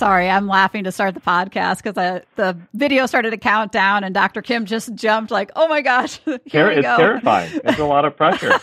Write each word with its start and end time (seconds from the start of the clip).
Sorry, 0.00 0.30
I'm 0.30 0.46
laughing 0.46 0.84
to 0.84 0.92
start 0.92 1.12
the 1.12 1.20
podcast 1.20 1.82
because 1.82 2.22
the 2.34 2.56
video 2.72 3.04
started 3.04 3.32
to 3.32 3.36
count 3.36 3.70
down 3.70 4.02
and 4.02 4.14
Dr. 4.14 4.40
Kim 4.40 4.64
just 4.64 4.94
jumped 4.94 5.30
like, 5.30 5.50
oh 5.56 5.68
my 5.68 5.82
gosh. 5.82 6.18
Here 6.46 6.70
it's 6.70 6.86
terrifying. 6.86 7.60
It's 7.64 7.78
a 7.78 7.84
lot 7.84 8.06
of 8.06 8.16
pressure. 8.16 8.58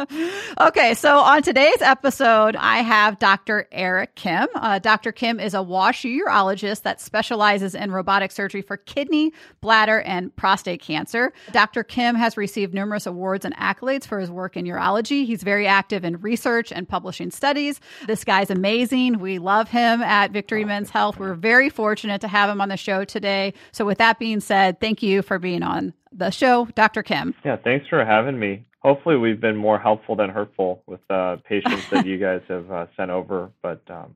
okay, 0.60 0.94
so 0.94 1.18
on 1.18 1.42
today's 1.42 1.80
episode, 1.80 2.54
I 2.54 2.78
have 2.78 3.18
Dr. 3.18 3.66
Eric 3.72 4.14
Kim. 4.14 4.46
Uh, 4.54 4.78
Dr. 4.78 5.10
Kim 5.10 5.40
is 5.40 5.54
a 5.54 5.58
WashU 5.58 6.20
urologist 6.20 6.82
that 6.82 7.00
specializes 7.00 7.74
in 7.74 7.90
robotic 7.90 8.30
surgery 8.30 8.62
for 8.62 8.76
kidney, 8.76 9.32
bladder, 9.62 10.00
and 10.02 10.34
prostate 10.36 10.82
cancer. 10.82 11.32
Dr. 11.52 11.82
Kim 11.82 12.14
has 12.14 12.36
received 12.36 12.74
numerous 12.74 13.06
awards 13.06 13.44
and 13.44 13.56
accolades 13.56 14.06
for 14.06 14.20
his 14.20 14.30
work 14.30 14.56
in 14.56 14.66
urology. 14.66 15.24
He's 15.24 15.42
very 15.42 15.66
active 15.66 16.04
in 16.04 16.20
research 16.20 16.72
and 16.72 16.88
publishing 16.88 17.30
studies. 17.30 17.80
This 18.06 18.24
guy's 18.24 18.50
amazing. 18.50 19.18
We 19.18 19.38
love 19.38 19.70
him 19.70 20.02
at 20.02 20.25
Victory 20.32 20.64
Men's 20.64 20.90
Health. 20.90 21.18
We're 21.18 21.34
very 21.34 21.68
fortunate 21.68 22.20
to 22.20 22.28
have 22.28 22.50
him 22.50 22.60
on 22.60 22.68
the 22.68 22.76
show 22.76 23.04
today. 23.04 23.54
So, 23.72 23.84
with 23.84 23.98
that 23.98 24.18
being 24.18 24.40
said, 24.40 24.80
thank 24.80 25.02
you 25.02 25.22
for 25.22 25.38
being 25.38 25.62
on 25.62 25.94
the 26.12 26.30
show, 26.30 26.66
Dr. 26.74 27.02
Kim. 27.02 27.34
Yeah, 27.44 27.56
thanks 27.56 27.86
for 27.88 28.04
having 28.04 28.38
me 28.38 28.66
hopefully 28.86 29.16
we've 29.16 29.40
been 29.40 29.56
more 29.56 29.80
helpful 29.80 30.14
than 30.14 30.30
hurtful 30.30 30.80
with 30.86 31.00
uh, 31.10 31.36
patients 31.44 31.90
that 31.90 32.06
you 32.06 32.18
guys 32.18 32.40
have 32.46 32.70
uh, 32.70 32.86
sent 32.96 33.10
over. 33.10 33.50
But 33.60 33.82
um, 33.90 34.14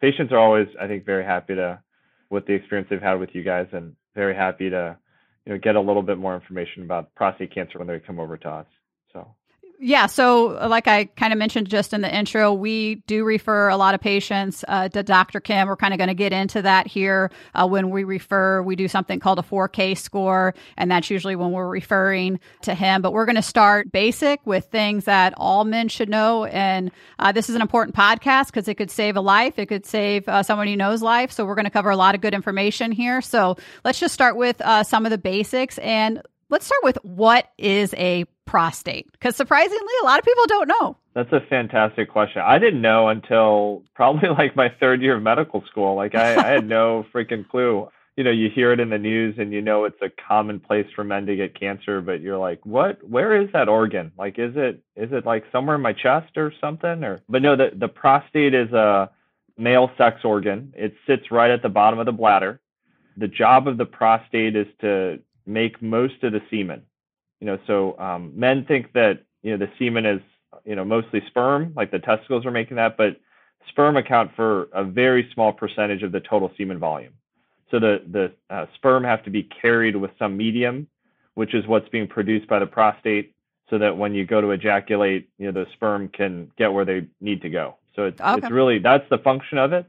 patients 0.00 0.32
are 0.32 0.38
always, 0.38 0.68
I 0.80 0.86
think, 0.86 1.04
very 1.04 1.24
happy 1.24 1.56
to 1.56 1.80
with 2.30 2.46
the 2.46 2.52
experience 2.52 2.88
they've 2.88 3.02
had 3.02 3.14
with 3.14 3.30
you 3.34 3.42
guys, 3.42 3.66
and 3.72 3.96
very 4.14 4.34
happy 4.34 4.70
to 4.70 4.96
you 5.44 5.52
know 5.52 5.58
get 5.58 5.74
a 5.74 5.80
little 5.80 6.02
bit 6.02 6.18
more 6.18 6.36
information 6.36 6.84
about 6.84 7.12
prostate 7.16 7.52
cancer 7.52 7.78
when 7.78 7.88
they 7.88 7.98
come 7.98 8.20
over 8.20 8.36
to 8.36 8.48
us. 8.48 8.66
Yeah. 9.84 10.06
So, 10.06 10.46
like 10.68 10.86
I 10.86 11.06
kind 11.06 11.32
of 11.32 11.40
mentioned 11.40 11.68
just 11.68 11.92
in 11.92 12.02
the 12.02 12.16
intro, 12.16 12.52
we 12.54 13.02
do 13.08 13.24
refer 13.24 13.68
a 13.68 13.76
lot 13.76 13.96
of 13.96 14.00
patients 14.00 14.64
uh, 14.68 14.88
to 14.90 15.02
Dr. 15.02 15.40
Kim. 15.40 15.66
We're 15.66 15.74
kind 15.74 15.92
of 15.92 15.98
going 15.98 16.06
to 16.06 16.14
get 16.14 16.32
into 16.32 16.62
that 16.62 16.86
here. 16.86 17.32
Uh, 17.52 17.66
when 17.66 17.90
we 17.90 18.04
refer, 18.04 18.62
we 18.62 18.76
do 18.76 18.86
something 18.86 19.18
called 19.18 19.40
a 19.40 19.42
4K 19.42 19.98
score, 19.98 20.54
and 20.76 20.88
that's 20.88 21.10
usually 21.10 21.34
when 21.34 21.50
we're 21.50 21.68
referring 21.68 22.38
to 22.60 22.76
him. 22.76 23.02
But 23.02 23.12
we're 23.12 23.26
going 23.26 23.34
to 23.34 23.42
start 23.42 23.90
basic 23.90 24.38
with 24.46 24.66
things 24.66 25.06
that 25.06 25.34
all 25.36 25.64
men 25.64 25.88
should 25.88 26.08
know. 26.08 26.44
And 26.44 26.92
uh, 27.18 27.32
this 27.32 27.48
is 27.48 27.56
an 27.56 27.60
important 27.60 27.96
podcast 27.96 28.46
because 28.46 28.68
it 28.68 28.76
could 28.76 28.92
save 28.92 29.16
a 29.16 29.20
life, 29.20 29.58
it 29.58 29.66
could 29.66 29.84
save 29.84 30.28
uh, 30.28 30.44
someone 30.44 30.68
you 30.68 30.76
know's 30.76 31.02
life. 31.02 31.32
So, 31.32 31.44
we're 31.44 31.56
going 31.56 31.64
to 31.64 31.70
cover 31.72 31.90
a 31.90 31.96
lot 31.96 32.14
of 32.14 32.20
good 32.20 32.34
information 32.34 32.92
here. 32.92 33.20
So, 33.20 33.56
let's 33.84 33.98
just 33.98 34.14
start 34.14 34.36
with 34.36 34.60
uh, 34.60 34.84
some 34.84 35.06
of 35.06 35.10
the 35.10 35.18
basics. 35.18 35.78
And 35.78 36.22
let's 36.50 36.66
start 36.66 36.84
with 36.84 36.98
what 37.02 37.50
is 37.58 37.94
a 37.94 38.26
prostate? 38.44 39.10
Because 39.12 39.36
surprisingly, 39.36 39.92
a 40.02 40.04
lot 40.04 40.18
of 40.18 40.24
people 40.24 40.44
don't 40.46 40.68
know. 40.68 40.96
That's 41.14 41.32
a 41.32 41.40
fantastic 41.48 42.10
question. 42.10 42.42
I 42.44 42.58
didn't 42.58 42.80
know 42.80 43.08
until 43.08 43.84
probably 43.94 44.28
like 44.38 44.56
my 44.56 44.68
third 44.80 45.02
year 45.02 45.16
of 45.16 45.22
medical 45.22 45.64
school. 45.70 45.94
Like 45.94 46.14
I, 46.14 46.36
I 46.36 46.48
had 46.48 46.66
no 46.66 47.06
freaking 47.14 47.48
clue. 47.48 47.88
You 48.16 48.24
know, 48.24 48.30
you 48.30 48.50
hear 48.50 48.72
it 48.72 48.80
in 48.80 48.90
the 48.90 48.98
news 48.98 49.36
and 49.38 49.52
you 49.52 49.62
know 49.62 49.84
it's 49.84 50.00
a 50.02 50.10
common 50.28 50.60
place 50.60 50.86
for 50.94 51.02
men 51.02 51.24
to 51.26 51.36
get 51.36 51.58
cancer, 51.58 52.02
but 52.02 52.20
you're 52.20 52.36
like, 52.36 52.64
what? 52.66 53.02
Where 53.08 53.40
is 53.40 53.48
that 53.52 53.68
organ? 53.68 54.12
Like, 54.18 54.38
is 54.38 54.52
it 54.54 54.82
is 54.96 55.12
it 55.12 55.24
like 55.24 55.44
somewhere 55.50 55.76
in 55.76 55.82
my 55.82 55.94
chest 55.94 56.36
or 56.36 56.52
something? 56.60 57.04
Or 57.04 57.22
but 57.28 57.40
no, 57.40 57.56
the 57.56 57.70
the 57.74 57.88
prostate 57.88 58.54
is 58.54 58.70
a 58.72 59.10
male 59.56 59.90
sex 59.96 60.20
organ. 60.24 60.74
It 60.76 60.94
sits 61.06 61.30
right 61.30 61.50
at 61.50 61.62
the 61.62 61.70
bottom 61.70 61.98
of 61.98 62.06
the 62.06 62.12
bladder. 62.12 62.60
The 63.16 63.28
job 63.28 63.66
of 63.66 63.78
the 63.78 63.86
prostate 63.86 64.56
is 64.56 64.66
to 64.80 65.20
make 65.46 65.82
most 65.82 66.22
of 66.22 66.32
the 66.32 66.40
semen 66.50 66.82
you 67.42 67.46
know, 67.46 67.58
so 67.66 67.98
um, 67.98 68.32
men 68.36 68.64
think 68.66 68.92
that 68.92 69.24
you 69.42 69.50
know 69.50 69.56
the 69.56 69.68
semen 69.76 70.06
is 70.06 70.20
you 70.64 70.76
know 70.76 70.84
mostly 70.84 71.20
sperm, 71.26 71.72
like 71.74 71.90
the 71.90 71.98
testicles 71.98 72.46
are 72.46 72.52
making 72.52 72.76
that, 72.76 72.96
but 72.96 73.16
sperm 73.68 73.96
account 73.96 74.30
for 74.36 74.68
a 74.72 74.84
very 74.84 75.28
small 75.34 75.52
percentage 75.52 76.04
of 76.04 76.12
the 76.12 76.20
total 76.20 76.52
semen 76.56 76.78
volume. 76.78 77.12
So 77.72 77.80
the 77.80 78.00
the 78.08 78.32
uh, 78.48 78.66
sperm 78.76 79.02
have 79.02 79.24
to 79.24 79.30
be 79.30 79.42
carried 79.42 79.96
with 79.96 80.12
some 80.20 80.36
medium, 80.36 80.86
which 81.34 81.52
is 81.52 81.66
what's 81.66 81.88
being 81.88 82.06
produced 82.06 82.46
by 82.46 82.60
the 82.60 82.66
prostate, 82.66 83.34
so 83.68 83.76
that 83.76 83.98
when 83.98 84.14
you 84.14 84.24
go 84.24 84.40
to 84.40 84.52
ejaculate, 84.52 85.28
you 85.36 85.50
know 85.50 85.64
the 85.64 85.68
sperm 85.72 86.06
can 86.10 86.48
get 86.56 86.72
where 86.72 86.84
they 86.84 87.08
need 87.20 87.42
to 87.42 87.50
go. 87.50 87.74
So 87.96 88.04
it's 88.04 88.20
okay. 88.20 88.38
it's 88.38 88.52
really 88.52 88.78
that's 88.78 89.08
the 89.10 89.18
function 89.18 89.58
of 89.58 89.72
it. 89.72 89.86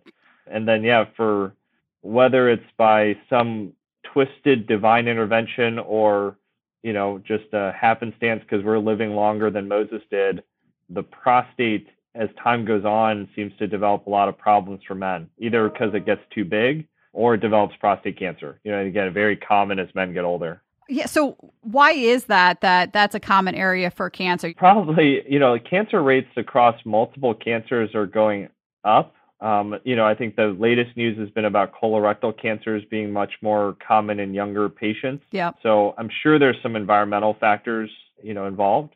And 0.48 0.68
then 0.68 0.82
yeah, 0.84 1.06
for 1.16 1.54
whether 2.02 2.50
it's 2.50 2.72
by 2.78 3.16
some 3.30 3.74
twisted 4.12 4.66
divine 4.66 5.08
intervention 5.08 5.78
or 5.78 6.36
you 6.84 6.94
know, 6.94 7.22
just 7.26 7.46
a 7.54 7.72
happenstance 7.72 8.44
because 8.44 8.64
we're 8.64 8.78
living 8.78 9.12
longer 9.16 9.50
than 9.50 9.68
Moses 9.68 10.02
did, 10.12 10.44
the 10.90 11.04
prostate, 11.04 11.88
as 12.14 12.30
time 12.42 12.66
goes 12.66 12.86
on, 12.86 13.28
seems 13.36 13.54
to 13.58 13.68
develop 13.68 14.06
a 14.06 14.10
lot 14.10 14.30
of 14.30 14.38
problems 14.38 14.82
for 14.88 14.94
men, 14.94 15.30
either 15.40 15.68
because 15.70 15.94
it 15.96 16.06
gets 16.06 16.22
too 16.30 16.46
big 16.46 16.86
or 17.14 17.36
it 17.36 17.42
develops 17.42 17.76
prostate 17.78 18.20
cancer. 18.20 18.60
You 18.64 18.72
know, 18.72 18.80
again, 18.80 19.12
very 19.14 19.38
common 19.38 19.80
as 19.80 19.88
men 19.96 20.14
get 20.14 20.26
older. 20.26 20.62
Yeah. 20.90 21.06
So 21.06 21.38
why 21.62 21.92
is 21.92 22.26
that? 22.26 22.62
That 22.62 22.92
that's 22.92 23.16
a 23.16 23.20
common 23.20 23.56
area 23.56 23.90
for 23.90 24.10
cancer. 24.10 24.54
Probably, 24.56 25.24
you 25.32 25.40
know, 25.40 25.58
cancer 25.58 26.04
rates 26.04 26.30
across 26.36 26.76
multiple 26.86 27.34
cancers 27.34 27.96
are 27.96 28.06
going 28.06 28.50
up. 28.84 29.16
Um, 29.44 29.78
you 29.84 29.98
know, 29.98 30.06
I 30.06 30.16
think 30.16 30.38
the 30.38 30.56
latest 30.58 30.96
news 30.96 31.18
has 31.20 31.30
been 31.30 31.44
about 31.44 31.74
colorectal 31.74 32.36
cancers 32.42 32.82
being 32.90 33.12
much 33.12 33.34
more 33.42 33.76
common 33.86 34.22
in 34.22 34.34
younger 34.34 34.70
patients. 34.70 35.26
Yeah. 35.32 35.52
So 35.62 35.94
I'm 35.98 36.10
sure 36.22 36.40
there's 36.40 36.56
some 36.64 36.78
environmental 36.78 37.36
factors, 37.42 37.92
you 38.24 38.34
know, 38.34 38.48
involved. 38.48 38.96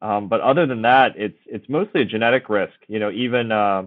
Um, 0.00 0.28
but 0.28 0.40
other 0.42 0.64
than 0.64 0.82
that, 0.82 1.14
it's 1.16 1.38
it's 1.44 1.68
mostly 1.68 2.02
a 2.02 2.04
genetic 2.04 2.48
risk. 2.48 2.74
You 2.86 3.00
know, 3.00 3.10
even 3.10 3.50
uh, 3.50 3.82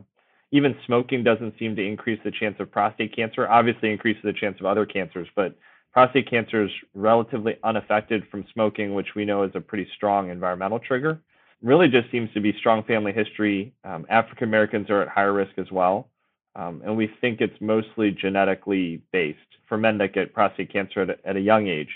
even 0.51 0.75
smoking 0.85 1.23
doesn't 1.23 1.57
seem 1.57 1.73
to 1.77 1.81
increase 1.81 2.19
the 2.25 2.31
chance 2.31 2.57
of 2.59 2.69
prostate 2.69 3.15
cancer. 3.15 3.47
Obviously, 3.47 3.89
increases 3.89 4.23
the 4.23 4.33
chance 4.33 4.59
of 4.59 4.65
other 4.65 4.85
cancers, 4.85 5.29
but 5.37 5.55
prostate 5.93 6.29
cancer 6.29 6.65
is 6.65 6.71
relatively 6.93 7.55
unaffected 7.63 8.27
from 8.29 8.43
smoking, 8.51 8.93
which 8.93 9.15
we 9.15 9.23
know 9.23 9.43
is 9.43 9.51
a 9.55 9.61
pretty 9.61 9.87
strong 9.95 10.29
environmental 10.29 10.79
trigger 10.79 11.21
really 11.63 11.87
just 11.87 12.11
seems 12.11 12.31
to 12.33 12.41
be 12.41 12.53
strong 12.59 12.83
family 12.83 13.13
history. 13.13 13.73
Um, 13.83 14.05
African 14.09 14.47
Americans 14.47 14.89
are 14.89 15.01
at 15.01 15.07
higher 15.07 15.33
risk 15.33 15.57
as 15.57 15.71
well. 15.71 16.09
Um, 16.55 16.81
and 16.85 16.95
we 16.95 17.09
think 17.21 17.41
it's 17.41 17.59
mostly 17.61 18.11
genetically 18.11 19.01
based 19.11 19.39
for 19.67 19.77
men 19.77 19.97
that 19.97 20.13
get 20.13 20.33
prostate 20.33 20.71
cancer 20.71 21.01
at 21.01 21.09
a, 21.09 21.17
at 21.27 21.35
a 21.35 21.39
young 21.39 21.67
age. 21.67 21.89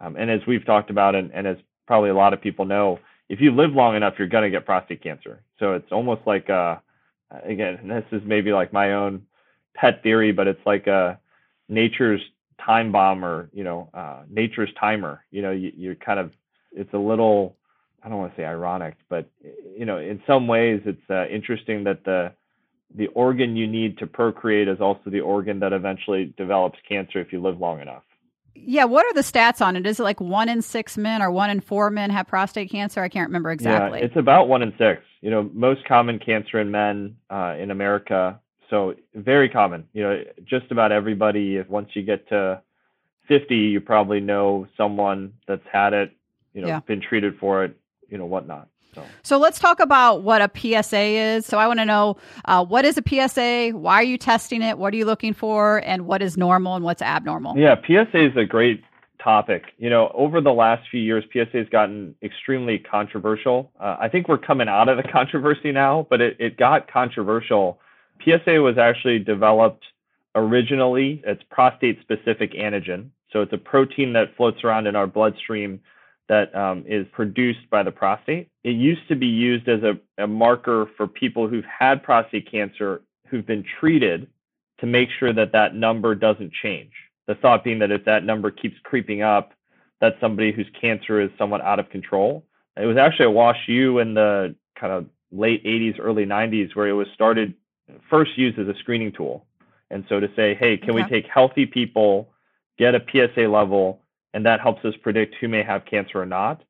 Um, 0.00 0.14
and 0.16 0.30
as 0.30 0.40
we've 0.46 0.64
talked 0.64 0.90
about, 0.90 1.16
and, 1.16 1.32
and, 1.32 1.46
as 1.46 1.56
probably 1.86 2.10
a 2.10 2.14
lot 2.14 2.32
of 2.32 2.40
people 2.40 2.64
know, 2.64 3.00
if 3.28 3.40
you 3.40 3.50
live 3.50 3.72
long 3.72 3.96
enough, 3.96 4.14
you're 4.18 4.28
going 4.28 4.44
to 4.44 4.50
get 4.50 4.64
prostate 4.64 5.02
cancer. 5.02 5.42
So 5.58 5.72
it's 5.72 5.90
almost 5.90 6.20
like, 6.26 6.48
uh, 6.48 6.76
again, 7.44 7.80
this 7.88 8.04
is 8.12 8.22
maybe 8.24 8.52
like 8.52 8.72
my 8.72 8.92
own 8.92 9.22
pet 9.74 10.02
theory, 10.02 10.30
but 10.30 10.46
it's 10.46 10.64
like 10.64 10.86
a 10.86 11.18
nature's 11.68 12.20
time 12.64 12.92
bomb 12.92 13.24
or, 13.24 13.48
you 13.52 13.64
know, 13.64 13.88
uh, 13.94 14.22
nature's 14.30 14.70
timer. 14.78 15.24
You 15.30 15.42
know, 15.42 15.50
you, 15.50 15.72
you're 15.76 15.94
kind 15.96 16.20
of, 16.20 16.30
it's 16.72 16.92
a 16.92 16.98
little 16.98 17.56
I 18.02 18.08
don't 18.08 18.18
want 18.18 18.34
to 18.34 18.40
say 18.40 18.44
ironic, 18.44 18.94
but 19.08 19.28
you 19.76 19.84
know, 19.84 19.98
in 19.98 20.22
some 20.26 20.46
ways, 20.46 20.82
it's 20.84 21.10
uh, 21.10 21.26
interesting 21.26 21.84
that 21.84 22.04
the 22.04 22.32
the 22.94 23.08
organ 23.08 23.56
you 23.56 23.66
need 23.66 23.98
to 23.98 24.06
procreate 24.06 24.68
is 24.68 24.80
also 24.80 25.10
the 25.10 25.20
organ 25.20 25.60
that 25.60 25.72
eventually 25.72 26.32
develops 26.36 26.78
cancer 26.88 27.20
if 27.20 27.32
you 27.32 27.40
live 27.40 27.60
long 27.60 27.80
enough. 27.80 28.02
Yeah, 28.54 28.84
what 28.84 29.06
are 29.06 29.14
the 29.14 29.20
stats 29.20 29.64
on 29.64 29.76
it? 29.76 29.86
Is 29.86 30.00
it 30.00 30.02
like 30.02 30.20
one 30.20 30.48
in 30.48 30.62
six 30.62 30.96
men 30.96 31.22
or 31.22 31.30
one 31.30 31.50
in 31.50 31.60
four 31.60 31.90
men 31.90 32.10
have 32.10 32.26
prostate 32.26 32.70
cancer? 32.70 33.02
I 33.02 33.08
can't 33.08 33.28
remember 33.28 33.50
exactly. 33.50 33.98
Yeah, 34.00 34.06
it's 34.06 34.16
about 34.16 34.48
one 34.48 34.62
in 34.62 34.72
six. 34.78 35.02
You 35.20 35.30
know, 35.30 35.50
most 35.52 35.84
common 35.84 36.18
cancer 36.18 36.58
in 36.58 36.70
men 36.70 37.16
uh, 37.30 37.54
in 37.58 37.70
America. 37.70 38.40
So 38.70 38.94
very 39.14 39.48
common. 39.48 39.86
You 39.92 40.02
know, 40.02 40.24
just 40.44 40.70
about 40.70 40.92
everybody. 40.92 41.56
If 41.56 41.68
once 41.68 41.90
you 41.94 42.02
get 42.02 42.28
to 42.30 42.62
50, 43.28 43.54
you 43.54 43.80
probably 43.80 44.20
know 44.20 44.66
someone 44.76 45.34
that's 45.46 45.66
had 45.70 45.92
it. 45.92 46.12
You 46.52 46.62
know, 46.62 46.68
yeah. 46.68 46.80
been 46.80 47.00
treated 47.00 47.38
for 47.38 47.64
it 47.64 47.76
you 48.08 48.18
know 48.18 48.26
whatnot. 48.26 48.68
So. 48.94 49.04
so 49.22 49.38
let's 49.38 49.58
talk 49.58 49.80
about 49.80 50.22
what 50.22 50.40
a 50.40 50.50
PSA 50.54 50.98
is. 50.98 51.46
So 51.46 51.58
I 51.58 51.66
want 51.66 51.78
to 51.78 51.84
know 51.84 52.16
uh, 52.46 52.64
what 52.64 52.84
is 52.84 52.98
a 52.98 53.02
PSA? 53.06 53.76
Why 53.76 53.96
are 53.96 54.04
you 54.04 54.16
testing 54.16 54.62
it? 54.62 54.78
What 54.78 54.94
are 54.94 54.96
you 54.96 55.04
looking 55.04 55.34
for? 55.34 55.78
And 55.84 56.06
what 56.06 56.22
is 56.22 56.36
normal 56.36 56.74
and 56.74 56.84
what's 56.84 57.02
abnormal? 57.02 57.58
Yeah, 57.58 57.76
PSA 57.86 58.30
is 58.30 58.36
a 58.36 58.46
great 58.46 58.82
topic. 59.22 59.64
You 59.76 59.90
know, 59.90 60.10
over 60.14 60.40
the 60.40 60.52
last 60.52 60.88
few 60.90 61.00
years, 61.00 61.24
PSA 61.32 61.58
has 61.58 61.68
gotten 61.68 62.14
extremely 62.22 62.78
controversial. 62.78 63.70
Uh, 63.78 63.96
I 64.00 64.08
think 64.08 64.26
we're 64.26 64.38
coming 64.38 64.68
out 64.68 64.88
of 64.88 64.96
the 64.96 65.02
controversy 65.12 65.70
now, 65.70 66.06
but 66.08 66.20
it, 66.20 66.36
it 66.38 66.56
got 66.56 66.90
controversial. 66.90 67.78
PSA 68.24 68.60
was 68.60 68.78
actually 68.78 69.18
developed 69.18 69.84
originally, 70.34 71.22
it's 71.26 71.42
prostate 71.50 72.00
specific 72.00 72.52
antigen. 72.52 73.10
So 73.32 73.42
it's 73.42 73.52
a 73.52 73.58
protein 73.58 74.12
that 74.14 74.36
floats 74.36 74.64
around 74.64 74.86
in 74.86 74.96
our 74.96 75.06
bloodstream 75.06 75.80
that 76.28 76.54
um, 76.54 76.84
is 76.86 77.06
produced 77.12 77.70
by 77.70 77.82
the 77.82 77.90
prostate. 77.90 78.48
It 78.62 78.76
used 78.76 79.08
to 79.08 79.16
be 79.16 79.26
used 79.26 79.68
as 79.68 79.82
a, 79.82 79.98
a 80.22 80.26
marker 80.26 80.90
for 80.96 81.06
people 81.06 81.48
who've 81.48 81.64
had 81.64 82.02
prostate 82.02 82.50
cancer 82.50 83.02
who've 83.28 83.46
been 83.46 83.64
treated 83.80 84.28
to 84.80 84.86
make 84.86 85.08
sure 85.18 85.32
that 85.32 85.52
that 85.52 85.74
number 85.74 86.14
doesn't 86.14 86.52
change. 86.52 86.92
The 87.26 87.34
thought 87.34 87.64
being 87.64 87.78
that 87.80 87.90
if 87.90 88.04
that 88.04 88.24
number 88.24 88.50
keeps 88.50 88.76
creeping 88.84 89.22
up, 89.22 89.52
that's 90.00 90.20
somebody 90.20 90.52
whose 90.52 90.68
cancer 90.80 91.20
is 91.20 91.30
somewhat 91.36 91.60
out 91.62 91.78
of 91.78 91.90
control. 91.90 92.44
It 92.76 92.86
was 92.86 92.96
actually 92.96 93.26
at 93.26 93.32
Wash 93.32 93.66
U 93.66 93.98
in 93.98 94.14
the 94.14 94.54
kind 94.78 94.92
of 94.92 95.06
late 95.32 95.64
80s, 95.64 95.98
early 95.98 96.24
90s 96.24 96.74
where 96.76 96.88
it 96.88 96.92
was 96.92 97.08
started 97.14 97.54
first 98.08 98.36
used 98.38 98.58
as 98.58 98.68
a 98.68 98.74
screening 98.78 99.12
tool. 99.12 99.46
And 99.90 100.04
so 100.08 100.20
to 100.20 100.28
say, 100.36 100.54
hey, 100.54 100.76
can 100.76 100.90
okay. 100.90 101.02
we 101.02 101.08
take 101.08 101.26
healthy 101.26 101.66
people, 101.66 102.30
get 102.78 102.94
a 102.94 103.02
PSA 103.10 103.48
level, 103.48 104.02
and 104.34 104.44
that 104.46 104.60
helps 104.60 104.84
us 104.84 104.94
predict 105.02 105.36
who 105.40 105.48
may 105.48 105.62
have 105.62 105.84
cancer 105.84 106.20
or 106.20 106.26
not. 106.26 106.62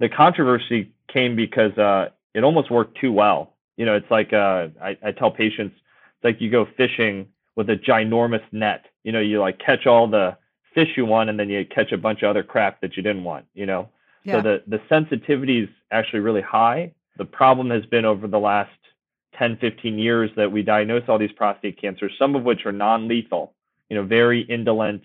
The 0.00 0.08
controversy 0.08 0.92
came 1.08 1.36
because 1.36 1.76
uh, 1.78 2.10
it 2.34 2.44
almost 2.44 2.70
worked 2.70 2.98
too 3.00 3.12
well. 3.12 3.54
You 3.76 3.86
know, 3.86 3.94
it's 3.94 4.10
like 4.10 4.32
uh, 4.32 4.68
I, 4.82 4.96
I 5.04 5.12
tell 5.12 5.30
patients, 5.30 5.76
it's 5.76 6.24
like 6.24 6.40
you 6.40 6.50
go 6.50 6.66
fishing 6.76 7.28
with 7.56 7.70
a 7.70 7.76
ginormous 7.76 8.42
net. 8.52 8.86
You 9.04 9.12
know, 9.12 9.20
you 9.20 9.40
like 9.40 9.58
catch 9.58 9.86
all 9.86 10.06
the 10.08 10.36
fish 10.74 10.88
you 10.96 11.06
want, 11.06 11.30
and 11.30 11.38
then 11.38 11.48
you 11.48 11.64
catch 11.64 11.92
a 11.92 11.98
bunch 11.98 12.22
of 12.22 12.30
other 12.30 12.42
crap 12.42 12.80
that 12.80 12.96
you 12.96 13.02
didn't 13.02 13.24
want. 13.24 13.46
You 13.54 13.66
know, 13.66 13.88
yeah. 14.24 14.34
so 14.34 14.42
the 14.42 14.62
the 14.66 14.80
sensitivity 14.88 15.60
is 15.60 15.68
actually 15.90 16.20
really 16.20 16.42
high. 16.42 16.92
The 17.16 17.24
problem 17.24 17.70
has 17.70 17.84
been 17.86 18.04
over 18.04 18.28
the 18.28 18.38
last 18.38 18.70
10, 19.38 19.58
15 19.58 19.98
years 19.98 20.30
that 20.36 20.50
we 20.50 20.62
diagnose 20.62 21.02
all 21.08 21.18
these 21.18 21.32
prostate 21.32 21.80
cancers, 21.80 22.12
some 22.18 22.36
of 22.36 22.44
which 22.44 22.66
are 22.66 22.72
non-lethal. 22.72 23.52
You 23.88 23.96
know, 23.96 24.04
very 24.04 24.42
indolent 24.42 25.02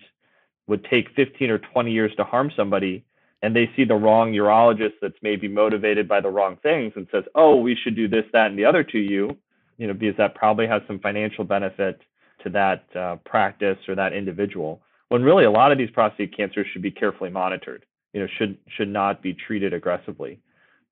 would 0.66 0.84
take 0.84 1.14
15 1.14 1.50
or 1.50 1.58
20 1.58 1.92
years 1.92 2.12
to 2.16 2.24
harm 2.24 2.50
somebody 2.56 3.04
and 3.44 3.54
they 3.54 3.70
see 3.76 3.84
the 3.84 3.94
wrong 3.94 4.32
urologist 4.32 4.94
that's 5.02 5.18
maybe 5.20 5.48
motivated 5.48 6.08
by 6.08 6.18
the 6.18 6.30
wrong 6.30 6.56
things 6.62 6.94
and 6.96 7.06
says, 7.12 7.24
oh, 7.34 7.56
we 7.56 7.76
should 7.76 7.94
do 7.94 8.08
this, 8.08 8.24
that, 8.32 8.46
and 8.46 8.58
the 8.58 8.64
other 8.64 8.82
to 8.82 8.98
you, 8.98 9.36
you 9.76 9.86
know, 9.86 9.92
because 9.92 10.16
that 10.16 10.34
probably 10.34 10.66
has 10.66 10.80
some 10.86 10.98
financial 10.98 11.44
benefit 11.44 12.00
to 12.42 12.48
that 12.48 12.84
uh, 12.96 13.16
practice 13.26 13.76
or 13.86 13.94
that 13.94 14.14
individual. 14.14 14.80
When 15.08 15.22
really 15.22 15.44
a 15.44 15.50
lot 15.50 15.72
of 15.72 15.76
these 15.78 15.90
prostate 15.90 16.34
cancers 16.34 16.66
should 16.72 16.80
be 16.80 16.90
carefully 16.90 17.28
monitored, 17.28 17.84
you 18.14 18.20
know, 18.20 18.26
should 18.38 18.56
should 18.78 18.88
not 18.88 19.20
be 19.22 19.34
treated 19.34 19.74
aggressively. 19.74 20.40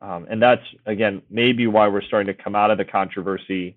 Um, 0.03 0.27
and 0.29 0.43
that's 0.43 0.63
again 0.85 1.23
maybe 1.31 1.67
why 1.67 1.89
we're 1.89 2.03
starting 2.03 2.35
to 2.35 2.43
come 2.43 2.55
out 2.55 2.71
of 2.71 2.77
the 2.77 2.85
controversy 2.85 3.77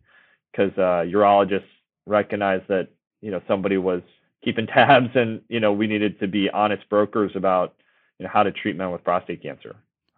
because 0.52 0.72
uh, 0.78 1.08
urologists 1.08 1.64
recognize 2.06 2.62
that 2.68 2.90
you 3.22 3.32
know 3.32 3.42
somebody 3.48 3.78
was 3.78 4.02
keeping 4.46 4.68
tabs 4.68 5.10
and 5.16 5.42
you 5.50 5.60
know 5.60 5.74
we 5.74 5.88
needed 5.88 6.20
to 6.20 6.28
be 6.28 6.50
honest 6.52 6.88
brokers 6.88 7.32
about 7.36 7.74
you 8.20 8.24
know 8.24 8.30
how 8.32 8.44
to 8.44 8.52
treat 8.52 8.78
men 8.78 8.92
with 8.92 9.04
prostate 9.04 9.42
cancer. 9.42 9.76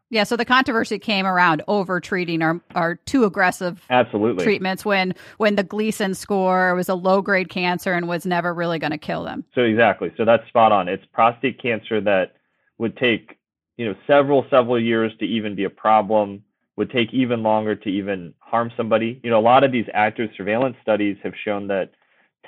Yeah 0.09 0.23
so 0.23 0.37
the 0.37 0.45
controversy 0.45 0.99
came 0.99 1.25
around 1.25 1.63
over 1.67 1.99
treating 1.99 2.41
our, 2.41 2.61
our 2.75 2.95
too 2.95 3.25
aggressive 3.25 3.83
absolutely. 3.89 4.43
treatments 4.43 4.85
when 4.85 5.15
when 5.37 5.55
the 5.55 5.63
Gleason 5.63 6.13
score 6.13 6.75
was 6.75 6.89
a 6.89 6.95
low 6.95 7.21
grade 7.21 7.49
cancer 7.49 7.93
and 7.93 8.07
was 8.07 8.25
never 8.25 8.53
really 8.53 8.77
going 8.77 8.91
to 8.91 8.97
kill 8.97 9.23
them. 9.23 9.43
So 9.55 9.61
exactly. 9.61 10.11
So 10.17 10.25
that's 10.25 10.47
spot 10.47 10.71
on. 10.71 10.87
It's 10.87 11.05
prostate 11.11 11.61
cancer 11.61 11.99
that 12.01 12.35
would 12.77 12.95
take 12.97 13.37
you 13.77 13.85
know 13.85 13.95
several 14.05 14.45
several 14.49 14.79
years 14.79 15.11
to 15.19 15.25
even 15.25 15.55
be 15.55 15.63
a 15.63 15.69
problem 15.69 16.43
would 16.75 16.91
take 16.91 17.11
even 17.11 17.41
longer 17.41 17.75
to 17.75 17.89
even 17.89 18.33
harm 18.39 18.71
somebody. 18.77 19.19
You 19.23 19.29
know 19.29 19.39
a 19.39 19.41
lot 19.41 19.63
of 19.63 19.71
these 19.71 19.87
active 19.93 20.29
surveillance 20.37 20.75
studies 20.81 21.17
have 21.23 21.33
shown 21.43 21.67
that 21.67 21.91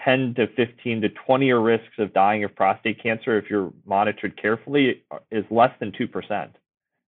10 0.04 0.36
to 0.36 0.48
15 0.48 1.02
to 1.02 1.10
20 1.10 1.46
year 1.46 1.60
risks 1.60 1.98
of 1.98 2.14
dying 2.14 2.44
of 2.44 2.56
prostate 2.56 3.02
cancer 3.02 3.38
if 3.38 3.50
you're 3.50 3.72
monitored 3.86 4.40
carefully 4.42 5.04
is 5.32 5.46
less 5.50 5.72
than 5.80 5.92
2%. 5.92 6.50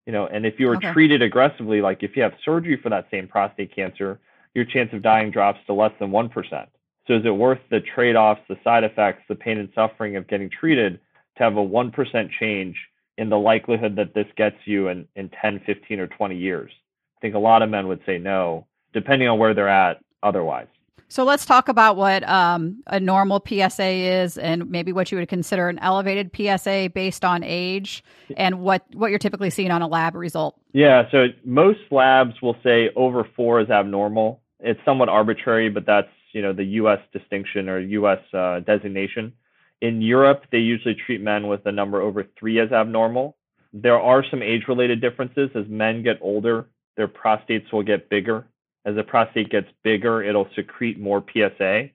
You 0.05 0.13
know, 0.13 0.27
and 0.27 0.45
if 0.45 0.59
you 0.59 0.69
are 0.69 0.75
okay. 0.77 0.91
treated 0.91 1.21
aggressively, 1.21 1.81
like 1.81 2.03
if 2.03 2.15
you 2.15 2.23
have 2.23 2.33
surgery 2.43 2.77
for 2.81 2.89
that 2.89 3.07
same 3.11 3.27
prostate 3.27 3.73
cancer, 3.75 4.19
your 4.53 4.65
chance 4.65 4.91
of 4.93 5.01
dying 5.01 5.31
drops 5.31 5.59
to 5.67 5.73
less 5.73 5.93
than 5.99 6.11
1%. 6.11 6.67
So 7.07 7.15
is 7.15 7.25
it 7.25 7.31
worth 7.31 7.59
the 7.69 7.79
trade-offs, 7.79 8.41
the 8.47 8.57
side 8.63 8.83
effects, 8.83 9.23
the 9.27 9.35
pain 9.35 9.57
and 9.57 9.69
suffering 9.73 10.15
of 10.15 10.27
getting 10.27 10.49
treated 10.49 10.99
to 11.37 11.43
have 11.43 11.57
a 11.57 11.65
1% 11.65 12.29
change 12.39 12.77
in 13.17 13.29
the 13.29 13.37
likelihood 13.37 13.95
that 13.95 14.13
this 14.13 14.27
gets 14.35 14.57
you 14.65 14.87
in, 14.87 15.07
in 15.15 15.29
10, 15.41 15.61
15, 15.65 15.99
or 15.99 16.07
20 16.07 16.35
years? 16.35 16.71
I 17.17 17.21
think 17.21 17.35
a 17.35 17.39
lot 17.39 17.61
of 17.61 17.69
men 17.69 17.87
would 17.87 18.01
say 18.05 18.17
no, 18.17 18.65
depending 18.93 19.27
on 19.27 19.39
where 19.39 19.53
they're 19.53 19.69
at 19.69 19.99
otherwise. 20.23 20.67
So 21.11 21.25
let's 21.25 21.45
talk 21.45 21.67
about 21.67 21.97
what 21.97 22.25
um, 22.29 22.81
a 22.87 22.97
normal 22.97 23.43
PSA 23.45 23.83
is, 23.83 24.37
and 24.37 24.71
maybe 24.71 24.93
what 24.93 25.11
you 25.11 25.17
would 25.17 25.27
consider 25.27 25.67
an 25.67 25.77
elevated 25.79 26.31
PSA 26.33 26.91
based 26.95 27.25
on 27.25 27.43
age, 27.43 28.01
and 28.37 28.61
what 28.61 28.85
what 28.93 29.09
you're 29.09 29.19
typically 29.19 29.49
seeing 29.49 29.71
on 29.71 29.81
a 29.81 29.89
lab 29.89 30.15
result. 30.15 30.57
Yeah, 30.71 31.11
so 31.11 31.25
most 31.43 31.81
labs 31.91 32.41
will 32.41 32.55
say 32.63 32.91
over 32.95 33.27
four 33.35 33.59
is 33.59 33.69
abnormal. 33.69 34.39
It's 34.61 34.79
somewhat 34.85 35.09
arbitrary, 35.09 35.67
but 35.67 35.85
that's 35.85 36.07
you 36.31 36.41
know 36.41 36.53
the 36.53 36.63
U.S. 36.79 36.99
distinction 37.11 37.67
or 37.67 37.79
U.S. 37.79 38.19
Uh, 38.33 38.61
designation. 38.61 39.33
In 39.81 40.01
Europe, 40.01 40.45
they 40.49 40.59
usually 40.59 40.95
treat 40.95 41.19
men 41.19 41.47
with 41.49 41.65
a 41.65 41.73
number 41.73 42.01
over 42.01 42.25
three 42.39 42.57
as 42.57 42.71
abnormal. 42.71 43.35
There 43.73 43.99
are 43.99 44.23
some 44.31 44.41
age-related 44.41 45.01
differences. 45.01 45.49
As 45.55 45.65
men 45.67 46.03
get 46.03 46.19
older, 46.21 46.67
their 46.95 47.09
prostates 47.09 47.69
will 47.73 47.83
get 47.83 48.09
bigger 48.09 48.45
as 48.85 48.95
the 48.95 49.03
prostate 49.03 49.49
gets 49.49 49.67
bigger, 49.83 50.23
it'll 50.23 50.49
secrete 50.55 50.99
more 50.99 51.23
PSA. 51.31 51.89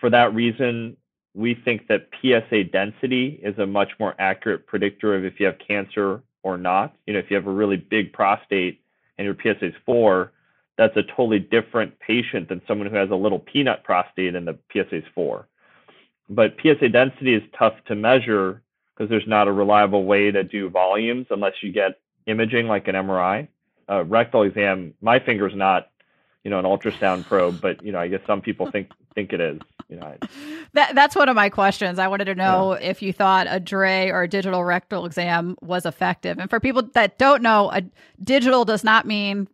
For 0.00 0.10
that 0.10 0.34
reason, 0.34 0.96
we 1.34 1.54
think 1.54 1.88
that 1.88 2.08
PSA 2.20 2.64
density 2.64 3.40
is 3.42 3.58
a 3.58 3.66
much 3.66 3.90
more 3.98 4.14
accurate 4.18 4.66
predictor 4.66 5.14
of 5.14 5.24
if 5.24 5.40
you 5.40 5.46
have 5.46 5.56
cancer 5.58 6.22
or 6.42 6.58
not. 6.58 6.94
You 7.06 7.14
know, 7.14 7.18
if 7.18 7.30
you 7.30 7.36
have 7.36 7.46
a 7.46 7.52
really 7.52 7.76
big 7.76 8.12
prostate 8.12 8.80
and 9.16 9.24
your 9.24 9.36
PSA 9.40 9.66
is 9.66 9.74
four, 9.86 10.32
that's 10.76 10.96
a 10.96 11.02
totally 11.02 11.40
different 11.40 11.98
patient 11.98 12.48
than 12.48 12.62
someone 12.68 12.88
who 12.88 12.96
has 12.96 13.10
a 13.10 13.16
little 13.16 13.38
peanut 13.38 13.82
prostate 13.84 14.34
and 14.34 14.46
the 14.46 14.58
PSA 14.72 14.96
is 14.96 15.04
four. 15.14 15.48
But 16.28 16.56
PSA 16.62 16.90
density 16.90 17.34
is 17.34 17.42
tough 17.58 17.74
to 17.86 17.94
measure 17.94 18.62
because 18.94 19.08
there's 19.08 19.26
not 19.26 19.48
a 19.48 19.52
reliable 19.52 20.04
way 20.04 20.30
to 20.30 20.44
do 20.44 20.68
volumes 20.68 21.26
unless 21.30 21.54
you 21.62 21.72
get 21.72 22.00
imaging 22.26 22.68
like 22.68 22.88
an 22.88 22.94
MRI. 22.94 23.48
A 23.88 23.94
uh, 23.94 24.02
rectal 24.02 24.42
exam, 24.42 24.92
my 25.00 25.18
finger's 25.18 25.54
not 25.54 25.88
you 26.48 26.50
know, 26.50 26.58
an 26.60 26.64
ultrasound 26.64 27.26
probe, 27.26 27.60
but 27.60 27.84
you 27.84 27.92
know, 27.92 27.98
I 27.98 28.08
guess 28.08 28.22
some 28.26 28.40
people 28.40 28.70
think 28.70 28.88
think 29.14 29.34
it 29.34 29.40
is. 29.40 29.60
You 29.90 29.96
know, 29.96 30.16
that 30.72 30.94
that's 30.94 31.14
one 31.14 31.28
of 31.28 31.36
my 31.36 31.50
questions. 31.50 31.98
I 31.98 32.08
wanted 32.08 32.24
to 32.24 32.34
know 32.34 32.72
yeah. 32.72 32.88
if 32.88 33.02
you 33.02 33.12
thought 33.12 33.46
a 33.50 33.60
DRE 33.60 34.10
or 34.10 34.22
a 34.22 34.28
digital 34.28 34.64
rectal 34.64 35.04
exam 35.04 35.58
was 35.60 35.84
effective. 35.84 36.38
And 36.38 36.48
for 36.48 36.58
people 36.58 36.84
that 36.94 37.18
don't 37.18 37.42
know, 37.42 37.70
a 37.70 37.82
digital 38.24 38.64
does 38.64 38.82
not 38.82 39.04
mean 39.04 39.46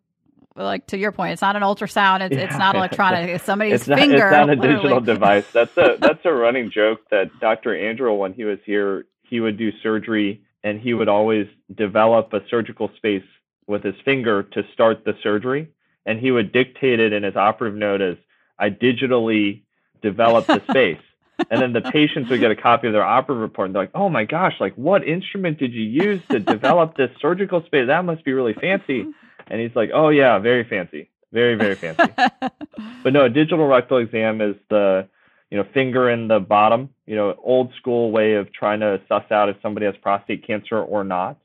like 0.55 0.87
to 0.87 0.97
your 0.97 1.11
point, 1.11 1.33
it's 1.33 1.43
not 1.43 1.57
an 1.57 1.63
ultrasound. 1.63 2.21
It's, 2.21 2.37
yeah. 2.37 2.45
it's 2.45 2.57
not 2.57 2.77
electronic. 2.77 3.29
It's 3.29 3.43
somebody's 3.43 3.73
it's 3.73 3.89
not, 3.89 3.99
finger. 3.99 4.29
It's 4.29 4.31
not 4.31 4.51
a 4.51 4.53
literally. 4.53 4.77
digital 4.77 5.01
device. 5.01 5.47
That's 5.53 5.77
a 5.77 5.97
that's 5.99 6.25
a 6.25 6.33
running 6.33 6.71
joke 6.71 7.01
that 7.11 7.41
Dr. 7.41 7.71
Andriole, 7.71 8.19
when 8.19 8.35
he 8.35 8.45
was 8.45 8.61
here, 8.65 9.07
he 9.25 9.41
would 9.41 9.59
do 9.59 9.73
surgery 9.83 10.45
and 10.63 10.81
he 10.81 10.95
would 10.95 11.09
always 11.09 11.49
develop 11.75 12.33
a 12.33 12.39
surgical 12.49 12.89
space 12.97 13.25
with 13.67 13.83
his 13.83 13.97
finger 14.05 14.45
to 14.45 14.63
start 14.73 15.05
the 15.05 15.15
surgery 15.25 15.71
and 16.07 16.19
he 16.19 16.31
would 16.31 16.53
dictate 16.53 17.01
it 17.01 17.13
in 17.13 17.23
his 17.23 17.37
operative 17.37 17.79
note 17.79 18.01
as 18.01 18.17
I 18.59 18.71
digitally 18.71 19.63
developed 20.03 20.49
the 20.49 20.63
space. 20.71 21.01
and 21.51 21.61
then 21.61 21.73
the 21.73 21.81
patients 21.81 22.31
would 22.31 22.41
get 22.41 22.51
a 22.51 22.57
copy 22.57 22.87
of 22.87 22.93
their 22.93 23.05
operative 23.05 23.43
report 23.43 23.67
and 23.67 23.75
they're 23.75 23.83
like, 23.83 23.91
oh 23.95 24.09
my 24.09 24.25
gosh, 24.25 24.55
like 24.61 24.75
what 24.75 25.07
instrument 25.07 25.59
did 25.59 25.73
you 25.73 25.83
use 25.83 26.21
to 26.31 26.39
develop 26.39 26.97
this 26.97 27.11
surgical 27.21 27.63
space? 27.67 27.89
That 27.89 28.05
must 28.05 28.25
be 28.25 28.33
really 28.33 28.55
fancy. 28.55 29.07
And 29.49 29.61
he's 29.61 29.75
like, 29.75 29.91
oh 29.93 30.11
yeah, 30.11 30.39
very 30.39 30.65
fancy, 30.65 31.11
very, 31.33 31.57
very 31.57 31.75
fancy. 31.75 32.13
but 33.03 33.13
no, 33.13 33.25
a 33.25 33.29
digital 33.29 33.67
rectal 33.67 33.99
exam 33.99 34.41
is 34.41 34.55
the, 34.71 35.09
you 35.51 35.59
know, 35.59 35.65
finger 35.75 36.09
in 36.09 36.29
the 36.29 36.39
bottom, 36.39 36.91
you 37.07 37.17
know, 37.17 37.35
old 37.43 37.73
school 37.75 38.13
way 38.13 38.35
of 38.35 38.53
trying 38.53 38.81
to 38.81 39.01
suss 39.09 39.25
out 39.31 39.49
if 39.49 39.57
somebody 39.61 39.87
has 39.87 39.95
prostate 40.03 40.47
cancer 40.47 40.81
or 40.81 41.05
not. 41.05 41.37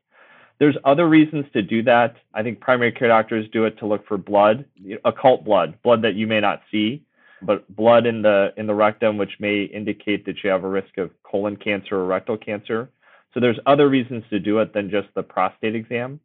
There's 0.59 0.75
other 0.83 1.07
reasons 1.07 1.45
to 1.53 1.61
do 1.61 1.83
that. 1.83 2.15
I 2.33 2.43
think 2.43 2.59
primary 2.59 2.91
care 2.91 3.07
doctors 3.07 3.47
do 3.51 3.65
it 3.65 3.79
to 3.79 3.85
look 3.85 4.05
for 4.07 4.17
blood, 4.17 4.65
occult 5.05 5.45
blood, 5.45 5.81
blood 5.83 6.01
that 6.01 6.15
you 6.15 6.27
may 6.27 6.41
not 6.41 6.61
see, 6.69 7.05
but 7.41 7.73
blood 7.73 8.05
in 8.05 8.21
the 8.21 8.53
in 8.57 8.67
the 8.67 8.73
rectum, 8.73 9.17
which 9.17 9.39
may 9.39 9.63
indicate 9.63 10.25
that 10.25 10.43
you 10.43 10.49
have 10.49 10.65
a 10.65 10.69
risk 10.69 10.97
of 10.97 11.11
colon 11.23 11.55
cancer 11.55 11.95
or 11.95 12.05
rectal 12.05 12.37
cancer. 12.37 12.89
So 13.33 13.39
there's 13.39 13.59
other 13.65 13.87
reasons 13.87 14.23
to 14.31 14.39
do 14.39 14.59
it 14.59 14.73
than 14.73 14.89
just 14.89 15.07
the 15.15 15.23
prostate 15.23 15.75
exam. 15.75 16.19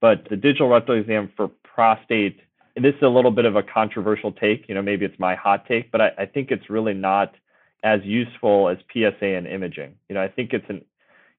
But 0.00 0.28
the 0.30 0.36
digital 0.36 0.68
rectal 0.68 0.98
exam 0.98 1.30
for 1.36 1.48
prostate, 1.48 2.40
this 2.76 2.94
is 2.94 3.02
a 3.02 3.08
little 3.08 3.30
bit 3.30 3.44
of 3.44 3.56
a 3.56 3.62
controversial 3.62 4.32
take. 4.32 4.68
You 4.68 4.74
know, 4.74 4.82
maybe 4.82 5.04
it's 5.04 5.18
my 5.18 5.34
hot 5.34 5.66
take, 5.66 5.90
but 5.90 6.00
I, 6.00 6.10
I 6.18 6.26
think 6.26 6.50
it's 6.50 6.70
really 6.70 6.94
not 6.94 7.34
as 7.82 8.00
useful 8.02 8.70
as 8.70 8.78
PSA 8.92 9.26
and 9.26 9.46
imaging. 9.46 9.94
You 10.08 10.14
know, 10.14 10.22
I 10.22 10.28
think 10.28 10.52
it's 10.52 10.68
an 10.68 10.84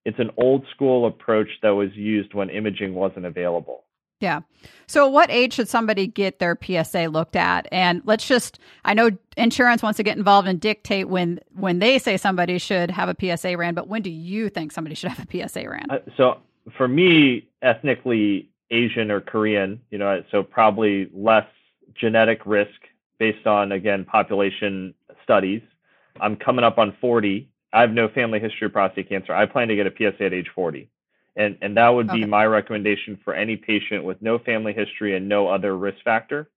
it's 0.06 0.20
an 0.20 0.32
old 0.38 0.66
school 0.74 1.08
approach 1.08 1.50
that 1.62 1.72
was 1.72 1.90
used 1.94 2.34
when 2.34 2.50
imaging 2.50 2.94
wasn't 2.94 3.26
available. 3.26 3.84
Yeah. 4.22 4.42
So, 4.88 5.08
what 5.08 5.30
age 5.30 5.54
should 5.54 5.68
somebody 5.68 6.08
get 6.08 6.40
their 6.40 6.58
PSA 6.62 7.10
looked 7.10 7.36
at? 7.36 7.68
And 7.72 8.02
let's 8.06 8.26
just, 8.26 8.60
I 8.86 8.94
know 8.94 9.12
insurance 9.36 9.84
wants 9.84 9.98
to 9.98 10.04
get 10.04 10.18
involved 10.18 10.48
and 10.48 10.60
dictate 10.60 11.10
when 11.10 11.42
when 11.54 11.80
they 11.80 12.00
say 12.00 12.16
somebody 12.16 12.58
should 12.58 12.92
have 12.92 13.10
a 13.10 13.16
PSA 13.20 13.58
ran, 13.58 13.74
but 13.74 13.88
when 13.90 14.02
do 14.02 14.10
you 14.10 14.50
think 14.50 14.72
somebody 14.72 14.96
should 14.96 15.12
have 15.12 15.28
a 15.30 15.48
PSA 15.48 15.70
ran? 15.70 15.88
Uh, 15.90 15.98
so, 16.16 16.38
for 16.78 16.88
me, 16.88 17.50
ethnically 17.62 18.50
Asian 18.72 19.12
or 19.12 19.20
Korean, 19.20 19.82
you 19.92 19.98
know, 19.98 20.24
so 20.32 20.44
probably 20.44 21.10
less 21.14 21.48
genetic 21.94 22.46
risk 22.46 22.72
based 23.20 23.46
on, 23.46 23.72
again, 23.72 24.06
population 24.06 24.94
studies. 25.24 25.62
I'm 26.20 26.36
coming 26.36 26.64
up 26.64 26.78
on 26.78 26.96
40. 27.02 27.50
I 27.76 27.82
have 27.82 27.92
no 27.92 28.08
family 28.08 28.40
history 28.40 28.68
of 28.68 28.74
prostate 28.74 29.10
cancer. 29.10 29.36
I 29.36 29.46
plan 29.46 29.68
to 29.68 29.76
get 29.76 29.86
a 29.86 29.92
PSA 29.92 30.24
at 30.24 30.34
age 30.34 30.50
40. 30.56 30.90
And, 31.36 31.58
and 31.62 31.76
that 31.76 31.90
would 31.90 32.08
be 32.08 32.22
okay. 32.22 32.26
my 32.26 32.46
recommendation 32.46 33.20
for 33.26 33.34
any 33.34 33.58
patient 33.58 34.06
with 34.06 34.22
no 34.22 34.40
family 34.40 34.72
history 34.72 35.18
and 35.18 35.28
no 35.28 35.50
other 35.50 35.78
risk 35.78 35.98
factor. 36.06 36.50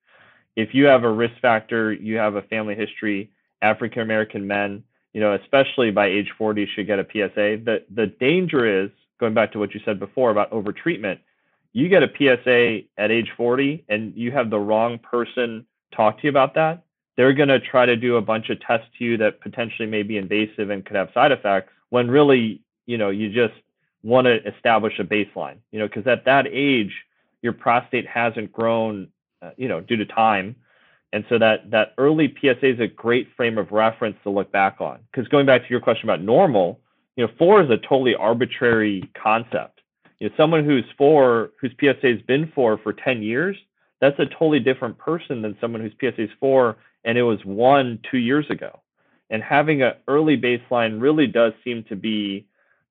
If 0.55 0.75
you 0.75 0.85
have 0.87 1.03
a 1.03 1.11
risk 1.11 1.35
factor, 1.43 1.93
you 1.93 2.19
have 2.19 2.37
a 2.37 2.43
family 2.43 2.77
history, 2.77 3.33
African 3.63 4.03
American 4.03 4.47
men, 4.47 4.85
you 5.13 5.21
know, 5.21 5.35
especially 5.35 5.91
by 5.91 6.07
age 6.07 6.33
40 6.39 6.69
should 6.75 6.87
get 6.87 7.01
a 7.01 7.05
PSA. 7.05 7.65
The 7.65 7.83
the 7.93 8.07
danger 8.07 8.85
is 8.85 8.91
going 9.19 9.35
back 9.35 9.51
to 9.53 9.59
what 9.59 9.75
you 9.75 9.81
said 9.85 9.99
before 9.99 10.31
about 10.31 10.53
overtreatment. 10.53 11.19
You 11.73 11.89
get 11.89 12.05
a 12.05 12.09
PSA 12.17 12.83
at 12.97 13.11
age 13.11 13.33
40 13.37 13.85
and 13.89 14.15
you 14.17 14.31
have 14.31 14.51
the 14.51 14.61
wrong 14.61 15.01
person 15.01 15.67
talk 15.93 16.19
to 16.19 16.25
you 16.25 16.31
about 16.31 16.55
that. 16.55 16.85
They're 17.19 17.33
going 17.33 17.49
to 17.49 17.59
try 17.59 17.85
to 17.85 17.97
do 17.97 18.15
a 18.15 18.23
bunch 18.23 18.49
of 18.49 18.61
tests 18.61 18.87
to 18.97 19.05
you 19.05 19.17
that 19.17 19.41
potentially 19.41 19.89
may 19.89 20.05
be 20.05 20.19
invasive 20.19 20.71
and 20.71 20.87
could 20.87 20.95
have 20.95 21.09
side 21.13 21.33
effects 21.33 21.73
when 21.91 22.09
really, 22.09 22.63
you 22.87 22.97
know, 22.97 23.11
you 23.11 23.29
just 23.29 23.61
want 24.05 24.27
to 24.27 24.37
establish 24.47 25.01
a 25.01 25.05
baseline, 25.05 25.57
you 25.73 25.81
know, 25.81 25.89
because 25.89 26.07
at 26.07 26.25
that 26.27 26.47
age, 26.49 26.93
your 27.43 27.53
prostate 27.53 28.07
hasn't 28.07 28.53
grown, 28.53 29.09
uh, 29.43 29.51
you 29.57 29.67
know, 29.67 29.81
due 29.81 29.97
to 29.97 30.07
time. 30.07 30.55
And 31.13 31.25
so 31.29 31.41
that 31.41 31.69
that 31.73 31.93
early 31.99 32.33
PSA 32.41 32.75
is 32.75 32.79
a 32.79 32.87
great 32.87 33.27
frame 33.37 33.59
of 33.59 33.73
reference 33.73 34.17
to 34.23 34.31
look 34.31 34.53
back 34.53 34.81
on. 34.81 35.01
Because 35.11 35.27
going 35.27 35.45
back 35.45 35.63
to 35.63 35.71
your 35.71 35.81
question 35.81 36.09
about 36.09 36.23
normal, 36.23 36.79
you 37.17 37.27
know, 37.27 37.33
four 37.37 37.61
is 37.61 37.69
a 37.69 37.79
totally 37.79 38.15
arbitrary 38.15 39.03
concept. 39.21 39.81
You 40.21 40.29
know, 40.29 40.35
someone 40.37 40.65
who's 40.65 40.85
four, 40.97 41.51
whose 41.61 41.73
PSA 41.81 42.07
has 42.07 42.23
been 42.29 42.53
four 42.55 42.79
for 42.79 42.93
10 42.93 43.23
years, 43.23 43.57
that's 44.01 44.19
a 44.21 44.27
totally 44.27 44.61
different 44.61 44.99
person 44.99 45.43
than 45.43 45.57
someone 45.61 45.81
whose 45.81 45.95
PSA 45.99 46.23
is 46.23 46.31
four 46.39 46.77
and 47.05 47.19
it 47.19 47.23
was 47.23 47.45
one 47.45 47.99
two 48.11 48.19
years 48.19 48.47
ago. 48.51 48.81
And 49.31 49.43
having 49.43 49.83
an 49.83 49.93
early 50.07 50.37
baseline 50.37 51.01
really 51.01 51.27
does 51.27 51.53
seem 51.63 51.85
to 51.85 51.97
be 51.97 52.47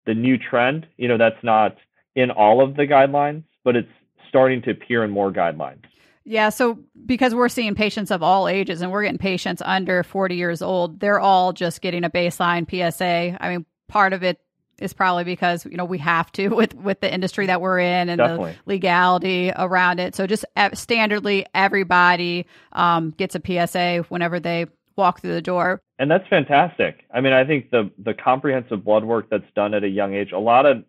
the 0.05 0.13
new 0.13 0.37
trend. 0.37 0.87
You 0.97 1.07
know, 1.07 1.17
that's 1.17 1.43
not 1.43 1.77
in 2.15 2.31
all 2.31 2.61
of 2.61 2.75
the 2.75 2.87
guidelines, 2.87 3.43
but 3.63 3.75
it's 3.75 3.89
starting 4.29 4.61
to 4.63 4.71
appear 4.71 5.03
in 5.03 5.11
more 5.11 5.31
guidelines. 5.31 5.83
Yeah, 6.25 6.49
so 6.49 6.77
because 7.05 7.33
we're 7.33 7.47
seeing 7.47 7.73
patients 7.73 8.11
of 8.11 8.21
all 8.21 8.49
ages 8.49 8.81
and 8.81 8.91
we're 8.91 9.03
getting 9.03 9.17
patients 9.17 9.61
under 9.63 10.03
40 10.03 10.35
years 10.35 10.61
old, 10.61 10.99
they're 10.99 11.21
all 11.21 11.53
just 11.53 11.81
getting 11.81 12.03
a 12.03 12.09
baseline 12.09 12.69
PSA. 12.69 13.37
I 13.39 13.49
mean, 13.49 13.65
part 13.87 14.11
of 14.11 14.23
it 14.23 14.39
is 14.79 14.93
probably 14.93 15.23
because 15.23 15.65
you 15.65 15.77
know 15.77 15.85
we 15.85 15.97
have 15.99 16.31
to 16.33 16.47
with 16.55 16.73
with 16.75 16.99
the 16.99 17.13
industry 17.13 17.47
that 17.47 17.61
we're 17.61 17.79
in 17.79 18.09
and 18.09 18.17
Definitely. 18.17 18.51
the 18.51 18.57
legality 18.65 19.51
around 19.55 19.99
it. 19.99 20.15
So 20.15 20.27
just 20.27 20.45
standardly, 20.55 21.45
everybody 21.53 22.45
um, 22.73 23.11
gets 23.11 23.35
a 23.35 23.41
PSA 23.43 24.05
whenever 24.09 24.39
they 24.39 24.67
walk 24.95 25.21
through 25.21 25.33
the 25.33 25.41
door. 25.41 25.81
And 25.99 26.09
that's 26.09 26.27
fantastic. 26.27 27.05
I 27.13 27.21
mean, 27.21 27.33
I 27.33 27.45
think 27.45 27.71
the 27.71 27.91
the 27.97 28.13
comprehensive 28.13 28.83
blood 28.83 29.03
work 29.03 29.29
that's 29.29 29.51
done 29.55 29.73
at 29.73 29.83
a 29.83 29.89
young 29.89 30.13
age, 30.13 30.31
a 30.31 30.39
lot 30.39 30.65
of 30.65 30.83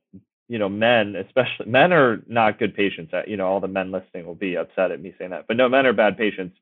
you 0.49 0.59
know 0.59 0.69
men, 0.69 1.17
especially 1.17 1.67
men, 1.67 1.93
are 1.93 2.23
not 2.27 2.59
good 2.59 2.75
patients. 2.75 3.13
You 3.27 3.37
know, 3.37 3.47
all 3.47 3.61
the 3.61 3.69
men 3.69 3.91
listening 3.91 4.27
will 4.27 4.35
be 4.35 4.57
upset 4.57 4.91
at 4.91 5.01
me 5.01 5.15
saying 5.19 5.31
that, 5.31 5.47
but 5.47 5.57
no, 5.57 5.69
men 5.69 5.87
are 5.87 5.93
bad 5.93 6.17
patients. 6.17 6.57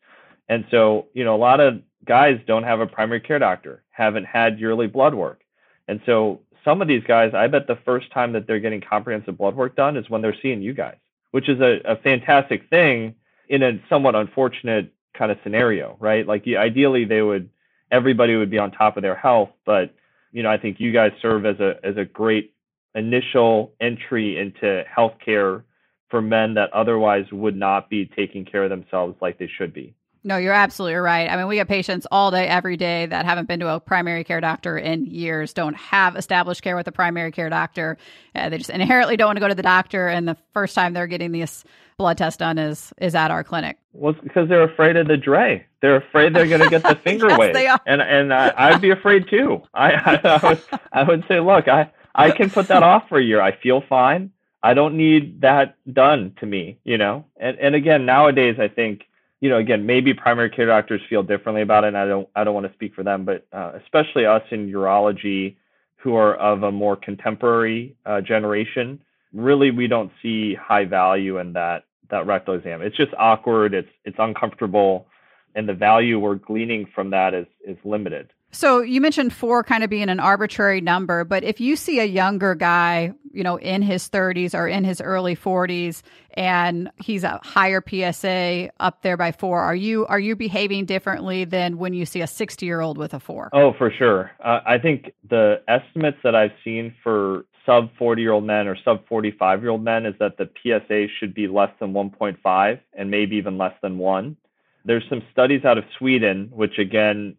And 0.48 0.64
so, 0.70 1.06
you 1.12 1.24
know, 1.24 1.34
a 1.34 1.38
lot 1.38 1.60
of 1.60 1.82
guys 2.04 2.38
don't 2.46 2.62
have 2.62 2.80
a 2.80 2.86
primary 2.86 3.20
care 3.20 3.38
doctor, 3.38 3.82
haven't 3.90 4.24
had 4.24 4.60
yearly 4.60 4.86
blood 4.86 5.14
work. 5.14 5.42
And 5.88 6.00
so 6.06 6.40
some 6.66 6.82
of 6.82 6.88
these 6.88 7.04
guys, 7.04 7.32
I 7.32 7.46
bet 7.46 7.68
the 7.68 7.78
first 7.84 8.10
time 8.12 8.32
that 8.32 8.46
they're 8.46 8.60
getting 8.60 8.82
comprehensive 8.82 9.38
blood 9.38 9.54
work 9.54 9.76
done 9.76 9.96
is 9.96 10.10
when 10.10 10.20
they're 10.20 10.36
seeing 10.42 10.60
you 10.60 10.74
guys, 10.74 10.96
which 11.30 11.48
is 11.48 11.60
a, 11.60 11.80
a 11.84 11.96
fantastic 11.96 12.68
thing 12.68 13.14
in 13.48 13.62
a 13.62 13.80
somewhat 13.88 14.16
unfortunate 14.16 14.92
kind 15.16 15.30
of 15.30 15.38
scenario, 15.44 15.96
right? 16.00 16.26
Like 16.26 16.44
ideally 16.46 17.04
they 17.04 17.22
would 17.22 17.48
everybody 17.92 18.34
would 18.34 18.50
be 18.50 18.58
on 18.58 18.72
top 18.72 18.96
of 18.96 19.02
their 19.02 19.14
health, 19.14 19.50
but 19.64 19.94
you 20.32 20.42
know, 20.42 20.50
I 20.50 20.58
think 20.58 20.80
you 20.80 20.92
guys 20.92 21.12
serve 21.22 21.46
as 21.46 21.60
a 21.60 21.76
as 21.84 21.96
a 21.96 22.04
great 22.04 22.52
initial 22.96 23.72
entry 23.80 24.38
into 24.38 24.84
healthcare 24.94 25.62
for 26.10 26.20
men 26.20 26.54
that 26.54 26.72
otherwise 26.72 27.26
would 27.30 27.56
not 27.56 27.88
be 27.88 28.06
taking 28.06 28.44
care 28.44 28.64
of 28.64 28.70
themselves 28.70 29.16
like 29.20 29.38
they 29.38 29.48
should 29.56 29.72
be. 29.72 29.94
No, 30.26 30.38
you're 30.38 30.52
absolutely 30.52 30.96
right. 30.96 31.30
I 31.30 31.36
mean, 31.36 31.46
we 31.46 31.54
get 31.54 31.68
patients 31.68 32.04
all 32.10 32.32
day, 32.32 32.48
every 32.48 32.76
day 32.76 33.06
that 33.06 33.24
haven't 33.24 33.46
been 33.46 33.60
to 33.60 33.68
a 33.68 33.78
primary 33.78 34.24
care 34.24 34.40
doctor 34.40 34.76
in 34.76 35.06
years, 35.06 35.52
don't 35.52 35.76
have 35.76 36.16
established 36.16 36.62
care 36.62 36.74
with 36.74 36.88
a 36.88 36.92
primary 36.92 37.30
care 37.30 37.48
doctor. 37.48 37.96
Uh, 38.34 38.48
they 38.48 38.58
just 38.58 38.70
inherently 38.70 39.16
don't 39.16 39.28
want 39.28 39.36
to 39.36 39.40
go 39.40 39.46
to 39.46 39.54
the 39.54 39.62
doctor, 39.62 40.08
and 40.08 40.26
the 40.26 40.36
first 40.52 40.74
time 40.74 40.94
they're 40.94 41.06
getting 41.06 41.30
this 41.30 41.62
blood 41.96 42.18
test 42.18 42.40
done 42.40 42.58
is 42.58 42.92
is 43.00 43.14
at 43.14 43.30
our 43.30 43.44
clinic. 43.44 43.78
Well, 43.92 44.14
it's 44.14 44.20
because 44.20 44.48
they're 44.48 44.64
afraid 44.64 44.96
of 44.96 45.06
the 45.06 45.16
DRE. 45.16 45.64
They're 45.80 45.96
afraid 45.98 46.34
they're 46.34 46.48
going 46.48 46.60
to 46.60 46.70
get 46.70 46.82
the 46.82 46.96
finger 47.04 47.28
yes, 47.28 47.38
wave, 47.38 47.78
and 47.86 48.02
and 48.02 48.34
I, 48.34 48.72
would 48.72 48.80
be 48.80 48.90
afraid 48.90 49.28
too. 49.30 49.62
I, 49.74 49.92
I, 49.92 50.20
I 50.24 50.48
would 50.48 50.62
I 50.92 51.02
would 51.04 51.24
say, 51.28 51.38
look, 51.38 51.68
I 51.68 51.92
I 52.16 52.32
can 52.32 52.50
put 52.50 52.66
that 52.66 52.82
off 52.82 53.08
for 53.08 53.18
a 53.18 53.22
year. 53.22 53.40
I 53.40 53.56
feel 53.56 53.80
fine. 53.88 54.32
I 54.60 54.74
don't 54.74 54.96
need 54.96 55.42
that 55.42 55.76
done 55.92 56.34
to 56.40 56.46
me, 56.46 56.80
you 56.82 56.98
know. 56.98 57.26
And 57.36 57.56
and 57.60 57.76
again, 57.76 58.06
nowadays, 58.06 58.56
I 58.58 58.66
think 58.66 59.04
you 59.46 59.52
know, 59.52 59.58
again, 59.58 59.86
maybe 59.86 60.12
primary 60.12 60.50
care 60.50 60.66
doctors 60.66 61.00
feel 61.08 61.22
differently 61.22 61.62
about 61.62 61.84
it. 61.84 61.88
And 61.88 61.96
I 61.96 62.04
don't, 62.04 62.28
I 62.34 62.42
don't 62.42 62.52
want 62.52 62.66
to 62.66 62.72
speak 62.72 62.96
for 62.96 63.04
them, 63.04 63.24
but 63.24 63.46
uh, 63.52 63.78
especially 63.80 64.26
us 64.26 64.42
in 64.50 64.68
urology, 64.68 65.54
who 65.94 66.16
are 66.16 66.34
of 66.34 66.64
a 66.64 66.72
more 66.72 66.96
contemporary 66.96 67.94
uh, 68.06 68.20
generation, 68.20 69.00
really, 69.32 69.70
we 69.70 69.86
don't 69.86 70.10
see 70.20 70.52
high 70.56 70.84
value 70.84 71.38
in 71.38 71.52
that 71.52 71.84
that 72.10 72.26
rectal 72.26 72.54
exam. 72.54 72.82
It's 72.82 72.96
just 72.96 73.12
awkward. 73.18 73.72
It's 73.72 73.88
it's 74.04 74.16
uncomfortable, 74.18 75.06
and 75.54 75.68
the 75.68 75.74
value 75.74 76.18
we're 76.18 76.34
gleaning 76.34 76.88
from 76.92 77.10
that 77.10 77.34
is 77.34 77.46
is 77.64 77.76
limited. 77.84 78.32
So 78.56 78.80
you 78.80 79.02
mentioned 79.02 79.34
four 79.34 79.62
kind 79.62 79.84
of 79.84 79.90
being 79.90 80.08
an 80.08 80.18
arbitrary 80.18 80.80
number, 80.80 81.24
but 81.24 81.44
if 81.44 81.60
you 81.60 81.76
see 81.76 82.00
a 82.00 82.06
younger 82.06 82.54
guy, 82.54 83.12
you 83.30 83.44
know, 83.44 83.56
in 83.56 83.82
his 83.82 84.08
30s 84.08 84.54
or 84.54 84.66
in 84.66 84.82
his 84.82 85.02
early 85.02 85.36
40s, 85.36 86.00
and 86.32 86.90
he's 86.96 87.22
a 87.22 87.38
higher 87.42 87.84
PSA 87.86 88.70
up 88.80 89.02
there 89.02 89.18
by 89.18 89.32
four, 89.32 89.60
are 89.60 89.74
you 89.74 90.06
are 90.06 90.18
you 90.18 90.36
behaving 90.36 90.86
differently 90.86 91.44
than 91.44 91.76
when 91.76 91.92
you 91.92 92.06
see 92.06 92.22
a 92.22 92.26
60 92.26 92.64
year 92.64 92.80
old 92.80 92.96
with 92.96 93.12
a 93.12 93.20
four? 93.20 93.50
Oh, 93.52 93.74
for 93.76 93.90
sure. 93.90 94.30
Uh, 94.42 94.60
I 94.64 94.78
think 94.78 95.12
the 95.28 95.60
estimates 95.68 96.16
that 96.24 96.34
I've 96.34 96.54
seen 96.64 96.94
for 97.04 97.44
sub 97.66 97.90
40 97.98 98.22
year 98.22 98.32
old 98.32 98.44
men 98.44 98.68
or 98.68 98.76
sub 98.86 99.06
45 99.06 99.60
year 99.60 99.70
old 99.70 99.84
men 99.84 100.06
is 100.06 100.14
that 100.18 100.38
the 100.38 100.48
PSA 100.62 101.08
should 101.20 101.34
be 101.34 101.46
less 101.46 101.72
than 101.78 101.92
1.5 101.92 102.80
and 102.94 103.10
maybe 103.10 103.36
even 103.36 103.58
less 103.58 103.74
than 103.82 103.98
one. 103.98 104.38
There's 104.86 105.04
some 105.10 105.22
studies 105.30 105.66
out 105.66 105.76
of 105.76 105.84
Sweden, 105.98 106.48
which 106.54 106.78
again 106.78 107.36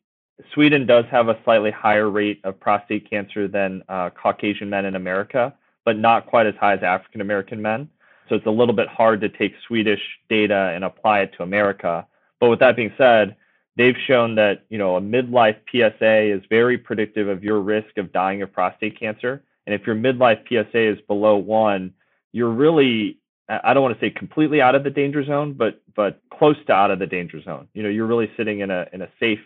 Sweden 0.53 0.85
does 0.85 1.05
have 1.09 1.29
a 1.29 1.37
slightly 1.43 1.71
higher 1.71 2.09
rate 2.09 2.41
of 2.43 2.59
prostate 2.59 3.09
cancer 3.09 3.47
than 3.47 3.83
uh, 3.89 4.09
Caucasian 4.11 4.69
men 4.69 4.85
in 4.85 4.95
America, 4.95 5.53
but 5.83 5.97
not 5.97 6.27
quite 6.27 6.45
as 6.45 6.55
high 6.59 6.73
as 6.73 6.83
African 6.83 7.21
American 7.21 7.61
men. 7.61 7.89
So 8.29 8.35
it's 8.35 8.45
a 8.45 8.51
little 8.51 8.75
bit 8.75 8.87
hard 8.87 9.21
to 9.21 9.29
take 9.29 9.53
Swedish 9.65 10.01
data 10.29 10.71
and 10.75 10.83
apply 10.83 11.21
it 11.21 11.33
to 11.37 11.43
America. 11.43 12.05
But 12.39 12.49
with 12.49 12.59
that 12.59 12.75
being 12.75 12.93
said, 12.97 13.35
they've 13.77 13.95
shown 14.05 14.35
that 14.35 14.65
you 14.69 14.77
know 14.77 14.95
a 14.95 15.01
midlife 15.01 15.57
PSA 15.71 16.35
is 16.35 16.41
very 16.49 16.77
predictive 16.77 17.27
of 17.27 17.43
your 17.43 17.59
risk 17.61 17.97
of 17.97 18.11
dying 18.11 18.41
of 18.41 18.51
prostate 18.51 18.99
cancer. 18.99 19.43
And 19.65 19.73
if 19.73 19.87
your 19.87 19.95
midlife 19.95 20.47
PSA 20.47 20.79
is 20.79 20.99
below 21.07 21.37
one, 21.37 21.93
you're 22.31 22.51
really 22.51 23.17
I 23.49 23.73
don't 23.73 23.83
want 23.83 23.99
to 23.99 24.05
say 24.05 24.09
completely 24.09 24.61
out 24.61 24.75
of 24.75 24.83
the 24.83 24.89
danger 24.89 25.23
zone, 25.23 25.53
but 25.53 25.81
but 25.95 26.21
close 26.29 26.57
to 26.67 26.73
out 26.73 26.91
of 26.91 26.99
the 26.99 27.07
danger 27.07 27.41
zone. 27.41 27.67
You 27.73 27.83
know, 27.83 27.89
you're 27.89 28.05
really 28.05 28.29
sitting 28.37 28.59
in 28.59 28.69
a 28.69 28.87
in 28.93 29.01
a 29.01 29.09
safe 29.19 29.39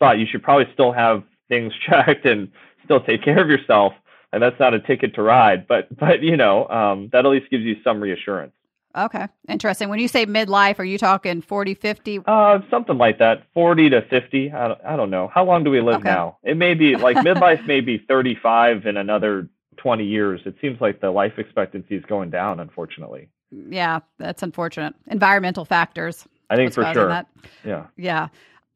spot. 0.00 0.18
You 0.18 0.26
should 0.26 0.42
probably 0.42 0.66
still 0.72 0.92
have 0.92 1.22
things 1.48 1.72
checked 1.86 2.24
and 2.24 2.50
still 2.84 3.00
take 3.00 3.22
care 3.22 3.40
of 3.40 3.48
yourself. 3.48 3.92
And 4.32 4.42
that's 4.42 4.58
not 4.58 4.74
a 4.74 4.80
ticket 4.80 5.14
to 5.16 5.22
ride, 5.22 5.66
but 5.66 5.88
but 5.98 6.22
you 6.22 6.36
know 6.36 6.68
um, 6.68 7.08
that 7.12 7.26
at 7.26 7.30
least 7.30 7.50
gives 7.50 7.64
you 7.64 7.76
some 7.82 8.00
reassurance. 8.00 8.52
Okay, 8.96 9.26
interesting. 9.48 9.88
When 9.88 10.00
you 10.00 10.08
say 10.08 10.26
midlife, 10.26 10.78
are 10.80 10.84
you 10.84 10.98
talking 10.98 11.42
40, 11.42 11.74
50? 11.74 12.20
Uh, 12.26 12.58
something 12.70 12.98
like 12.98 13.18
that, 13.18 13.44
40 13.54 13.90
to 13.90 14.02
50. 14.02 14.50
I 14.50 14.68
don't, 14.68 14.80
I 14.84 14.96
don't 14.96 15.10
know. 15.10 15.30
How 15.32 15.44
long 15.44 15.62
do 15.62 15.70
we 15.70 15.80
live 15.80 15.96
okay. 15.96 16.08
now? 16.08 16.38
It 16.42 16.56
may 16.56 16.74
be 16.74 16.96
like 16.96 17.16
midlife 17.18 17.64
may 17.66 17.80
be 17.80 17.98
35 17.98 18.86
in 18.86 18.96
another 18.96 19.48
20 19.76 20.04
years. 20.04 20.40
It 20.44 20.56
seems 20.60 20.80
like 20.80 21.00
the 21.00 21.10
life 21.10 21.34
expectancy 21.38 21.94
is 21.94 22.04
going 22.06 22.30
down, 22.30 22.58
unfortunately. 22.58 23.28
Yeah, 23.50 24.00
that's 24.18 24.42
unfortunate. 24.42 24.94
Environmental 25.06 25.64
factors. 25.64 26.26
I 26.50 26.56
think 26.56 26.72
for 26.72 26.84
sure. 26.92 27.08
That. 27.08 27.26
Yeah. 27.64 27.86
Yeah 27.96 28.28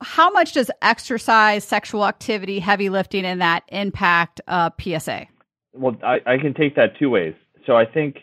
how 0.03 0.31
much 0.31 0.53
does 0.53 0.71
exercise, 0.83 1.65
sexual 1.65 2.07
activity, 2.07 2.59
heavy 2.59 2.89
lifting, 2.89 3.25
and 3.25 3.41
that 3.41 3.65
impact 3.69 4.41
uh, 4.47 4.71
PSA? 4.81 5.27
Well, 5.73 5.97
I, 6.03 6.21
I 6.27 6.39
can 6.39 6.55
take 6.55 6.77
that 6.77 6.99
two 6.99 7.11
ways. 7.11 7.35
So 7.67 7.77
I 7.77 7.85
think 7.85 8.19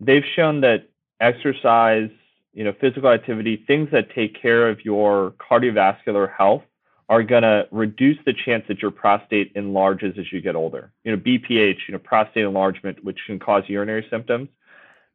they've 0.00 0.24
shown 0.36 0.60
that 0.60 0.88
exercise, 1.20 2.10
you 2.52 2.64
know, 2.64 2.72
physical 2.80 3.10
activity, 3.10 3.62
things 3.66 3.88
that 3.92 4.14
take 4.14 4.40
care 4.40 4.68
of 4.68 4.84
your 4.84 5.34
cardiovascular 5.38 6.32
health 6.32 6.62
are 7.08 7.22
going 7.22 7.42
to 7.42 7.66
reduce 7.70 8.18
the 8.26 8.34
chance 8.34 8.64
that 8.68 8.82
your 8.82 8.90
prostate 8.90 9.52
enlarges 9.54 10.18
as 10.18 10.30
you 10.30 10.42
get 10.42 10.54
older. 10.54 10.92
You 11.04 11.12
know, 11.12 11.18
BPH, 11.18 11.78
you 11.88 11.92
know, 11.92 11.98
prostate 11.98 12.44
enlargement, 12.44 13.02
which 13.02 13.18
can 13.26 13.38
cause 13.38 13.64
urinary 13.66 14.06
symptoms. 14.10 14.48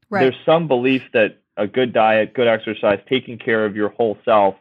Right. 0.09 0.21
There's 0.21 0.45
some 0.45 0.67
belief 0.67 1.03
that 1.13 1.37
a 1.55 1.67
good 1.67 1.93
diet, 1.93 2.33
good 2.33 2.47
exercise, 2.47 2.99
taking 3.07 3.37
care 3.37 3.65
of 3.65 3.75
your 3.75 3.89
whole 3.89 4.17
self 4.25 4.55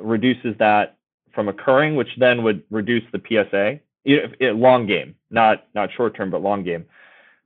reduces 0.00 0.56
that 0.58 0.96
from 1.34 1.48
occurring, 1.48 1.96
which 1.96 2.08
then 2.18 2.42
would 2.42 2.62
reduce 2.70 3.04
the 3.12 3.20
PSA. 3.26 3.80
You 4.04 4.28
know, 4.40 4.52
long 4.52 4.86
game, 4.86 5.14
not 5.30 5.66
not 5.74 5.90
short 5.96 6.16
term, 6.16 6.30
but 6.30 6.42
long 6.42 6.64
game. 6.64 6.86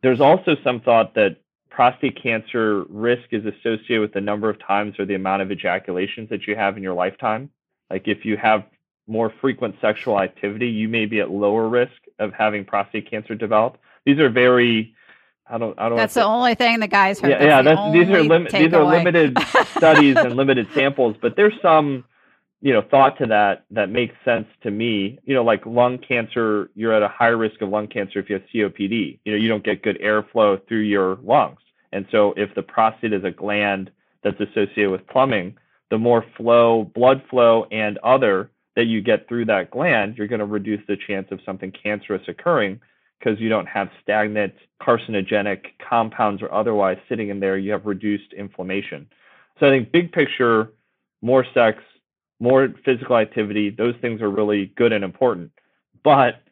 There's 0.02 0.20
also 0.20 0.56
some 0.62 0.80
thought 0.80 1.14
that 1.14 1.38
prostate 1.70 2.22
cancer 2.22 2.84
risk 2.88 3.24
is 3.30 3.44
associated 3.46 4.00
with 4.00 4.12
the 4.12 4.20
number 4.20 4.50
of 4.50 4.58
times 4.60 4.98
or 4.98 5.06
the 5.06 5.14
amount 5.14 5.42
of 5.42 5.50
ejaculations 5.50 6.28
that 6.28 6.46
you 6.46 6.54
have 6.54 6.76
in 6.76 6.82
your 6.82 6.94
lifetime. 6.94 7.50
Like 7.90 8.06
if 8.06 8.24
you 8.24 8.36
have 8.36 8.64
more 9.06 9.32
frequent 9.40 9.76
sexual 9.80 10.20
activity, 10.20 10.68
you 10.68 10.88
may 10.88 11.06
be 11.06 11.20
at 11.20 11.30
lower 11.30 11.68
risk 11.68 11.92
of 12.18 12.32
having 12.32 12.64
prostate 12.64 13.10
cancer 13.10 13.34
develop. 13.34 13.78
These 14.04 14.18
are 14.18 14.30
very 14.30 14.94
I 15.46 15.58
don't. 15.58 15.78
I 15.78 15.88
don't. 15.88 15.98
That's 15.98 16.14
the 16.14 16.24
only 16.24 16.54
thing 16.54 16.80
the 16.80 16.86
guys 16.86 17.20
heard. 17.20 17.30
Yeah, 17.30 17.38
that's 17.38 17.44
yeah. 17.44 17.62
That's, 17.62 17.92
these 17.92 18.08
are 18.08 18.22
lim- 18.22 18.48
these 18.50 18.72
are 18.72 18.84
limited 18.84 19.36
studies 19.76 20.16
and 20.16 20.36
limited 20.36 20.68
samples, 20.72 21.16
but 21.20 21.36
there's 21.36 21.52
some, 21.60 22.04
you 22.62 22.72
know, 22.72 22.80
thought 22.80 23.18
to 23.18 23.26
that 23.26 23.64
that 23.72 23.90
makes 23.90 24.14
sense 24.24 24.46
to 24.62 24.70
me. 24.70 25.18
You 25.24 25.34
know, 25.34 25.44
like 25.44 25.66
lung 25.66 25.98
cancer, 25.98 26.70
you're 26.74 26.92
at 26.94 27.02
a 27.02 27.08
higher 27.08 27.36
risk 27.36 27.60
of 27.60 27.68
lung 27.68 27.88
cancer 27.88 28.20
if 28.20 28.30
you 28.30 28.36
have 28.36 28.44
COPD. 28.54 29.18
You 29.24 29.32
know, 29.32 29.38
you 29.38 29.48
don't 29.48 29.64
get 29.64 29.82
good 29.82 30.00
airflow 30.00 30.66
through 30.66 30.80
your 30.80 31.18
lungs, 31.22 31.60
and 31.92 32.06
so 32.10 32.32
if 32.36 32.54
the 32.54 32.62
prostate 32.62 33.12
is 33.12 33.24
a 33.24 33.30
gland 33.30 33.90
that's 34.22 34.40
associated 34.40 34.90
with 34.90 35.06
plumbing, 35.08 35.56
the 35.90 35.98
more 35.98 36.24
flow, 36.36 36.84
blood 36.94 37.22
flow, 37.28 37.66
and 37.70 37.98
other 37.98 38.50
that 38.76 38.86
you 38.86 39.02
get 39.02 39.28
through 39.28 39.44
that 39.46 39.70
gland, 39.70 40.16
you're 40.16 40.28
going 40.28 40.38
to 40.38 40.46
reduce 40.46 40.80
the 40.86 40.96
chance 40.96 41.28
of 41.30 41.40
something 41.44 41.70
cancerous 41.70 42.22
occurring 42.28 42.80
because 43.18 43.38
you 43.38 43.48
don't 43.48 43.66
have 43.66 43.90
stagnant 44.02 44.54
carcinogenic 44.80 45.64
compounds 45.86 46.42
or 46.42 46.52
otherwise 46.52 46.96
sitting 47.08 47.28
in 47.28 47.40
there. 47.40 47.58
You 47.58 47.72
have 47.72 47.86
reduced 47.86 48.32
inflammation. 48.32 49.06
So 49.60 49.66
I 49.66 49.70
think 49.70 49.92
big 49.92 50.12
picture, 50.12 50.72
more 51.20 51.44
sex, 51.52 51.82
more 52.42 52.74
physical 52.84 53.16
activity, 53.16 53.70
those 53.70 53.94
things 54.00 54.20
are 54.20 54.28
really 54.28 54.66
good 54.76 54.92
and 54.92 55.04
important. 55.04 55.52
But 56.02 56.42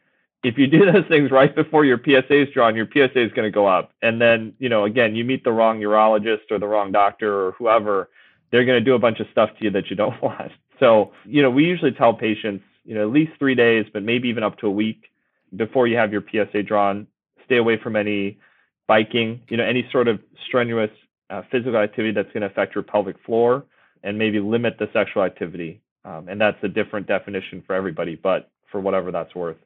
if 0.45 0.57
you 0.57 0.69
do 0.69 0.85
those 0.93 1.07
things 1.09 1.31
right 1.31 1.55
before 1.55 1.85
your 1.85 1.99
PSA 1.99 2.43
is 2.43 2.49
drawn, 2.55 2.77
your 2.77 2.87
PSA 2.87 3.21
is 3.21 3.33
going 3.33 3.47
to 3.47 3.51
go 3.51 3.67
up. 3.67 3.93
And 4.01 4.21
then, 4.21 4.55
you 4.61 4.69
know, 4.69 4.85
again, 4.85 5.17
you 5.17 5.25
meet 5.25 5.43
the 5.43 5.53
wrong 5.53 5.81
urologist 5.81 6.51
or 6.51 6.59
the 6.59 6.69
wrong 6.69 6.93
doctor 6.93 7.47
or 7.47 7.53
whoever, 7.53 8.09
they're 8.51 8.65
going 8.65 8.79
to 8.79 8.85
do 8.85 8.95
a 8.95 8.99
bunch 8.99 9.19
of 9.19 9.27
stuff 9.33 9.51
to 9.59 9.65
you 9.65 9.71
that 9.73 9.91
you 9.91 9.97
don't 9.97 10.21
want. 10.23 10.53
So, 10.79 11.13
you 11.25 11.43
know, 11.43 11.51
we 11.51 11.65
usually 11.65 11.93
tell 11.93 12.15
patients, 12.15 12.65
you 12.85 12.95
know, 12.95 13.03
at 13.03 13.13
least 13.13 13.33
three 13.39 13.57
days, 13.57 13.85
but 13.93 14.03
maybe 14.03 14.29
even 14.29 14.45
up 14.45 14.59
to 14.59 14.69
a 14.69 14.71
week 14.71 15.11
before 15.57 15.89
you 15.89 15.97
have 15.97 16.13
your 16.13 16.23
PSA 16.31 16.63
drawn. 16.63 17.07
Stay 17.45 17.57
away 17.57 17.77
from 17.77 17.97
any 17.97 18.39
biking, 18.87 19.41
you 19.49 19.57
know, 19.57 19.65
any 19.65 19.89
sort 19.91 20.07
of 20.07 20.21
strenuous 20.47 20.91
uh, 21.31 21.43
physical 21.51 21.77
activity 21.77 22.13
that's 22.13 22.33
going 22.33 22.43
to 22.43 22.47
affect 22.47 22.75
your 22.75 22.85
pelvic 22.85 23.17
floor, 23.27 23.65
and 24.03 24.19
maybe 24.19 24.41
limit 24.41 24.77
the 24.79 24.89
sexual 24.93 25.23
activity. 25.23 25.81
Um, 26.05 26.29
and 26.29 26.41
that's 26.41 26.57
a 26.63 26.69
different 26.69 27.07
definition 27.07 27.63
for 27.67 27.75
everybody, 27.75 28.17
but 28.17 28.51
for 28.71 28.81
whatever 28.81 29.11
that's 29.13 29.35
worth. 29.35 29.57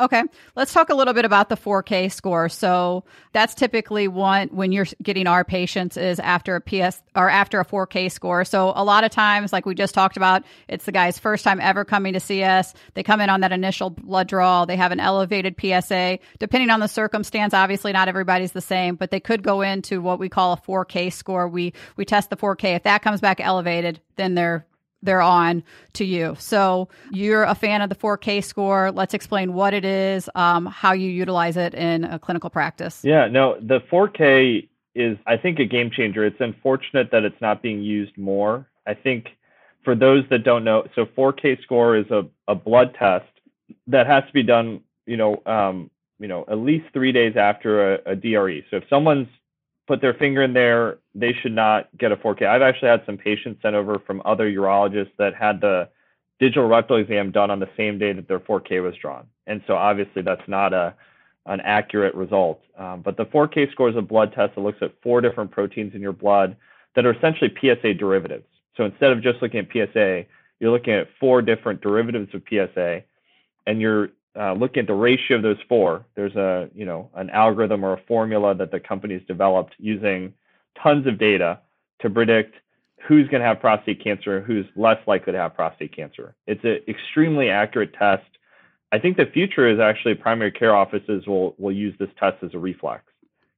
Okay, 0.00 0.22
let's 0.56 0.72
talk 0.72 0.88
a 0.88 0.94
little 0.94 1.12
bit 1.12 1.26
about 1.26 1.50
the 1.50 1.58
4K 1.58 2.10
score. 2.10 2.48
So 2.48 3.04
that's 3.32 3.54
typically 3.54 4.08
one 4.08 4.48
when 4.48 4.72
you're 4.72 4.86
getting 5.02 5.26
our 5.26 5.44
patients 5.44 5.98
is 5.98 6.18
after 6.18 6.56
a 6.56 6.60
PS 6.62 7.02
or 7.14 7.28
after 7.28 7.60
a 7.60 7.66
4K 7.66 8.10
score. 8.10 8.46
So 8.46 8.72
a 8.74 8.82
lot 8.82 9.04
of 9.04 9.10
times, 9.10 9.52
like 9.52 9.66
we 9.66 9.74
just 9.74 9.92
talked 9.92 10.16
about, 10.16 10.44
it's 10.68 10.86
the 10.86 10.92
guy's 10.92 11.18
first 11.18 11.44
time 11.44 11.60
ever 11.60 11.84
coming 11.84 12.14
to 12.14 12.20
see 12.20 12.42
us. 12.42 12.72
They 12.94 13.02
come 13.02 13.20
in 13.20 13.28
on 13.28 13.42
that 13.42 13.52
initial 13.52 13.90
blood 13.90 14.28
draw. 14.28 14.64
They 14.64 14.76
have 14.76 14.90
an 14.90 15.00
elevated 15.00 15.56
PSA. 15.60 16.18
Depending 16.38 16.70
on 16.70 16.80
the 16.80 16.88
circumstance, 16.88 17.52
obviously 17.52 17.92
not 17.92 18.08
everybody's 18.08 18.52
the 18.52 18.62
same, 18.62 18.94
but 18.94 19.10
they 19.10 19.20
could 19.20 19.42
go 19.42 19.60
into 19.60 20.00
what 20.00 20.18
we 20.18 20.30
call 20.30 20.54
a 20.54 20.56
4K 20.56 21.12
score. 21.12 21.46
We 21.46 21.74
we 21.96 22.06
test 22.06 22.30
the 22.30 22.38
4K. 22.38 22.76
If 22.76 22.84
that 22.84 23.02
comes 23.02 23.20
back 23.20 23.38
elevated, 23.38 24.00
then 24.16 24.34
they're 24.34 24.66
they're 25.02 25.22
on 25.22 25.62
to 25.94 26.04
you. 26.04 26.36
So 26.38 26.88
you're 27.10 27.44
a 27.44 27.54
fan 27.54 27.82
of 27.82 27.88
the 27.88 27.94
4K 27.94 28.44
score. 28.44 28.90
Let's 28.92 29.14
explain 29.14 29.54
what 29.54 29.74
it 29.74 29.84
is, 29.84 30.28
um, 30.34 30.66
how 30.66 30.92
you 30.92 31.10
utilize 31.10 31.56
it 31.56 31.74
in 31.74 32.04
a 32.04 32.18
clinical 32.18 32.50
practice. 32.50 33.00
Yeah, 33.04 33.26
no, 33.28 33.58
the 33.60 33.80
4K 33.92 34.68
is, 34.94 35.16
I 35.26 35.36
think, 35.36 35.58
a 35.58 35.64
game 35.64 35.90
changer. 35.90 36.24
It's 36.24 36.40
unfortunate 36.40 37.10
that 37.12 37.24
it's 37.24 37.40
not 37.40 37.62
being 37.62 37.82
used 37.82 38.16
more. 38.18 38.68
I 38.86 38.94
think 38.94 39.28
for 39.84 39.94
those 39.94 40.24
that 40.30 40.44
don't 40.44 40.64
know, 40.64 40.86
so 40.94 41.06
4K 41.06 41.62
score 41.62 41.96
is 41.96 42.10
a, 42.10 42.26
a 42.48 42.54
blood 42.54 42.94
test 42.98 43.26
that 43.86 44.06
has 44.06 44.24
to 44.26 44.32
be 44.32 44.42
done, 44.42 44.80
you 45.06 45.16
know, 45.16 45.42
um, 45.46 45.90
you 46.18 46.28
know, 46.28 46.44
at 46.48 46.58
least 46.58 46.84
three 46.92 47.12
days 47.12 47.36
after 47.36 47.94
a, 47.94 48.12
a 48.12 48.16
DRE. 48.16 48.64
So 48.70 48.76
if 48.76 48.84
someone's 48.90 49.28
put 49.90 50.00
their 50.00 50.14
finger 50.14 50.40
in 50.40 50.52
there, 50.52 50.98
they 51.16 51.32
should 51.32 51.50
not 51.50 51.88
get 51.98 52.12
a 52.12 52.16
4K. 52.16 52.46
I've 52.46 52.62
actually 52.62 52.90
had 52.90 53.02
some 53.06 53.18
patients 53.18 53.60
sent 53.60 53.74
over 53.74 53.98
from 54.06 54.22
other 54.24 54.48
urologists 54.48 55.10
that 55.18 55.34
had 55.34 55.60
the 55.60 55.88
digital 56.38 56.68
rectal 56.68 56.96
exam 56.96 57.32
done 57.32 57.50
on 57.50 57.58
the 57.58 57.68
same 57.76 57.98
day 57.98 58.12
that 58.12 58.28
their 58.28 58.38
4K 58.38 58.84
was 58.84 58.94
drawn. 59.02 59.26
And 59.48 59.60
so 59.66 59.74
obviously 59.74 60.22
that's 60.22 60.46
not 60.46 60.72
a 60.72 60.94
an 61.46 61.60
accurate 61.62 62.14
result. 62.14 62.60
Um, 62.78 63.02
but 63.02 63.16
the 63.16 63.24
4K 63.24 63.72
score 63.72 63.88
is 63.88 63.96
a 63.96 64.02
blood 64.02 64.32
test 64.32 64.54
that 64.54 64.60
looks 64.60 64.78
at 64.80 64.92
four 65.02 65.20
different 65.20 65.50
proteins 65.50 65.92
in 65.96 66.00
your 66.00 66.12
blood 66.12 66.54
that 66.94 67.04
are 67.04 67.12
essentially 67.12 67.52
PSA 67.60 67.94
derivatives. 67.94 68.46
So 68.76 68.84
instead 68.84 69.10
of 69.10 69.20
just 69.24 69.42
looking 69.42 69.58
at 69.58 69.72
PSA, 69.72 70.24
you're 70.60 70.70
looking 70.70 70.92
at 70.92 71.08
four 71.18 71.42
different 71.42 71.80
derivatives 71.80 72.32
of 72.32 72.42
PSA, 72.48 73.02
and 73.66 73.80
you're 73.80 74.10
uh, 74.38 74.52
looking 74.52 74.82
at 74.82 74.86
the 74.86 74.94
ratio 74.94 75.36
of 75.36 75.42
those 75.42 75.58
four, 75.68 76.04
there's 76.14 76.36
a 76.36 76.68
you 76.74 76.84
know 76.84 77.10
an 77.14 77.30
algorithm 77.30 77.84
or 77.84 77.94
a 77.94 78.02
formula 78.06 78.54
that 78.54 78.70
the 78.70 78.80
company's 78.80 79.22
developed 79.26 79.74
using 79.78 80.32
tons 80.80 81.06
of 81.06 81.18
data 81.18 81.58
to 82.00 82.10
predict 82.10 82.54
who's 83.06 83.26
going 83.28 83.40
to 83.40 83.46
have 83.46 83.60
prostate 83.60 84.02
cancer, 84.02 84.40
who's 84.40 84.66
less 84.76 84.98
likely 85.06 85.32
to 85.32 85.38
have 85.38 85.54
prostate 85.54 85.94
cancer. 85.94 86.34
It's 86.46 86.62
an 86.64 86.80
extremely 86.86 87.48
accurate 87.48 87.94
test. 87.94 88.24
I 88.92 88.98
think 88.98 89.16
the 89.16 89.26
future 89.26 89.68
is 89.68 89.80
actually 89.80 90.14
primary 90.14 90.52
care 90.52 90.74
offices 90.74 91.26
will 91.26 91.54
will 91.58 91.72
use 91.72 91.94
this 91.98 92.10
test 92.18 92.42
as 92.42 92.54
a 92.54 92.58
reflex 92.58 93.04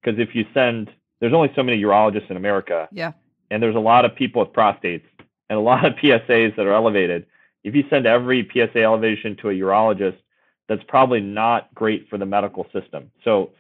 because 0.03 0.19
if 0.19 0.35
you 0.35 0.47
send, 0.55 0.91
there's 1.21 1.33
only 1.33 1.53
so 1.55 1.63
many 1.63 1.81
urologists 1.81 2.31
in 2.31 2.37
America. 2.37 2.89
Yeah. 2.93 3.13
And 3.51 3.63
there's 3.63 3.77
a 3.77 3.81
lot 3.81 4.05
of 4.05 4.15
people 4.15 4.43
with 4.43 4.53
prostates 4.53 5.05
and 5.49 5.59
a 5.59 5.63
lot 5.63 5.85
of 5.85 5.95
PSAs 6.03 6.57
that 6.57 6.67
are 6.67 6.73
elevated. 6.73 7.27
If 7.65 7.75
you 7.75 7.85
send 7.89 8.07
every 8.07 8.49
PSA 8.53 8.83
elevation 8.83 9.37
to 9.37 9.51
a 9.51 9.53
urologist, 9.53 10.17
that's 10.69 10.83
probably 10.89 11.21
not 11.21 11.75
great 11.75 12.09
for 12.09 12.19
the 12.19 12.27
medical 12.27 12.65
system. 12.73 13.11
So 13.25 13.51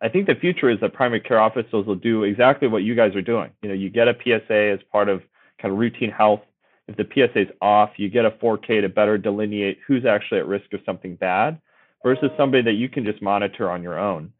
I 0.00 0.08
think 0.08 0.26
the 0.26 0.34
future 0.34 0.70
is 0.70 0.78
that 0.80 0.92
primary 0.92 1.20
care 1.20 1.40
offices 1.40 1.86
will 1.86 1.96
do 1.96 2.22
exactly 2.24 2.68
what 2.68 2.84
you 2.84 2.94
guys 2.94 3.16
are 3.16 3.22
doing. 3.22 3.50
You 3.62 3.68
know, 3.68 3.74
you 3.74 3.90
get 3.90 4.08
a 4.08 4.16
PSA 4.22 4.54
as 4.72 4.80
part 4.92 5.08
of 5.08 5.22
kind 5.60 5.72
of 5.72 5.78
routine 5.78 6.10
health. 6.10 6.42
If 6.88 6.96
the 6.96 7.08
PSA 7.12 7.40
is 7.40 7.48
off, 7.60 7.90
you 7.96 8.08
get 8.08 8.24
a 8.24 8.30
4K 8.30 8.82
to 8.82 8.88
better 8.88 9.18
delineate 9.18 9.78
who's 9.86 10.04
actually 10.04 10.38
at 10.38 10.46
risk 10.46 10.72
of 10.72 10.80
something 10.86 11.16
bad 11.16 11.60
versus 12.04 12.30
somebody 12.36 12.62
that 12.62 12.74
you 12.74 12.88
can 12.88 13.04
just 13.04 13.22
monitor 13.22 13.70
on 13.70 13.82
your 13.82 13.98
own. 13.98 14.32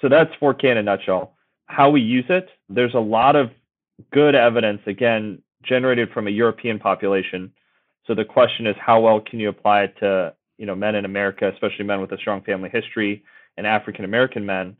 So 0.00 0.08
that's 0.08 0.32
4K 0.36 0.64
in 0.64 0.76
a 0.78 0.82
nutshell. 0.82 1.34
How 1.66 1.90
we 1.90 2.00
use 2.00 2.24
it, 2.28 2.48
there's 2.68 2.94
a 2.94 3.00
lot 3.00 3.36
of 3.36 3.50
good 4.12 4.34
evidence, 4.34 4.80
again, 4.86 5.42
generated 5.62 6.10
from 6.12 6.28
a 6.28 6.30
European 6.30 6.78
population. 6.78 7.52
So 8.06 8.14
the 8.14 8.24
question 8.24 8.66
is, 8.66 8.76
how 8.78 9.00
well 9.00 9.20
can 9.20 9.38
you 9.38 9.48
apply 9.48 9.82
it 9.82 9.96
to 10.00 10.34
you 10.58 10.66
know 10.66 10.74
men 10.74 10.94
in 10.94 11.04
America, 11.04 11.50
especially 11.52 11.84
men 11.84 12.00
with 12.00 12.12
a 12.12 12.18
strong 12.18 12.42
family 12.42 12.68
history 12.68 13.22
and 13.56 13.66
African 13.66 14.04
American 14.04 14.44
men. 14.44 14.76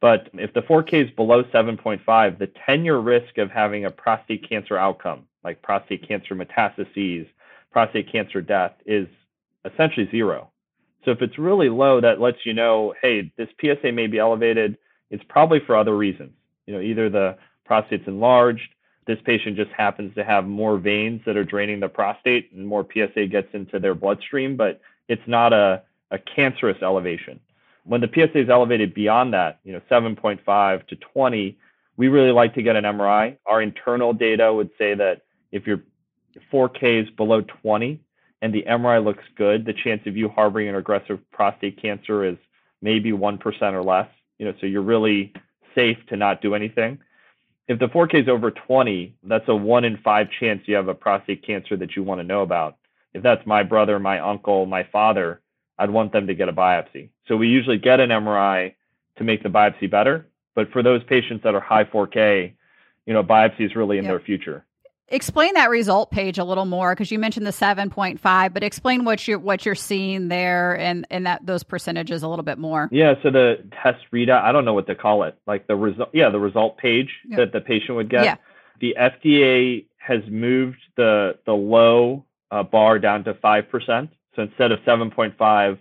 But 0.00 0.28
if 0.34 0.52
the 0.52 0.60
4K 0.60 1.06
is 1.06 1.10
below 1.12 1.44
7.5, 1.44 2.38
the 2.38 2.50
10 2.66 2.84
year 2.84 2.98
risk 2.98 3.38
of 3.38 3.50
having 3.50 3.86
a 3.86 3.90
prostate 3.90 4.48
cancer 4.48 4.76
outcome, 4.76 5.26
like 5.42 5.62
prostate 5.62 6.06
cancer 6.06 6.34
metastases, 6.34 7.26
prostate 7.72 8.10
cancer 8.12 8.40
death, 8.42 8.72
is 8.84 9.08
essentially 9.64 10.08
zero. 10.10 10.50
So 11.04 11.10
if 11.10 11.22
it's 11.22 11.38
really 11.38 11.68
low, 11.68 12.00
that 12.00 12.20
lets 12.20 12.44
you 12.44 12.54
know, 12.54 12.94
hey, 13.00 13.32
this 13.36 13.48
PSA 13.60 13.92
may 13.92 14.06
be 14.06 14.18
elevated. 14.18 14.76
It's 15.10 15.24
probably 15.28 15.60
for 15.60 15.76
other 15.76 15.96
reasons. 15.96 16.32
You 16.66 16.74
know, 16.74 16.80
either 16.80 17.10
the 17.10 17.36
prostate's 17.64 18.06
enlarged, 18.06 18.74
this 19.06 19.18
patient 19.24 19.56
just 19.56 19.70
happens 19.70 20.14
to 20.14 20.24
have 20.24 20.46
more 20.46 20.78
veins 20.78 21.20
that 21.26 21.36
are 21.36 21.44
draining 21.44 21.80
the 21.80 21.88
prostate 21.88 22.52
and 22.52 22.66
more 22.66 22.86
PSA 22.90 23.26
gets 23.26 23.48
into 23.52 23.78
their 23.78 23.94
bloodstream, 23.94 24.56
but 24.56 24.80
it's 25.08 25.26
not 25.26 25.52
a, 25.52 25.82
a 26.10 26.18
cancerous 26.18 26.82
elevation. 26.82 27.40
When 27.84 28.00
the 28.00 28.08
PSA 28.12 28.38
is 28.38 28.48
elevated 28.48 28.94
beyond 28.94 29.34
that, 29.34 29.60
you 29.64 29.72
know, 29.72 29.80
7.5 29.90 30.86
to 30.86 30.96
20, 30.96 31.58
we 31.96 32.08
really 32.08 32.32
like 32.32 32.54
to 32.54 32.62
get 32.62 32.76
an 32.76 32.84
MRI. 32.84 33.36
Our 33.46 33.62
internal 33.62 34.12
data 34.12 34.52
would 34.52 34.70
say 34.78 34.94
that 34.94 35.22
if 35.52 35.66
your 35.66 35.82
4K 36.52 37.04
is 37.04 37.10
below 37.10 37.42
20 37.42 38.00
and 38.42 38.52
the 38.52 38.64
MRI 38.68 39.04
looks 39.04 39.24
good, 39.36 39.64
the 39.64 39.74
chance 39.74 40.02
of 40.06 40.16
you 40.16 40.28
harboring 40.28 40.68
an 40.68 40.74
aggressive 40.74 41.18
prostate 41.30 41.80
cancer 41.80 42.24
is 42.24 42.36
maybe 42.82 43.12
1% 43.12 43.72
or 43.72 43.82
less. 43.82 44.08
You 44.38 44.46
know, 44.46 44.54
so 44.60 44.66
you're 44.66 44.82
really 44.82 45.32
safe 45.74 45.98
to 46.08 46.16
not 46.16 46.40
do 46.42 46.54
anything. 46.54 46.98
if 47.68 47.78
the 47.78 47.88
4K 47.88 48.22
is 48.22 48.28
over 48.28 48.50
20, 48.50 49.14
that's 49.24 49.48
a 49.48 49.54
one 49.54 49.84
in 49.84 49.96
five 49.98 50.28
chance 50.38 50.62
you 50.66 50.74
have 50.74 50.88
a 50.88 50.94
prostate 50.94 51.46
cancer 51.46 51.76
that 51.76 51.96
you 51.96 52.02
want 52.02 52.20
to 52.20 52.24
know 52.24 52.42
about. 52.42 52.76
If 53.14 53.22
that's 53.22 53.46
my 53.46 53.62
brother, 53.62 53.98
my 53.98 54.18
uncle, 54.18 54.66
my 54.66 54.84
father, 54.92 55.40
I'd 55.78 55.90
want 55.90 56.12
them 56.12 56.26
to 56.26 56.34
get 56.34 56.48
a 56.48 56.52
biopsy. 56.52 57.10
So 57.26 57.36
we 57.36 57.48
usually 57.48 57.78
get 57.78 58.00
an 58.00 58.10
MRI 58.10 58.74
to 59.16 59.24
make 59.24 59.42
the 59.42 59.48
biopsy 59.48 59.90
better. 59.90 60.28
But 60.54 60.70
for 60.72 60.82
those 60.82 61.02
patients 61.04 61.42
that 61.44 61.54
are 61.54 61.60
high 61.60 61.84
4K, 61.84 62.52
you 63.06 63.12
know, 63.12 63.22
biopsy 63.22 63.60
is 63.60 63.74
really 63.74 63.98
in 63.98 64.04
yep. 64.04 64.12
their 64.12 64.20
future. 64.20 64.64
Explain 65.08 65.52
that 65.54 65.68
result 65.68 66.10
page 66.10 66.38
a 66.38 66.44
little 66.44 66.64
more 66.64 66.94
because 66.94 67.10
you 67.10 67.18
mentioned 67.18 67.46
the 67.46 67.50
7.5, 67.50 68.54
but 68.54 68.64
explain 68.64 69.04
what 69.04 69.28
you're 69.28 69.38
what 69.38 69.66
you're 69.66 69.74
seeing 69.74 70.28
there 70.28 70.78
and 70.78 71.06
and 71.10 71.26
that 71.26 71.44
those 71.44 71.62
percentages 71.62 72.22
a 72.22 72.28
little 72.28 72.42
bit 72.42 72.56
more. 72.56 72.88
Yeah, 72.90 73.14
so 73.22 73.30
the 73.30 73.56
test 73.82 74.02
readout, 74.14 74.42
I 74.42 74.50
don't 74.50 74.64
know 74.64 74.72
what 74.72 74.86
to 74.86 74.94
call 74.94 75.24
it. 75.24 75.36
Like 75.46 75.66
the 75.66 75.76
result 75.76 76.08
yeah, 76.14 76.30
the 76.30 76.40
result 76.40 76.78
page 76.78 77.10
yeah. 77.28 77.36
that 77.36 77.52
the 77.52 77.60
patient 77.60 77.96
would 77.96 78.08
get. 78.08 78.24
Yeah. 78.24 78.36
The 78.80 78.96
FDA 78.98 79.84
has 79.98 80.22
moved 80.26 80.78
the 80.96 81.38
the 81.44 81.52
low 81.52 82.24
uh, 82.54 82.62
bar 82.62 83.00
down 83.00 83.24
to 83.24 83.34
5%. 83.34 84.08
So 84.36 84.42
instead 84.42 84.70
of 84.70 84.78
7.5, 84.80 85.78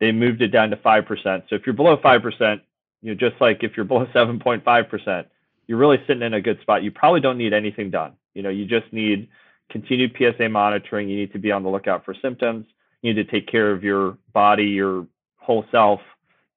they 0.00 0.12
moved 0.12 0.42
it 0.42 0.48
down 0.48 0.70
to 0.70 0.76
5%. 0.76 1.42
So 1.48 1.54
if 1.54 1.64
you're 1.64 1.74
below 1.74 1.96
5%, 1.96 2.60
you 3.02 3.10
know, 3.10 3.14
just 3.14 3.40
like 3.40 3.62
if 3.62 3.76
you're 3.76 3.84
below 3.84 4.06
7.5%, 4.14 5.26
you're 5.68 5.78
really 5.78 6.02
sitting 6.06 6.22
in 6.22 6.34
a 6.34 6.40
good 6.40 6.60
spot. 6.60 6.82
You 6.82 6.90
probably 6.90 7.20
don't 7.20 7.38
need 7.38 7.52
anything 7.52 7.90
done. 7.90 8.14
You 8.34 8.42
know, 8.42 8.48
you 8.48 8.66
just 8.66 8.92
need 8.92 9.28
continued 9.70 10.16
PSA 10.18 10.48
monitoring. 10.48 11.08
You 11.08 11.18
need 11.18 11.32
to 11.34 11.38
be 11.38 11.52
on 11.52 11.62
the 11.62 11.68
lookout 11.68 12.04
for 12.04 12.14
symptoms. 12.14 12.66
You 13.02 13.14
need 13.14 13.24
to 13.24 13.30
take 13.30 13.46
care 13.46 13.70
of 13.70 13.84
your 13.84 14.18
body, 14.32 14.64
your 14.64 15.06
whole 15.36 15.64
self, 15.70 16.00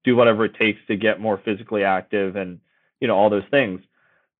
do 0.04 0.16
whatever 0.16 0.46
it 0.46 0.56
takes 0.56 0.80
to 0.88 0.96
get 0.96 1.20
more 1.20 1.40
physically 1.46 1.84
active 1.84 2.36
and, 2.36 2.60
you 3.00 3.08
know, 3.08 3.16
all 3.16 3.30
those 3.30 3.44
things. 3.52 3.82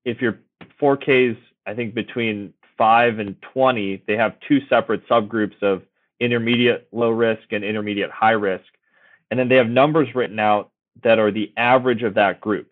If 0.04 0.20
your 0.20 0.40
4Ks, 0.82 1.38
I 1.68 1.76
think 1.76 1.94
between 1.94 2.54
5 2.82 3.20
and 3.20 3.40
20, 3.54 4.02
they 4.08 4.18
have 4.18 4.34
two 4.48 4.60
separate 4.68 5.08
subgroups 5.08 5.62
of 5.62 5.84
intermediate 6.20 6.88
low 6.92 7.12
risk 7.12 7.44
and 7.52 7.64
intermediate 7.64 8.10
high 8.10 8.32
risk. 8.32 8.66
And 9.30 9.40
then 9.40 9.50
they 9.50 9.58
have 9.58 9.70
numbers 9.70 10.16
written 10.16 10.40
out 10.40 10.72
that 11.04 11.20
are 11.20 11.30
the 11.30 11.54
average 11.58 12.02
of 12.02 12.16
that 12.16 12.42
group. 12.42 12.72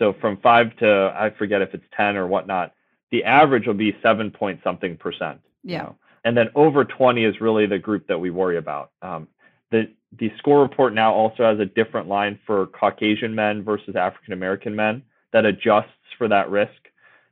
So 0.00 0.12
from 0.20 0.38
five 0.38 0.76
to 0.78 1.14
I 1.16 1.30
forget 1.30 1.62
if 1.62 1.74
it's 1.74 1.84
10 1.96 2.16
or 2.16 2.26
whatnot, 2.26 2.72
the 3.12 3.22
average 3.22 3.68
will 3.68 3.74
be 3.74 3.96
seven 4.02 4.32
point 4.32 4.58
something 4.64 4.96
percent. 4.96 5.40
Yeah. 5.62 5.76
You 5.76 5.82
know? 5.84 5.96
And 6.24 6.36
then 6.36 6.48
over 6.56 6.84
20 6.84 7.22
is 7.22 7.40
really 7.40 7.66
the 7.66 7.78
group 7.78 8.08
that 8.08 8.18
we 8.18 8.30
worry 8.30 8.56
about. 8.56 8.90
Um, 9.00 9.28
the 9.70 9.92
the 10.18 10.32
score 10.38 10.60
report 10.60 10.92
now 10.92 11.14
also 11.14 11.44
has 11.44 11.60
a 11.60 11.66
different 11.66 12.08
line 12.08 12.40
for 12.44 12.66
Caucasian 12.66 13.32
men 13.32 13.62
versus 13.62 13.94
African 13.94 14.32
American 14.32 14.74
men 14.74 15.04
that 15.32 15.46
adjusts 15.46 15.92
for 16.18 16.26
that 16.26 16.50
risk. 16.50 16.72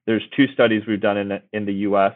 There's 0.06 0.22
two 0.36 0.46
studies 0.52 0.82
we've 0.86 1.00
done 1.00 1.16
in 1.16 1.40
in 1.52 1.64
the 1.64 1.74
U.S. 1.88 2.14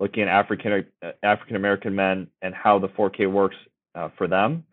looking 0.00 0.22
at 0.24 0.28
African 0.28 0.86
African 1.22 1.56
American 1.56 1.94
men 1.94 2.28
and 2.42 2.54
how 2.54 2.78
the 2.78 2.88
4K 2.88 3.30
works 3.30 3.56
uh, 3.94 4.08
for 4.16 4.26
them. 4.26 4.64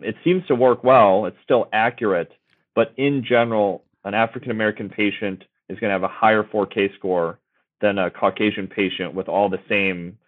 It 0.00 0.16
seems 0.24 0.46
to 0.46 0.54
work 0.54 0.82
well. 0.84 1.26
It's 1.26 1.36
still 1.44 1.68
accurate, 1.72 2.32
but 2.74 2.92
in 2.96 3.24
general, 3.24 3.84
an 4.04 4.14
African 4.14 4.50
American 4.50 4.88
patient 4.88 5.44
is 5.68 5.78
going 5.78 5.88
to 5.88 5.94
have 5.94 6.02
a 6.02 6.08
higher 6.08 6.42
4K 6.42 6.94
score 6.96 7.38
than 7.80 7.98
a 7.98 8.10
Caucasian 8.10 8.68
patient 8.68 9.14
with 9.14 9.28
all 9.28 9.48
the 9.48 9.60
same, 9.68 10.18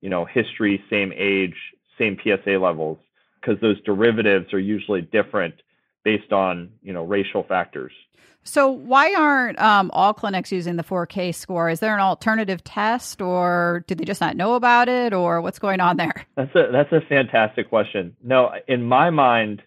you 0.00 0.10
know, 0.10 0.24
history, 0.24 0.82
same 0.90 1.12
age, 1.16 1.54
same 1.98 2.18
PSA 2.22 2.58
levels, 2.58 2.98
because 3.40 3.60
those 3.60 3.80
derivatives 3.82 4.52
are 4.52 4.58
usually 4.58 5.02
different 5.02 5.54
based 6.04 6.32
on, 6.32 6.70
you 6.82 6.92
know, 6.92 7.04
racial 7.04 7.44
factors. 7.44 7.92
So 8.44 8.70
why 8.70 9.14
aren't 9.14 9.58
um, 9.58 9.90
all 9.92 10.12
clinics 10.12 10.52
using 10.52 10.76
the 10.76 10.84
4K 10.84 11.34
score? 11.34 11.70
Is 11.70 11.80
there 11.80 11.94
an 11.94 12.00
alternative 12.00 12.62
test, 12.62 13.22
or 13.22 13.84
did 13.86 13.98
they 13.98 14.04
just 14.04 14.20
not 14.20 14.36
know 14.36 14.54
about 14.54 14.88
it, 14.88 15.12
or 15.12 15.40
what's 15.40 15.58
going 15.58 15.80
on 15.80 15.96
there? 15.96 16.26
That's 16.36 16.54
a 16.54 16.68
that's 16.70 16.92
a 16.92 17.00
fantastic 17.08 17.68
question. 17.68 18.16
No, 18.22 18.52
in 18.68 18.84
my 18.84 19.10
mind, 19.10 19.62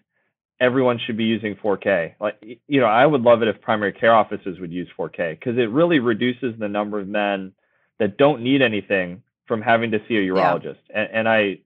everyone 0.60 0.98
should 1.04 1.16
be 1.16 1.24
using 1.24 1.56
4K. 1.56 2.14
Like, 2.20 2.60
you 2.66 2.80
know, 2.80 2.86
I 2.86 3.04
would 3.04 3.22
love 3.22 3.42
it 3.42 3.48
if 3.48 3.60
primary 3.60 3.92
care 3.92 4.14
offices 4.14 4.58
would 4.60 4.72
use 4.72 4.88
4K 4.98 5.38
because 5.38 5.58
it 5.58 5.70
really 5.70 5.98
reduces 5.98 6.58
the 6.58 6.68
number 6.68 7.00
of 7.00 7.08
men 7.08 7.52
that 7.98 8.16
don't 8.16 8.42
need 8.42 8.62
anything 8.62 9.22
from 9.46 9.62
having 9.62 9.92
to 9.92 9.98
see 10.08 10.16
a 10.16 10.20
urologist. 10.20 10.76
Yeah. 10.90 11.00
And, 11.00 11.10
and 11.12 11.28
I, 11.28 11.58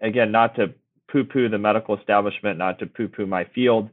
again, 0.00 0.32
not 0.32 0.56
to 0.56 0.74
poo 1.10 1.24
poo 1.24 1.48
the 1.48 1.58
medical 1.58 1.96
establishment, 1.96 2.58
not 2.58 2.78
to 2.80 2.86
poo 2.86 3.08
poo 3.08 3.26
my 3.26 3.44
field, 3.54 3.90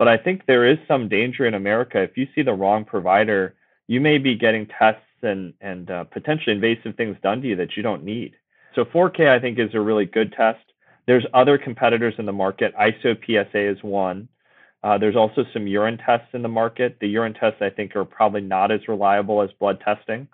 but 0.00 0.08
I 0.08 0.16
think 0.16 0.46
there 0.46 0.64
is 0.64 0.78
some 0.88 1.10
danger 1.10 1.44
in 1.44 1.52
America. 1.52 2.00
If 2.00 2.16
you 2.16 2.26
see 2.34 2.40
the 2.40 2.54
wrong 2.54 2.86
provider, 2.86 3.54
you 3.86 4.00
may 4.00 4.16
be 4.16 4.34
getting 4.34 4.66
tests 4.66 5.02
and, 5.20 5.52
and 5.60 5.90
uh, 5.90 6.04
potentially 6.04 6.54
invasive 6.54 6.96
things 6.96 7.18
done 7.22 7.42
to 7.42 7.48
you 7.48 7.56
that 7.56 7.76
you 7.76 7.82
don't 7.82 8.02
need. 8.02 8.32
So 8.74 8.86
4K, 8.86 9.28
I 9.28 9.38
think, 9.38 9.58
is 9.58 9.74
a 9.74 9.80
really 9.80 10.06
good 10.06 10.32
test. 10.32 10.64
There's 11.06 11.26
other 11.34 11.58
competitors 11.58 12.14
in 12.16 12.24
the 12.24 12.32
market. 12.32 12.74
IsoPSA 12.76 13.76
is 13.76 13.82
one. 13.82 14.26
Uh, 14.82 14.96
there's 14.96 15.16
also 15.16 15.44
some 15.52 15.66
urine 15.66 15.98
tests 15.98 16.28
in 16.32 16.40
the 16.40 16.48
market. 16.48 16.96
The 16.98 17.08
urine 17.08 17.34
tests, 17.34 17.60
I 17.60 17.68
think, 17.68 17.94
are 17.94 18.06
probably 18.06 18.40
not 18.40 18.70
as 18.70 18.88
reliable 18.88 19.42
as 19.42 19.50
blood 19.58 19.82
testing. 19.84 20.28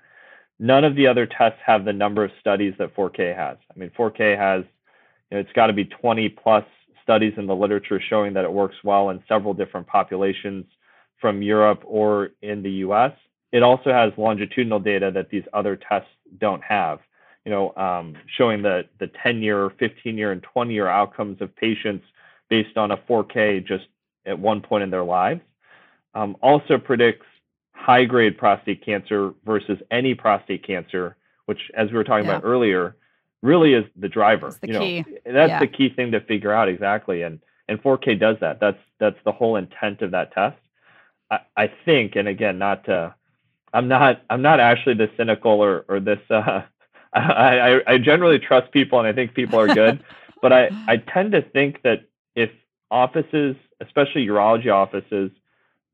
None 0.60 0.84
of 0.84 0.94
the 0.94 1.08
other 1.08 1.26
tests 1.26 1.58
have 1.66 1.84
the 1.84 1.92
number 1.92 2.22
of 2.22 2.30
studies 2.38 2.74
that 2.78 2.94
4K 2.94 3.34
has. 3.34 3.56
I 3.74 3.76
mean, 3.76 3.90
4K 3.98 4.38
has, 4.38 4.62
you 5.32 5.38
know, 5.38 5.40
it's 5.40 5.52
got 5.54 5.66
to 5.66 5.72
be 5.72 5.86
20 5.86 6.28
plus 6.28 6.64
studies 7.06 7.34
in 7.36 7.46
the 7.46 7.54
literature 7.54 8.00
showing 8.00 8.34
that 8.34 8.44
it 8.44 8.52
works 8.52 8.74
well 8.82 9.10
in 9.10 9.22
several 9.28 9.54
different 9.54 9.86
populations 9.86 10.64
from 11.20 11.40
Europe 11.40 11.82
or 11.84 12.30
in 12.42 12.62
the 12.62 12.70
US. 12.86 13.12
It 13.52 13.62
also 13.62 13.92
has 13.92 14.12
longitudinal 14.16 14.80
data 14.80 15.12
that 15.12 15.30
these 15.30 15.44
other 15.52 15.76
tests 15.76 16.10
don't 16.38 16.62
have 16.64 16.98
you 17.46 17.52
know, 17.52 17.72
um, 17.76 18.16
showing 18.36 18.60
the 18.60 18.86
the 18.98 19.08
10 19.22 19.40
year, 19.40 19.70
15 19.78 20.18
year, 20.18 20.32
and 20.32 20.42
20 20.42 20.74
year 20.74 20.88
outcomes 20.88 21.40
of 21.40 21.54
patients 21.54 22.04
based 22.50 22.76
on 22.76 22.90
a 22.90 22.96
4K 22.96 23.64
just 23.64 23.84
at 24.26 24.36
one 24.36 24.60
point 24.60 24.82
in 24.82 24.90
their 24.90 25.04
lives. 25.04 25.40
Um, 26.14 26.36
also 26.42 26.76
predicts 26.76 27.26
high 27.72 28.04
grade 28.04 28.36
prostate 28.36 28.84
cancer 28.84 29.32
versus 29.44 29.78
any 29.92 30.12
prostate 30.12 30.66
cancer, 30.66 31.16
which, 31.44 31.70
as 31.76 31.88
we 31.90 31.96
were 31.96 32.04
talking 32.04 32.24
yeah. 32.24 32.32
about 32.32 32.44
earlier, 32.44 32.96
really 33.42 33.74
is 33.74 33.84
the 33.96 34.08
driver. 34.08 34.48
That's 34.48 34.58
the 34.58 34.68
you 34.68 34.78
key. 34.78 35.04
That's 35.24 35.50
yeah. 35.50 35.60
the 35.60 35.66
key 35.66 35.90
thing 35.90 36.12
to 36.12 36.20
figure 36.20 36.52
out 36.52 36.68
exactly. 36.68 37.22
And 37.22 37.40
and 37.68 37.82
4K 37.82 38.18
does 38.18 38.36
that. 38.40 38.60
That's 38.60 38.78
that's 38.98 39.18
the 39.24 39.32
whole 39.32 39.56
intent 39.56 40.02
of 40.02 40.12
that 40.12 40.32
test. 40.32 40.56
I, 41.30 41.40
I 41.56 41.72
think, 41.84 42.16
and 42.16 42.28
again, 42.28 42.58
not 42.58 42.84
to, 42.84 43.14
I'm 43.72 43.88
not 43.88 44.22
I'm 44.30 44.42
not 44.42 44.60
actually 44.60 44.94
this 44.94 45.10
cynical 45.16 45.60
or 45.60 45.84
or 45.88 46.00
this 46.00 46.20
uh, 46.30 46.62
I, 47.12 47.76
I, 47.76 47.92
I 47.94 47.98
generally 47.98 48.38
trust 48.38 48.72
people 48.72 48.98
and 48.98 49.08
I 49.08 49.12
think 49.12 49.34
people 49.34 49.58
are 49.58 49.72
good, 49.72 50.02
but 50.42 50.52
I, 50.52 50.70
I 50.86 50.96
tend 50.98 51.32
to 51.32 51.42
think 51.42 51.82
that 51.82 52.04
if 52.34 52.50
offices, 52.90 53.56
especially 53.80 54.26
urology 54.26 54.72
offices, 54.72 55.30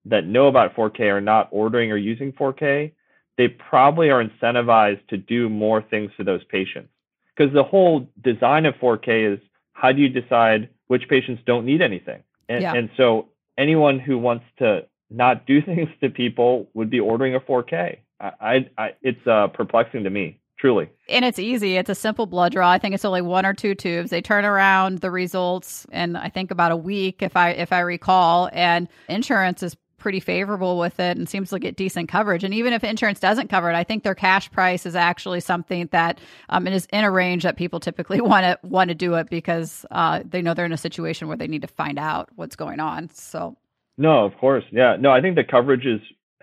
that 0.04 0.26
know 0.26 0.48
about 0.48 0.74
4K 0.74 1.00
are 1.12 1.20
not 1.20 1.48
ordering 1.52 1.92
or 1.92 1.96
using 1.96 2.32
4K, 2.32 2.92
they 3.38 3.48
probably 3.48 4.10
are 4.10 4.24
incentivized 4.24 5.06
to 5.08 5.16
do 5.16 5.48
more 5.48 5.80
things 5.80 6.10
to 6.16 6.24
those 6.24 6.42
patients. 6.44 6.91
Because 7.36 7.52
the 7.52 7.62
whole 7.62 8.08
design 8.22 8.66
of 8.66 8.74
4K 8.74 9.34
is 9.34 9.38
how 9.72 9.92
do 9.92 10.00
you 10.00 10.08
decide 10.08 10.68
which 10.86 11.08
patients 11.08 11.42
don't 11.46 11.64
need 11.64 11.80
anything? 11.80 12.22
And, 12.48 12.62
yeah. 12.62 12.74
and 12.74 12.90
so 12.96 13.28
anyone 13.56 13.98
who 13.98 14.18
wants 14.18 14.44
to 14.58 14.86
not 15.10 15.46
do 15.46 15.62
things 15.66 15.88
to 16.00 16.10
people 16.10 16.68
would 16.74 16.90
be 16.90 17.00
ordering 17.00 17.34
a 17.34 17.40
4K. 17.40 17.98
I, 18.20 18.30
I, 18.40 18.70
I 18.78 18.90
it's 19.02 19.26
uh, 19.26 19.48
perplexing 19.48 20.04
to 20.04 20.10
me 20.10 20.38
truly. 20.62 20.88
And 21.08 21.24
it's 21.24 21.40
easy. 21.40 21.76
It's 21.76 21.90
a 21.90 21.94
simple 21.94 22.24
blood 22.24 22.52
draw. 22.52 22.70
I 22.70 22.78
think 22.78 22.94
it's 22.94 23.04
only 23.04 23.20
one 23.20 23.44
or 23.44 23.52
two 23.52 23.74
tubes. 23.74 24.10
They 24.10 24.22
turn 24.22 24.44
around 24.44 24.98
the 24.98 25.10
results 25.10 25.86
in 25.90 26.14
I 26.14 26.28
think 26.28 26.52
about 26.52 26.70
a 26.70 26.76
week 26.76 27.20
if 27.20 27.36
I 27.36 27.50
if 27.50 27.72
I 27.72 27.80
recall 27.80 28.48
and 28.52 28.88
insurance 29.08 29.64
is 29.64 29.76
pretty 30.02 30.18
favorable 30.18 30.78
with 30.78 30.98
it 30.98 31.16
and 31.16 31.28
seems 31.28 31.50
to 31.50 31.58
get 31.60 31.76
decent 31.76 32.08
coverage. 32.08 32.42
And 32.42 32.52
even 32.52 32.72
if 32.72 32.82
insurance 32.82 33.20
doesn't 33.20 33.48
cover 33.48 33.70
it, 33.70 33.76
I 33.76 33.84
think 33.84 34.02
their 34.02 34.16
cash 34.16 34.50
price 34.50 34.84
is 34.84 34.96
actually 34.96 35.38
something 35.38 35.88
that 35.92 36.18
um, 36.48 36.66
is 36.66 36.86
in 36.92 37.04
a 37.04 37.10
range 37.10 37.44
that 37.44 37.56
people 37.56 37.78
typically 37.78 38.20
want 38.20 38.44
to 38.44 38.58
want 38.66 38.88
to 38.88 38.94
do 38.94 39.14
it 39.14 39.30
because 39.30 39.86
uh, 39.92 40.20
they 40.28 40.42
know 40.42 40.54
they're 40.54 40.66
in 40.66 40.72
a 40.72 40.76
situation 40.76 41.28
where 41.28 41.36
they 41.36 41.46
need 41.46 41.62
to 41.62 41.68
find 41.68 42.00
out 42.00 42.28
what's 42.34 42.56
going 42.56 42.80
on. 42.80 43.10
So, 43.10 43.56
no, 43.96 44.24
of 44.24 44.36
course, 44.38 44.64
yeah, 44.72 44.96
no, 44.98 45.12
I 45.12 45.20
think 45.20 45.36
the 45.36 45.44
coverage 45.44 45.86
is 45.86 46.00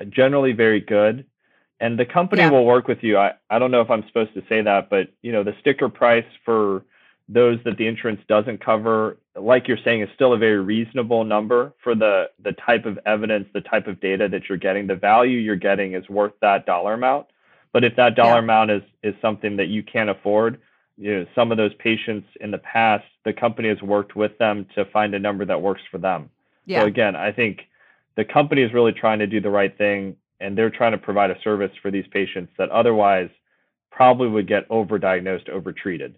generally 0.10 0.54
very 0.54 0.80
good 0.80 1.26
and 1.82 2.00
the 2.00 2.06
company 2.06 2.41
yeah. 2.41 2.52
will 2.52 2.65
work 2.65 2.88
with 2.88 3.00
you. 3.02 3.17
I, 3.17 3.34
I 3.50 3.60
don't 3.60 3.72
know 3.72 3.82
if 3.82 3.89
I'm 3.89 4.06
supposed 4.08 4.34
to 4.36 4.41
say 4.48 4.62
that, 4.62 4.89
but 4.89 5.10
you 5.22 5.34
know, 5.34 5.43
the 5.43 5.56
sticker 5.60 5.89
price 5.89 6.26
for 6.45 6.86
those 7.32 7.60
that 7.63 7.78
the 7.78 7.88
insurance 7.88 8.20
doesn't 8.28 8.63
cover, 8.63 9.18
like 9.36 9.68
you're 9.68 9.78
saying, 9.86 10.02
is 10.02 10.10
still 10.15 10.34
a 10.34 10.38
very 10.38 10.60
reasonable 10.60 11.24
number 11.24 11.74
for 11.84 11.94
the 11.94 12.30
the 12.44 12.54
type 12.54 12.86
of 12.86 13.00
evidence, 13.06 13.48
the 13.54 13.62
type 13.62 13.88
of 13.88 14.02
data 14.02 14.28
that 14.28 14.50
you're 14.50 14.58
getting. 14.58 14.88
The 14.88 14.96
value 14.96 15.38
you're 15.38 15.56
getting 15.56 15.94
is 15.94 16.10
worth 16.10 16.34
that 16.42 16.65
dollar 16.65 16.96
amount. 16.96 17.28
But 17.72 17.84
if 17.84 17.96
that 17.98 18.15
dollar 18.15 18.38
yeah. 18.38 18.44
amount 18.44 18.72
is 18.72 18.82
is 19.04 19.13
something 19.22 19.56
that 19.58 19.68
you 19.68 19.84
can't 19.84 20.10
afford, 20.10 20.60
you 20.98 21.20
know, 21.20 21.26
some 21.36 21.52
of 21.52 21.58
those 21.58 21.74
patients 21.76 22.28
in 22.42 22.50
the 22.50 22.58
past, 22.58 23.06
the 23.24 23.34
company 23.34 23.70
has 23.70 23.82
worked 23.82 24.15
with 24.15 24.38
them 24.39 24.65
to 24.76 24.86
find 24.86 25.13
a 25.13 25.20
number 25.20 25.46
that 25.46 25.62
works 25.62 25.82
for 25.92 26.00
them. 26.00 26.32
Yeah. 26.65 26.82
So 26.82 26.88
again, 26.88 27.15
I 27.15 27.32
think 27.32 27.62
the 28.15 28.26
company 28.26 28.63
is 28.63 28.74
really 28.74 28.92
trying 28.92 29.20
to 29.20 29.28
do 29.28 29.39
the 29.39 29.50
right 29.50 29.76
thing 29.78 30.18
and 30.39 30.58
they're 30.58 30.70
trying 30.70 30.94
to 30.94 30.98
provide 30.98 31.32
a 31.32 31.39
service 31.42 31.72
for 31.82 31.92
these 31.92 32.06
patients 32.12 32.52
that 32.58 32.70
otherwise 32.70 33.30
probably 33.92 34.28
would 34.28 34.48
get 34.48 34.68
overdiagnosed, 34.70 35.50
overtreated. 35.50 36.15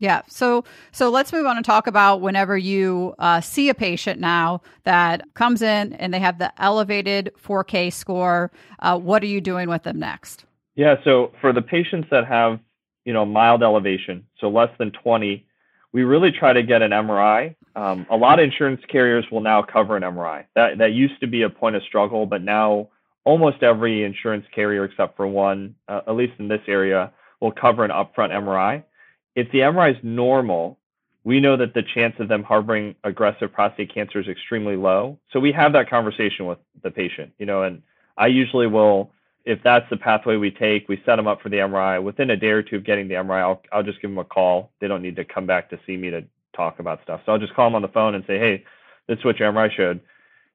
Yeah. 0.00 0.22
So 0.28 0.64
so 0.92 1.10
let's 1.10 1.32
move 1.32 1.46
on 1.46 1.56
and 1.56 1.64
talk 1.64 1.86
about 1.86 2.22
whenever 2.22 2.56
you 2.58 3.14
uh, 3.18 3.40
see 3.42 3.68
a 3.68 3.74
patient 3.74 4.18
now 4.18 4.62
that 4.84 5.22
comes 5.34 5.62
in 5.62 5.92
and 5.92 6.12
they 6.12 6.18
have 6.18 6.38
the 6.38 6.52
elevated 6.60 7.30
4K 7.40 7.92
score. 7.92 8.50
Uh, 8.80 8.98
what 8.98 9.22
are 9.22 9.26
you 9.26 9.42
doing 9.42 9.68
with 9.68 9.84
them 9.84 9.98
next? 10.00 10.46
Yeah. 10.74 10.96
So 11.04 11.32
for 11.40 11.52
the 11.52 11.62
patients 11.62 12.08
that 12.10 12.26
have 12.26 12.58
you 13.04 13.12
know 13.12 13.26
mild 13.26 13.62
elevation, 13.62 14.26
so 14.40 14.48
less 14.48 14.70
than 14.78 14.90
20, 14.90 15.46
we 15.92 16.02
really 16.02 16.32
try 16.32 16.54
to 16.54 16.62
get 16.62 16.80
an 16.80 16.92
MRI. 16.92 17.54
Um, 17.76 18.06
a 18.10 18.16
lot 18.16 18.40
of 18.40 18.44
insurance 18.44 18.80
carriers 18.88 19.26
will 19.30 19.42
now 19.42 19.62
cover 19.62 19.96
an 19.96 20.02
MRI. 20.02 20.46
That 20.56 20.78
that 20.78 20.92
used 20.92 21.20
to 21.20 21.26
be 21.26 21.42
a 21.42 21.50
point 21.50 21.76
of 21.76 21.82
struggle, 21.82 22.24
but 22.24 22.42
now 22.42 22.88
almost 23.24 23.62
every 23.62 24.02
insurance 24.02 24.46
carrier 24.54 24.84
except 24.84 25.14
for 25.14 25.26
one, 25.26 25.74
uh, 25.88 26.00
at 26.08 26.16
least 26.16 26.32
in 26.38 26.48
this 26.48 26.62
area, 26.66 27.12
will 27.40 27.52
cover 27.52 27.84
an 27.84 27.90
upfront 27.90 28.30
MRI 28.30 28.82
if 29.34 29.50
the 29.52 29.58
MRI 29.58 29.92
is 29.92 29.98
normal, 30.02 30.78
we 31.24 31.40
know 31.40 31.56
that 31.56 31.74
the 31.74 31.82
chance 31.82 32.14
of 32.18 32.28
them 32.28 32.42
harboring 32.42 32.94
aggressive 33.04 33.52
prostate 33.52 33.92
cancer 33.92 34.20
is 34.20 34.28
extremely 34.28 34.76
low. 34.76 35.18
So 35.32 35.40
we 35.40 35.52
have 35.52 35.72
that 35.74 35.90
conversation 35.90 36.46
with 36.46 36.58
the 36.82 36.90
patient, 36.90 37.32
you 37.38 37.46
know, 37.46 37.62
and 37.62 37.82
I 38.16 38.28
usually 38.28 38.66
will, 38.66 39.12
if 39.44 39.62
that's 39.62 39.88
the 39.90 39.96
pathway 39.96 40.36
we 40.36 40.50
take, 40.50 40.88
we 40.88 41.02
set 41.04 41.16
them 41.16 41.26
up 41.26 41.42
for 41.42 41.48
the 41.48 41.58
MRI. 41.58 42.02
Within 42.02 42.30
a 42.30 42.36
day 42.36 42.48
or 42.48 42.62
two 42.62 42.76
of 42.76 42.84
getting 42.84 43.08
the 43.08 43.14
MRI, 43.14 43.40
I'll, 43.40 43.62
I'll 43.72 43.82
just 43.82 44.00
give 44.00 44.10
them 44.10 44.18
a 44.18 44.24
call. 44.24 44.70
They 44.80 44.88
don't 44.88 45.02
need 45.02 45.16
to 45.16 45.24
come 45.24 45.46
back 45.46 45.70
to 45.70 45.78
see 45.86 45.96
me 45.96 46.10
to 46.10 46.24
talk 46.54 46.78
about 46.78 47.02
stuff. 47.02 47.20
So 47.24 47.32
I'll 47.32 47.38
just 47.38 47.54
call 47.54 47.66
them 47.66 47.74
on 47.74 47.82
the 47.82 47.88
phone 47.88 48.14
and 48.14 48.24
say, 48.26 48.38
hey, 48.38 48.64
this 49.06 49.18
is 49.18 49.24
what 49.24 49.38
your 49.38 49.52
MRI 49.52 49.70
showed. 49.72 50.00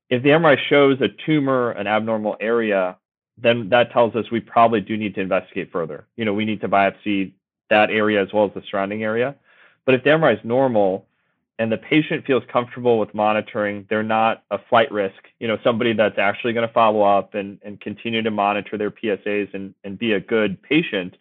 If 0.10 0.24
the 0.24 0.30
MRI 0.30 0.58
shows 0.70 1.00
a 1.02 1.08
tumor, 1.26 1.72
an 1.72 1.88
abnormal 1.88 2.38
area, 2.40 2.98
then 3.38 3.70
that 3.70 3.92
tells 3.92 4.16
us 4.16 4.26
we 4.32 4.40
probably 4.40 4.82
do 4.82 4.98
need 4.98 5.16
to 5.16 5.22
investigate 5.22 5.72
further. 5.72 6.06
You 6.16 6.26
know, 6.26 6.34
we 6.34 6.46
need 6.46 6.62
to 6.62 6.70
biopsy 6.70 7.34
that 7.70 7.90
area 7.90 8.22
as 8.22 8.32
well 8.34 8.46
as 8.46 8.54
the 8.54 8.62
surrounding 8.70 9.04
area. 9.04 9.36
But 9.86 9.96
if 9.96 10.04
the 10.04 10.12
MRI 10.12 10.38
is 10.38 10.46
normal 10.46 11.06
and 11.58 11.72
the 11.72 11.78
patient 11.78 12.26
feels 12.26 12.44
comfortable 12.52 13.00
with 13.00 13.14
monitoring, 13.14 13.86
they're 13.90 14.04
not 14.04 14.44
a 14.52 14.58
flight 14.70 14.92
risk, 14.92 15.16
you 15.40 15.48
know, 15.48 15.58
somebody 15.64 15.94
that's 15.94 16.18
actually 16.18 16.54
going 16.54 16.68
to 16.68 16.74
follow 16.74 17.02
up 17.02 17.34
and, 17.34 17.60
and 17.64 17.80
continue 17.80 18.22
to 18.22 18.32
monitor 18.32 18.78
their 18.78 18.92
PSAs 18.92 19.54
and, 19.54 19.74
and 19.84 19.98
be 19.98 20.14
a 20.14 20.20
good 20.20 20.62
patient, 20.62 21.16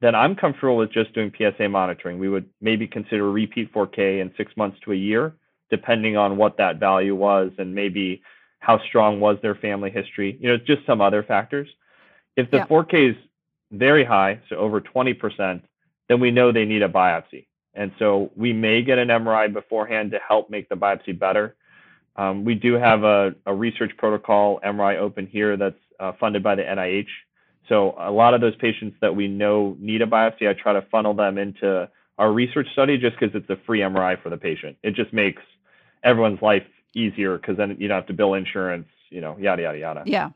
then 0.00 0.14
I'm 0.14 0.36
comfortable 0.36 0.76
with 0.76 0.92
just 0.92 1.12
doing 1.12 1.32
PSA 1.36 1.68
monitoring. 1.68 2.18
We 2.18 2.28
would 2.28 2.48
maybe 2.60 2.86
consider 2.86 3.30
repeat 3.30 3.72
4K 3.72 4.20
in 4.20 4.32
six 4.36 4.56
months 4.56 4.78
to 4.84 4.92
a 4.92 4.96
year, 4.96 5.34
depending 5.70 6.16
on 6.16 6.36
what 6.36 6.56
that 6.58 6.78
value 6.78 7.14
was 7.14 7.52
and 7.58 7.74
maybe 7.74 8.22
how 8.58 8.80
strong 8.86 9.20
was 9.20 9.36
their 9.42 9.54
family 9.54 9.90
history, 9.90 10.38
you 10.40 10.48
know, 10.48 10.56
just 10.56 10.84
some 10.86 11.00
other 11.00 11.22
factors. 11.22 11.68
If 12.36 12.50
the 12.50 12.58
yeah. 12.58 12.66
4K 12.66 13.10
is 13.10 13.16
very 13.70 14.04
high, 14.04 14.40
so 14.48 14.56
over 14.56 14.80
20%, 14.80 15.60
then 16.08 16.20
we 16.20 16.30
know 16.30 16.52
they 16.52 16.64
need 16.64 16.82
a 16.82 16.88
biopsy. 16.88 17.46
And 17.74 17.92
so 17.98 18.30
we 18.36 18.52
may 18.52 18.82
get 18.82 18.98
an 18.98 19.08
MRI 19.08 19.52
beforehand 19.52 20.12
to 20.12 20.18
help 20.18 20.50
make 20.50 20.68
the 20.68 20.76
biopsy 20.76 21.18
better. 21.18 21.56
Um, 22.16 22.44
we 22.44 22.54
do 22.54 22.74
have 22.74 23.02
a, 23.02 23.34
a, 23.44 23.52
research 23.52 23.90
protocol, 23.98 24.60
MRI 24.64 24.98
Open 24.98 25.26
here, 25.26 25.56
that's 25.56 25.74
uh, 25.98 26.12
funded 26.20 26.44
by 26.44 26.54
the 26.54 26.62
NIH. 26.62 27.08
So 27.68 27.96
a 27.98 28.10
lot 28.10 28.34
of 28.34 28.40
those 28.40 28.54
patients 28.56 28.96
that 29.00 29.16
we 29.16 29.26
know 29.26 29.76
need 29.80 30.02
a 30.02 30.06
biopsy, 30.06 30.48
I 30.48 30.52
try 30.52 30.74
to 30.74 30.82
funnel 30.92 31.14
them 31.14 31.38
into 31.38 31.88
our 32.18 32.32
research 32.32 32.68
study 32.72 32.98
just 32.98 33.18
because 33.18 33.34
it's 33.34 33.50
a 33.50 33.56
free 33.66 33.80
MRI 33.80 34.22
for 34.22 34.30
the 34.30 34.36
patient. 34.36 34.76
It 34.84 34.94
just 34.94 35.12
makes 35.12 35.42
everyone's 36.04 36.40
life 36.40 36.66
easier 36.94 37.36
because 37.36 37.56
then 37.56 37.76
you 37.80 37.88
don't 37.88 37.96
have 37.96 38.06
to 38.06 38.12
bill 38.12 38.34
insurance, 38.34 38.86
you 39.10 39.20
know, 39.20 39.36
yada, 39.38 39.62
yada, 39.62 39.78
yada. 39.78 40.02
Yeah. 40.06 40.30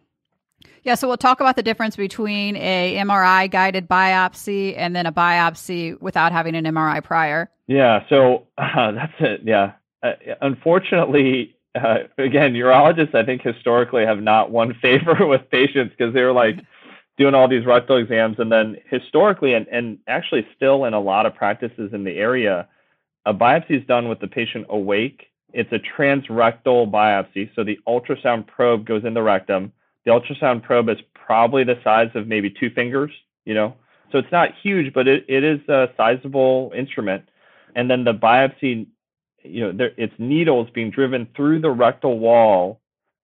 Yeah, 0.85 0.95
so 0.95 1.09
we'll 1.09 1.17
talk 1.17 1.41
about 1.41 1.57
the 1.57 1.63
difference 1.63 1.97
between 1.97 2.57
a 2.57 2.97
MRI 2.97 3.51
guided 3.51 3.89
biopsy 3.89 4.75
and 4.77 4.95
then 4.97 5.07
a 5.07 5.13
biopsy 5.13 6.01
without 6.01 6.33
having 6.33 6.55
an 6.55 6.65
MRI 6.65 7.03
prior. 7.03 7.51
Yeah, 7.67 8.05
so 8.09 8.47
uh, 8.57 8.93
that's 8.93 9.13
it. 9.21 9.41
Yeah, 9.45 9.73
uh, 10.03 10.13
unfortunately, 10.41 11.57
uh, 11.75 11.99
again, 12.17 12.55
urologists 12.55 13.15
I 13.15 13.25
think 13.25 13.43
historically 13.43 14.05
have 14.05 14.21
not 14.21 14.51
won 14.51 14.75
favor 14.83 15.27
with 15.27 15.51
patients 15.51 15.95
because 15.97 16.15
they're 16.15 16.33
like 16.33 16.57
doing 17.17 17.35
all 17.35 17.49
these 17.49 17.67
rectal 17.67 17.97
exams, 17.97 18.37
and 18.39 18.51
then 18.51 18.77
historically, 18.89 19.55
and 19.55 19.67
and 19.69 19.99
actually 20.07 20.47
still 20.57 20.85
in 20.85 20.95
a 20.95 21.01
lot 21.01 21.27
of 21.27 21.35
practices 21.35 21.91
in 21.93 22.05
the 22.05 22.17
area, 22.17 22.69
a 23.27 23.35
biopsy 23.35 23.81
is 23.81 23.87
done 23.87 24.09
with 24.09 24.21
the 24.21 24.29
patient 24.29 24.67
awake. 24.69 25.27
It's 25.53 25.73
a 25.73 25.79
transrectal 25.79 26.91
biopsy, 26.91 27.51
so 27.55 27.65
the 27.65 27.79
ultrasound 27.87 28.47
probe 28.47 28.87
goes 28.87 29.05
in 29.05 29.15
the 29.15 29.23
rectum 29.23 29.73
the 30.09 30.15
ultrasound 30.15 30.63
probe 30.63 30.89
is 30.89 30.97
probably 31.13 31.65
the 31.65 31.79
size 31.85 32.11
of 32.15 32.27
maybe 32.27 32.49
two 32.49 32.71
fingers, 32.71 33.11
you 33.45 33.53
know. 33.53 33.75
So 34.11 34.17
it's 34.17 34.33
not 34.33 34.55
huge, 34.63 34.95
but 34.95 35.07
it, 35.07 35.27
it 35.29 35.45
is 35.45 35.61
a 35.69 35.91
sizable 35.99 36.73
instrument. 36.75 37.29
And 37.77 37.91
then 37.91 38.05
the 38.05 38.15
biopsy, 38.15 38.87
you 39.45 39.61
know, 39.61 39.73
there, 39.73 39.93
it's 39.99 40.15
needles 40.19 40.71
being 40.71 40.91
driven 40.91 41.29
through 41.37 41.61
the 41.61 41.71
rectal 41.71 42.19
wall 42.19 42.81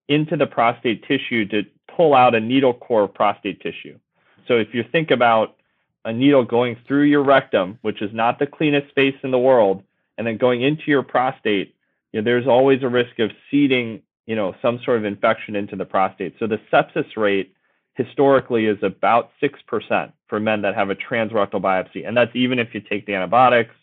into 0.08 0.36
the 0.36 0.46
prostate 0.46 1.08
tissue 1.08 1.46
to 1.48 1.62
pull 1.88 2.14
out 2.14 2.34
a 2.34 2.40
needle 2.40 2.74
core 2.74 3.04
of 3.04 3.14
prostate 3.14 3.62
tissue. 3.62 3.98
So 4.46 4.58
if 4.58 4.74
you 4.74 4.84
think 4.92 5.10
about 5.10 5.56
a 6.04 6.12
needle 6.12 6.44
going 6.44 6.76
through 6.86 7.04
your 7.04 7.22
rectum, 7.22 7.78
which 7.80 8.02
is 8.02 8.12
not 8.12 8.38
the 8.38 8.46
cleanest 8.46 8.90
space 8.90 9.16
in 9.22 9.30
the 9.30 9.38
world, 9.38 9.82
and 10.18 10.26
then 10.26 10.36
going 10.36 10.60
into 10.60 10.82
your 10.88 11.02
prostate, 11.02 11.74
you 12.12 12.20
know, 12.20 12.24
there's 12.24 12.46
always 12.46 12.82
a 12.82 12.88
risk 12.88 13.18
of 13.20 13.30
seeding 13.50 14.02
you 14.26 14.37
know, 14.37 14.54
some 14.62 14.80
sort 14.84 14.98
of 14.98 15.04
infection 15.04 15.56
into 15.56 15.76
the 15.76 15.84
prostate. 15.84 16.34
So 16.38 16.46
the 16.46 16.60
sepsis 16.72 17.16
rate 17.16 17.54
historically 17.94 18.66
is 18.66 18.78
about 18.82 19.30
6% 19.42 20.12
for 20.28 20.40
men 20.40 20.62
that 20.62 20.74
have 20.74 20.90
a 20.90 20.94
transrectal 20.94 21.60
biopsy. 21.60 22.06
And 22.06 22.16
that's 22.16 22.34
even 22.34 22.58
if 22.58 22.74
you 22.74 22.80
take 22.80 23.06
the 23.06 23.14
antibiotics, 23.14 23.74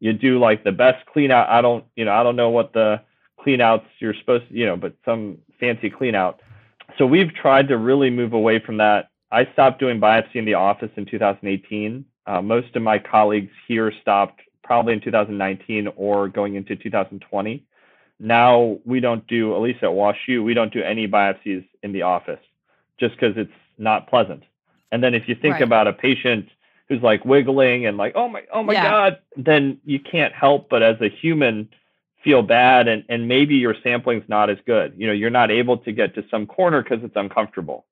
you 0.00 0.12
do 0.12 0.38
like 0.38 0.64
the 0.64 0.72
best 0.72 1.04
clean 1.06 1.30
out. 1.30 1.48
I 1.48 1.62
don't, 1.62 1.84
you 1.96 2.04
know, 2.04 2.12
I 2.12 2.22
don't 2.22 2.36
know 2.36 2.50
what 2.50 2.72
the 2.72 3.00
clean 3.40 3.60
outs 3.60 3.86
you're 4.00 4.14
supposed 4.14 4.48
to, 4.48 4.54
you 4.54 4.66
know, 4.66 4.76
but 4.76 4.94
some 5.04 5.38
fancy 5.60 5.90
clean 5.90 6.14
out. 6.14 6.40
So 6.98 7.06
we've 7.06 7.32
tried 7.34 7.68
to 7.68 7.78
really 7.78 8.10
move 8.10 8.32
away 8.32 8.58
from 8.58 8.78
that. 8.78 9.10
I 9.30 9.48
stopped 9.52 9.80
doing 9.80 10.00
biopsy 10.00 10.36
in 10.36 10.44
the 10.44 10.54
office 10.54 10.90
in 10.96 11.06
2018. 11.06 12.04
Uh, 12.26 12.42
most 12.42 12.74
of 12.74 12.82
my 12.82 12.98
colleagues 12.98 13.52
here 13.68 13.92
stopped 14.00 14.40
probably 14.62 14.94
in 14.94 15.00
2019 15.00 15.88
or 15.96 16.28
going 16.28 16.54
into 16.54 16.74
2020 16.74 17.64
now 18.18 18.78
we 18.84 19.00
don't 19.00 19.26
do, 19.26 19.54
at 19.54 19.60
least 19.60 19.82
at 19.82 19.90
WashU, 19.90 20.44
we 20.44 20.54
don't 20.54 20.72
do 20.72 20.82
any 20.82 21.08
biopsies 21.08 21.66
in 21.82 21.92
the 21.92 22.02
office 22.02 22.40
just 22.98 23.14
because 23.14 23.36
it's 23.36 23.52
not 23.78 24.08
pleasant. 24.08 24.42
And 24.92 25.02
then 25.02 25.14
if 25.14 25.28
you 25.28 25.34
think 25.34 25.54
right. 25.54 25.62
about 25.62 25.88
a 25.88 25.92
patient 25.92 26.48
who's 26.88 27.02
like 27.02 27.24
wiggling 27.24 27.86
and 27.86 27.96
like, 27.96 28.12
oh 28.14 28.28
my, 28.28 28.42
oh 28.52 28.62
my 28.62 28.74
yeah. 28.74 28.90
God, 28.90 29.18
then 29.36 29.80
you 29.84 29.98
can't 29.98 30.32
help 30.32 30.68
but 30.68 30.82
as 30.82 31.00
a 31.00 31.08
human 31.08 31.68
feel 32.22 32.42
bad 32.42 32.88
and, 32.88 33.04
and 33.08 33.28
maybe 33.28 33.56
your 33.56 33.74
sampling's 33.82 34.28
not 34.28 34.48
as 34.48 34.58
good. 34.66 34.94
You 34.96 35.06
know, 35.06 35.12
you're 35.12 35.30
not 35.30 35.50
able 35.50 35.78
to 35.78 35.92
get 35.92 36.14
to 36.14 36.24
some 36.30 36.46
corner 36.46 36.82
because 36.82 37.04
it's 37.04 37.16
uncomfortable. 37.16 37.84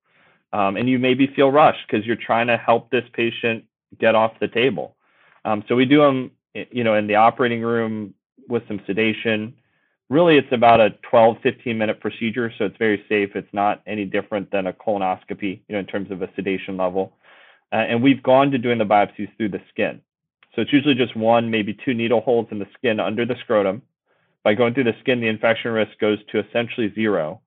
Um, 0.53 0.77
and 0.77 0.87
you 0.87 0.99
maybe 0.99 1.27
feel 1.27 1.51
rushed 1.51 1.87
because 1.87 2.05
you're 2.05 2.15
trying 2.15 2.47
to 2.47 2.57
help 2.57 2.89
this 2.91 3.05
patient 3.13 3.65
get 3.99 4.15
off 4.15 4.39
the 4.39 4.47
table. 4.47 4.95
Um, 5.45 5.63
so 5.67 5.75
we 5.75 5.85
do 5.85 5.99
them, 5.99 6.31
you 6.53 6.83
know, 6.83 6.95
in 6.95 7.07
the 7.07 7.15
operating 7.15 7.61
room 7.61 8.13
with 8.47 8.67
some 8.67 8.79
sedation 8.85 9.55
really 10.13 10.37
it's 10.37 10.51
about 10.51 10.79
a 10.79 10.91
12 11.09 11.37
15 11.41 11.77
minute 11.77 11.99
procedure 11.99 12.51
so 12.57 12.65
it's 12.65 12.77
very 12.77 13.03
safe. 13.09 13.35
It's 13.35 13.53
not 13.53 13.81
any 13.87 14.05
different 14.05 14.51
than 14.51 14.67
a 14.67 14.73
colonoscopy 14.73 15.61
you 15.67 15.73
know 15.73 15.79
in 15.79 15.85
terms 15.85 16.11
of 16.11 16.21
a 16.21 16.29
sedation 16.35 16.77
level. 16.77 17.13
Uh, 17.71 17.77
and 17.77 18.03
we've 18.03 18.21
gone 18.21 18.51
to 18.51 18.57
doing 18.59 18.77
the 18.77 18.85
biopsies 18.85 19.35
through 19.35 19.49
the 19.49 19.61
skin. 19.69 19.99
So 20.55 20.61
it's 20.61 20.71
usually 20.71 20.93
just 20.93 21.15
one 21.15 21.49
maybe 21.49 21.73
two 21.73 21.93
needle 21.93 22.21
holes 22.21 22.47
in 22.51 22.59
the 22.59 22.67
skin 22.77 22.99
under 22.99 23.25
the 23.25 23.35
scrotum. 23.41 23.81
By 24.43 24.53
going 24.53 24.73
through 24.73 24.85
the 24.85 24.95
skin 25.01 25.19
the 25.19 25.27
infection 25.27 25.71
risk 25.71 25.97
goes 25.99 26.19
to 26.31 26.39
essentially 26.39 26.93
zero. 26.93 27.41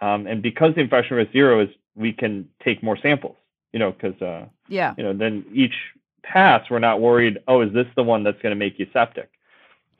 Um, 0.00 0.26
and 0.26 0.42
because 0.42 0.74
the 0.74 0.80
infection 0.80 1.16
risk 1.16 1.32
zero 1.32 1.60
is 1.60 1.68
we 1.94 2.12
can 2.12 2.48
take 2.64 2.82
more 2.82 2.98
samples 3.00 3.36
you 3.72 3.78
know 3.78 3.92
because 3.92 4.20
uh, 4.22 4.46
yeah. 4.68 4.94
you 4.96 5.04
know 5.04 5.12
then 5.12 5.44
each 5.54 5.74
pass 6.22 6.68
we're 6.70 6.78
not 6.78 7.00
worried 7.00 7.38
oh 7.48 7.60
is 7.62 7.72
this 7.72 7.86
the 7.96 8.02
one 8.02 8.22
that's 8.22 8.40
going 8.42 8.50
to 8.50 8.56
make 8.56 8.78
you 8.78 8.86
septic 8.92 9.30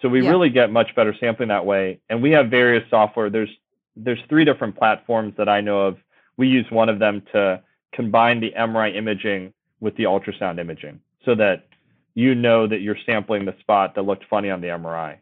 so 0.01 0.09
we 0.09 0.23
yeah. 0.23 0.31
really 0.31 0.51
get 0.51 0.71
much 0.73 0.95
better 0.95 1.15
sampling 1.19 1.49
that 1.49 1.67
way. 1.67 2.01
And 2.09 2.23
we 2.23 2.31
have 2.33 2.49
various 2.49 2.89
software. 2.91 3.31
There's 3.31 3.51
there's 3.97 4.21
three 4.29 4.45
different 4.45 4.77
platforms 4.77 5.35
that 5.37 5.49
I 5.49 5.61
know 5.61 5.81
of. 5.81 5.99
We 6.37 6.49
use 6.49 6.67
one 6.71 6.89
of 6.89 6.99
them 6.99 7.23
to 7.33 7.63
combine 7.93 8.41
the 8.41 8.53
MRI 8.59 8.97
imaging 8.97 9.53
with 9.81 9.97
the 9.97 10.05
ultrasound 10.05 10.59
imaging 10.59 11.01
so 11.25 11.35
that 11.35 11.67
you 12.15 12.35
know 12.35 12.67
that 12.67 12.81
you're 12.81 12.97
sampling 13.05 13.45
the 13.45 13.55
spot 13.61 13.95
that 13.95 14.03
looked 14.03 14.25
funny 14.29 14.51
on 14.51 14.61
the 14.61 14.69
MRI. 14.69 15.19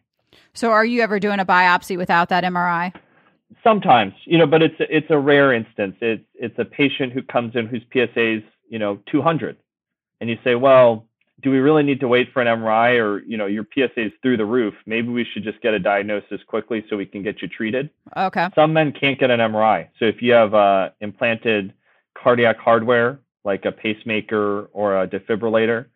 So 0.53 0.71
are 0.71 0.85
you 0.85 1.03
ever 1.03 1.19
doing 1.19 1.41
a 1.41 1.45
biopsy 1.45 1.97
without 1.97 2.29
that 2.29 2.45
MRI? 2.45 2.95
Sometimes, 3.65 4.13
you 4.25 4.39
know, 4.39 4.47
but 4.47 4.63
it's 4.63 4.77
it's 4.79 5.11
a 5.11 5.19
rare 5.19 5.53
instance. 5.53 5.97
It's 6.01 6.25
it's 6.35 6.59
a 6.59 6.65
patient 6.65 7.13
who 7.13 7.23
comes 7.23 7.57
in 7.57 7.67
whose 7.67 7.83
PSA 7.93 8.37
is, 8.37 8.43
you 8.69 8.79
know, 8.79 9.01
200. 9.11 9.57
And 10.21 10.29
you 10.29 10.37
say, 10.45 10.55
"Well, 10.55 11.08
do 11.41 11.51
we 11.51 11.59
really 11.59 11.83
need 11.83 12.01
to 12.01 12.09
wait 12.09 12.33
for 12.33 12.43
an 12.43 12.49
MRI 12.49 12.99
or, 13.01 13.23
you 13.23 13.37
know, 13.37 13.47
your 13.47 13.65
PSA 13.73 14.07
is 14.07 14.13
through 14.23 14.39
the 14.39 14.45
roof? 14.45 14.75
Maybe 14.87 15.09
we 15.09 15.25
should 15.25 15.45
just 15.45 15.61
get 15.61 15.73
a 15.73 15.79
diagnosis 15.79 16.41
quickly 16.47 16.85
so 16.89 16.97
we 16.97 17.07
can 17.07 17.23
get 17.23 17.41
you 17.41 17.49
treated. 17.49 17.91
Okay. 18.17 18.49
Some 18.55 18.73
men 18.73 18.93
can't 18.93 19.19
get 19.19 19.31
an 19.31 19.39
MRI. 19.39 19.89
So 19.99 20.07
if 20.07 20.21
you 20.21 20.33
have 20.33 20.55
uh, 20.55 20.91
implanted 21.01 21.75
cardiac 22.21 22.59
hardware 22.59 23.21
like 23.45 23.65
a 23.65 23.73
pacemaker 23.73 24.65
or 24.73 25.03
a 25.03 25.07
defibrillator, 25.07 25.87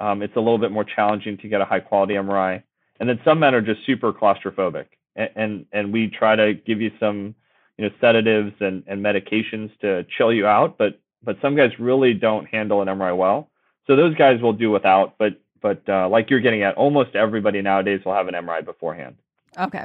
um, 0.00 0.22
it's 0.22 0.36
a 0.36 0.40
little 0.40 0.58
bit 0.58 0.70
more 0.70 0.84
challenging 0.84 1.38
to 1.38 1.48
get 1.48 1.60
a 1.60 1.64
high 1.64 1.80
quality 1.80 2.14
MRI. 2.14 2.62
And 2.98 3.08
then 3.08 3.20
some 3.24 3.40
men 3.40 3.54
are 3.54 3.62
just 3.62 3.84
super 3.86 4.12
claustrophobic, 4.12 4.86
and 5.16 5.30
and, 5.34 5.66
and 5.72 5.92
we 5.92 6.08
try 6.08 6.36
to 6.36 6.52
give 6.54 6.82
you 6.82 6.90
some 7.00 7.34
you 7.78 7.86
know 7.86 7.90
sedatives 8.00 8.52
and, 8.60 8.84
and 8.86 9.02
medications 9.02 9.70
to 9.80 10.04
chill 10.16 10.32
you 10.32 10.46
out, 10.46 10.76
but 10.76 11.00
but 11.22 11.38
some 11.40 11.56
guys 11.56 11.70
really 11.78 12.12
don't 12.14 12.46
handle 12.46 12.82
an 12.82 12.88
MRI 12.88 13.16
well. 13.16 13.50
So 13.86 13.96
those 13.96 14.14
guys 14.14 14.40
will 14.40 14.52
do 14.52 14.70
without, 14.70 15.14
but 15.18 15.40
but 15.60 15.82
uh, 15.88 16.08
like 16.08 16.30
you're 16.30 16.40
getting 16.40 16.62
at, 16.62 16.76
almost 16.76 17.14
everybody 17.14 17.60
nowadays 17.60 18.00
will 18.04 18.14
have 18.14 18.28
an 18.28 18.34
MRI 18.34 18.64
beforehand. 18.64 19.16
Okay, 19.58 19.84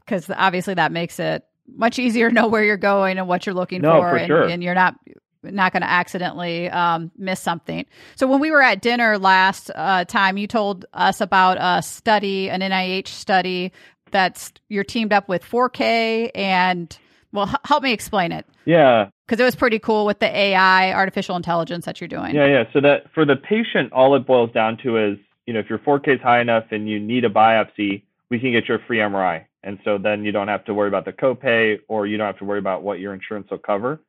because 0.00 0.30
obviously 0.30 0.74
that 0.74 0.92
makes 0.92 1.18
it 1.18 1.44
much 1.74 1.98
easier 1.98 2.28
to 2.28 2.34
know 2.34 2.48
where 2.48 2.62
you're 2.62 2.76
going 2.76 3.18
and 3.18 3.26
what 3.26 3.46
you're 3.46 3.54
looking 3.54 3.82
no, 3.82 4.00
for, 4.00 4.10
for 4.10 4.16
and, 4.16 4.26
sure. 4.28 4.42
and 4.44 4.62
you're 4.62 4.74
not 4.74 4.94
not 5.42 5.72
going 5.72 5.82
to 5.82 5.88
accidentally 5.88 6.68
um, 6.70 7.10
miss 7.16 7.40
something. 7.40 7.86
So 8.16 8.26
when 8.26 8.40
we 8.40 8.50
were 8.50 8.62
at 8.62 8.80
dinner 8.80 9.18
last 9.18 9.70
uh, 9.74 10.04
time, 10.04 10.38
you 10.38 10.46
told 10.46 10.86
us 10.92 11.20
about 11.20 11.58
a 11.60 11.82
study, 11.82 12.50
an 12.50 12.60
NIH 12.60 13.08
study 13.08 13.72
that's 14.10 14.52
you're 14.68 14.84
teamed 14.84 15.12
up 15.12 15.28
with 15.28 15.44
4K 15.44 16.30
and 16.34 16.96
well, 17.36 17.48
h- 17.48 17.56
help 17.64 17.82
me 17.82 17.92
explain 17.92 18.32
it. 18.32 18.46
Yeah, 18.64 19.10
because 19.26 19.40
it 19.40 19.44
was 19.44 19.54
pretty 19.54 19.78
cool 19.78 20.06
with 20.06 20.18
the 20.18 20.26
AI, 20.26 20.92
artificial 20.92 21.36
intelligence 21.36 21.84
that 21.84 22.00
you're 22.00 22.08
doing. 22.08 22.34
Yeah, 22.34 22.46
yeah. 22.46 22.64
So 22.72 22.80
that 22.80 23.12
for 23.14 23.24
the 23.24 23.36
patient, 23.36 23.92
all 23.92 24.14
it 24.16 24.26
boils 24.26 24.50
down 24.52 24.76
to 24.78 24.96
is, 24.96 25.18
you 25.46 25.52
know, 25.52 25.60
if 25.60 25.68
your 25.68 25.78
4K 25.78 26.16
is 26.16 26.20
high 26.20 26.40
enough 26.40 26.64
and 26.70 26.88
you 26.88 26.98
need 26.98 27.24
a 27.24 27.30
biopsy, 27.30 28.02
we 28.30 28.40
can 28.40 28.52
get 28.52 28.66
your 28.68 28.78
free 28.80 28.98
MRI. 28.98 29.44
And 29.62 29.78
so 29.84 29.98
then 29.98 30.24
you 30.24 30.32
don't 30.32 30.48
have 30.48 30.64
to 30.66 30.74
worry 30.74 30.88
about 30.88 31.04
the 31.04 31.12
copay 31.12 31.78
or 31.88 32.06
you 32.06 32.16
don't 32.16 32.26
have 32.26 32.38
to 32.38 32.44
worry 32.44 32.60
about 32.60 32.82
what 32.82 33.00
your 33.00 33.12
insurance 33.12 33.50
will 33.50 33.58
cover. 33.58 34.00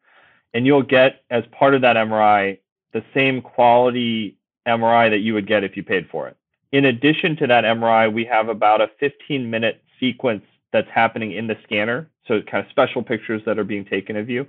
And 0.53 0.65
you'll 0.65 0.83
get, 0.83 1.23
as 1.29 1.43
part 1.51 1.73
of 1.73 1.81
that 1.81 1.95
MRI, 1.95 2.59
the 2.93 3.03
same 3.13 3.41
quality 3.41 4.37
MRI 4.67 5.09
that 5.09 5.19
you 5.19 5.33
would 5.33 5.47
get 5.47 5.63
if 5.63 5.75
you 5.75 5.83
paid 5.83 6.07
for 6.11 6.27
it. 6.27 6.37
In 6.71 6.85
addition 6.85 7.35
to 7.37 7.47
that 7.47 7.63
MRI, 7.63 8.11
we 8.11 8.25
have 8.25 8.49
about 8.49 8.81
a 8.81 8.89
15 8.99 9.49
minute 9.49 9.81
sequence 9.99 10.43
that's 10.71 10.89
happening 10.89 11.31
in 11.31 11.47
the 11.47 11.57
scanner. 11.63 12.09
So 12.27 12.41
kind 12.41 12.65
of 12.65 12.69
special 12.69 13.03
pictures 13.03 13.41
that 13.45 13.57
are 13.57 13.63
being 13.63 13.85
taken 13.85 14.15
of 14.17 14.29
you 14.29 14.47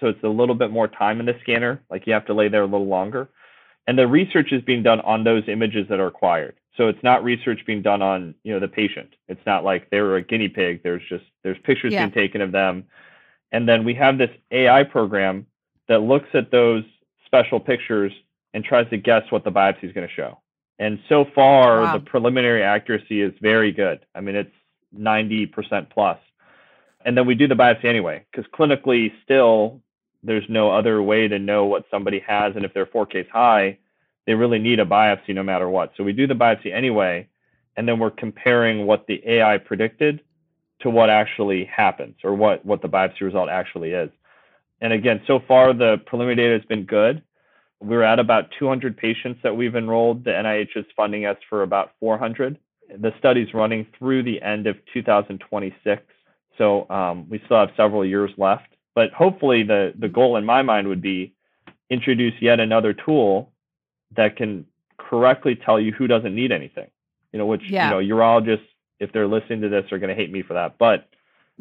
so 0.00 0.08
it's 0.08 0.22
a 0.22 0.28
little 0.28 0.54
bit 0.54 0.70
more 0.70 0.88
time 0.88 1.20
in 1.20 1.26
the 1.26 1.36
scanner. 1.42 1.80
Like 1.90 2.06
you 2.06 2.12
have 2.12 2.26
to 2.26 2.34
lay 2.34 2.48
there 2.48 2.62
a 2.62 2.66
little 2.66 2.86
longer. 2.86 3.28
And 3.86 3.98
the 3.98 4.06
research 4.06 4.52
is 4.52 4.62
being 4.62 4.82
done 4.82 5.00
on 5.00 5.24
those 5.24 5.44
images 5.46 5.86
that 5.88 6.00
are 6.00 6.06
acquired. 6.06 6.56
So 6.76 6.88
it's 6.88 7.02
not 7.02 7.22
research 7.22 7.60
being 7.66 7.82
done 7.82 8.02
on, 8.02 8.34
you 8.42 8.52
know, 8.52 8.60
the 8.60 8.68
patient. 8.68 9.14
It's 9.28 9.44
not 9.46 9.62
like 9.62 9.90
they 9.90 10.00
were 10.00 10.16
a 10.16 10.22
guinea 10.22 10.48
pig. 10.48 10.82
There's 10.82 11.02
just 11.08 11.24
there's 11.42 11.58
pictures 11.64 11.92
yeah. 11.92 12.06
being 12.06 12.12
taken 12.12 12.40
of 12.40 12.50
them. 12.50 12.84
And 13.52 13.68
then 13.68 13.84
we 13.84 13.94
have 13.94 14.18
this 14.18 14.30
AI 14.50 14.82
program 14.82 15.46
that 15.86 16.02
looks 16.02 16.28
at 16.34 16.50
those 16.50 16.82
special 17.24 17.60
pictures 17.60 18.12
and 18.52 18.64
tries 18.64 18.88
to 18.90 18.96
guess 18.96 19.22
what 19.30 19.44
the 19.44 19.52
biopsy 19.52 19.84
is 19.84 19.92
going 19.92 20.08
to 20.08 20.12
show. 20.12 20.38
And 20.78 20.98
so 21.08 21.24
far, 21.34 21.82
wow. 21.82 21.92
the 21.92 22.00
preliminary 22.00 22.62
accuracy 22.62 23.20
is 23.20 23.32
very 23.40 23.70
good. 23.70 24.04
I 24.14 24.20
mean, 24.20 24.34
it's 24.34 24.50
90% 24.98 25.90
plus. 25.90 26.18
And 27.04 27.16
then 27.16 27.26
we 27.26 27.34
do 27.34 27.46
the 27.46 27.54
biopsy 27.54 27.84
anyway, 27.84 28.24
because 28.30 28.50
clinically, 28.52 29.12
still, 29.22 29.80
there's 30.22 30.44
no 30.48 30.70
other 30.70 31.02
way 31.02 31.28
to 31.28 31.38
know 31.38 31.66
what 31.66 31.84
somebody 31.90 32.18
has. 32.20 32.56
And 32.56 32.64
if 32.64 32.72
they're 32.72 32.86
4K 32.86 33.16
is 33.16 33.26
high, 33.30 33.78
they 34.26 34.34
really 34.34 34.58
need 34.58 34.80
a 34.80 34.86
biopsy 34.86 35.34
no 35.34 35.42
matter 35.42 35.68
what. 35.68 35.92
So 35.96 36.04
we 36.04 36.12
do 36.12 36.26
the 36.26 36.34
biopsy 36.34 36.72
anyway, 36.74 37.28
and 37.76 37.86
then 37.86 37.98
we're 37.98 38.10
comparing 38.10 38.86
what 38.86 39.06
the 39.06 39.22
AI 39.26 39.58
predicted 39.58 40.22
to 40.80 40.90
what 40.90 41.10
actually 41.10 41.64
happens 41.64 42.16
or 42.24 42.34
what, 42.34 42.64
what 42.64 42.80
the 42.80 42.88
biopsy 42.88 43.20
result 43.20 43.48
actually 43.48 43.90
is. 43.90 44.10
And 44.80 44.92
again, 44.92 45.20
so 45.26 45.40
far 45.46 45.72
the 45.72 45.98
preliminary 46.06 46.36
data 46.36 46.58
has 46.58 46.68
been 46.68 46.84
good. 46.84 47.22
We're 47.80 48.02
at 48.02 48.18
about 48.18 48.50
200 48.58 48.96
patients 48.96 49.40
that 49.42 49.54
we've 49.54 49.76
enrolled. 49.76 50.24
The 50.24 50.30
NIH 50.30 50.76
is 50.76 50.86
funding 50.96 51.26
us 51.26 51.36
for 51.50 51.62
about 51.62 51.92
400. 52.00 52.58
The 52.98 53.12
study's 53.18 53.52
running 53.52 53.86
through 53.98 54.22
the 54.22 54.40
end 54.40 54.66
of 54.66 54.76
2026. 54.92 56.02
So 56.58 56.88
um, 56.90 57.28
we 57.28 57.40
still 57.44 57.58
have 57.58 57.70
several 57.76 58.04
years 58.04 58.30
left. 58.36 58.68
But 58.94 59.12
hopefully, 59.12 59.64
the 59.64 59.92
the 59.98 60.08
goal 60.08 60.36
in 60.36 60.44
my 60.44 60.62
mind 60.62 60.88
would 60.88 61.02
be 61.02 61.34
introduce 61.90 62.34
yet 62.40 62.60
another 62.60 62.92
tool 62.92 63.52
that 64.16 64.36
can 64.36 64.66
correctly 64.98 65.56
tell 65.56 65.80
you 65.80 65.92
who 65.92 66.06
doesn't 66.06 66.34
need 66.34 66.52
anything. 66.52 66.88
You 67.32 67.38
know, 67.38 67.46
which 67.46 67.62
yeah. 67.68 67.86
you 67.86 67.90
know 67.90 68.16
urologists, 68.16 68.66
if 69.00 69.12
they're 69.12 69.26
listening 69.26 69.62
to 69.62 69.68
this, 69.68 69.90
are 69.90 69.98
going 69.98 70.14
to 70.14 70.14
hate 70.14 70.30
me 70.30 70.42
for 70.42 70.54
that. 70.54 70.78
But 70.78 71.08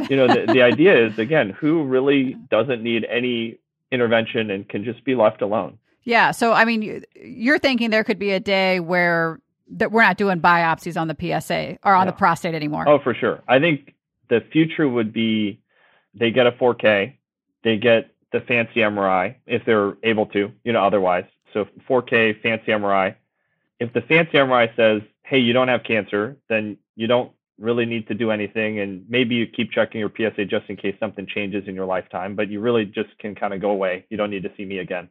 you 0.10 0.16
know, 0.16 0.28
the, 0.28 0.52
the 0.52 0.62
idea 0.62 1.08
is 1.08 1.18
again, 1.18 1.50
who 1.50 1.84
really 1.84 2.36
doesn't 2.50 2.84
need 2.84 3.06
any 3.06 3.58
intervention 3.92 4.52
and 4.52 4.68
can 4.68 4.84
just 4.84 5.04
be 5.04 5.16
left 5.16 5.42
alone. 5.42 5.80
Yeah. 6.04 6.32
So 6.32 6.54
I 6.54 6.66
mean, 6.66 7.04
you're 7.16 7.60
thinking 7.60 7.90
there 7.90 8.04
could 8.04 8.20
be 8.20 8.32
a 8.32 8.40
day 8.40 8.80
where 8.80 9.40
that 9.72 9.92
we're 9.92 10.04
not 10.04 10.18
doing 10.18 10.40
biopsies 10.40 11.00
on 11.00 11.08
the 11.08 11.16
PSA 11.20 11.80
or 11.84 11.94
on 11.96 12.06
yeah. 12.06 12.12
the 12.12 12.18
prostate 12.18 12.54
anymore. 12.54 12.88
Oh, 12.88 13.00
for 13.00 13.16
sure. 13.16 13.42
I 13.48 13.60
think 13.60 13.96
the 14.30 14.42
future 14.52 14.88
would 14.88 15.14
be 15.14 15.60
they 16.14 16.32
get 16.32 16.48
a 16.48 16.52
4K, 16.52 17.16
they 17.64 17.78
get 17.78 18.12
the 18.32 18.42
fancy 18.42 18.80
MRI 18.80 19.36
if 19.46 19.64
they're 19.66 19.98
able 20.04 20.26
to, 20.28 20.52
you 20.64 20.74
know, 20.74 20.84
otherwise. 20.84 21.26
So 21.54 21.66
4K 21.90 22.42
fancy 22.42 22.72
MRI. 22.72 23.16
If 23.80 23.94
the 23.94 24.02
fancy 24.02 24.34
MRI 24.34 24.76
says, 24.76 25.02
hey, 25.24 25.40
you 25.40 25.54
don't 25.54 25.68
have 25.68 25.84
cancer, 25.84 26.38
then 26.50 26.78
you 26.96 27.08
don't 27.08 27.32
really 27.60 27.86
need 27.86 28.08
to 28.08 28.14
do 28.14 28.32
anything. 28.32 28.80
And 28.80 29.06
maybe 29.08 29.36
you 29.36 29.48
keep 29.48 29.72
checking 29.72 30.00
your 30.00 30.12
PSA 30.16 30.46
just 30.46 30.70
in 30.70 30.76
case 30.76 30.96
something 31.00 31.26
changes 31.26 31.68
in 31.68 31.76
your 31.76 31.86
lifetime, 31.86 32.36
but 32.36 32.50
you 32.50 32.60
really 32.60 32.86
just 32.86 33.18
can 33.20 33.36
kind 33.36 33.54
of 33.54 33.62
go 33.62 33.70
away. 33.70 34.06
You 34.10 34.18
don't 34.18 34.30
need 34.30 34.44
to 34.44 34.52
see 34.58 34.66
me 34.66 34.80
again. 34.80 35.10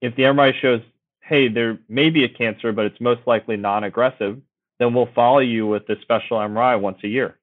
If 0.00 0.16
the 0.16 0.24
MRI 0.24 0.54
shows, 0.60 0.80
hey, 1.20 1.48
there 1.48 1.78
may 1.88 2.10
be 2.10 2.24
a 2.24 2.28
cancer, 2.28 2.72
but 2.72 2.86
it's 2.86 3.00
most 3.00 3.20
likely 3.26 3.56
non 3.56 3.84
aggressive, 3.84 4.40
then 4.78 4.94
we'll 4.94 5.08
follow 5.14 5.38
you 5.38 5.66
with 5.66 5.86
the 5.86 5.96
special 6.02 6.38
MRI 6.38 6.80
once 6.80 6.98
a 7.02 7.08
year. 7.08 7.38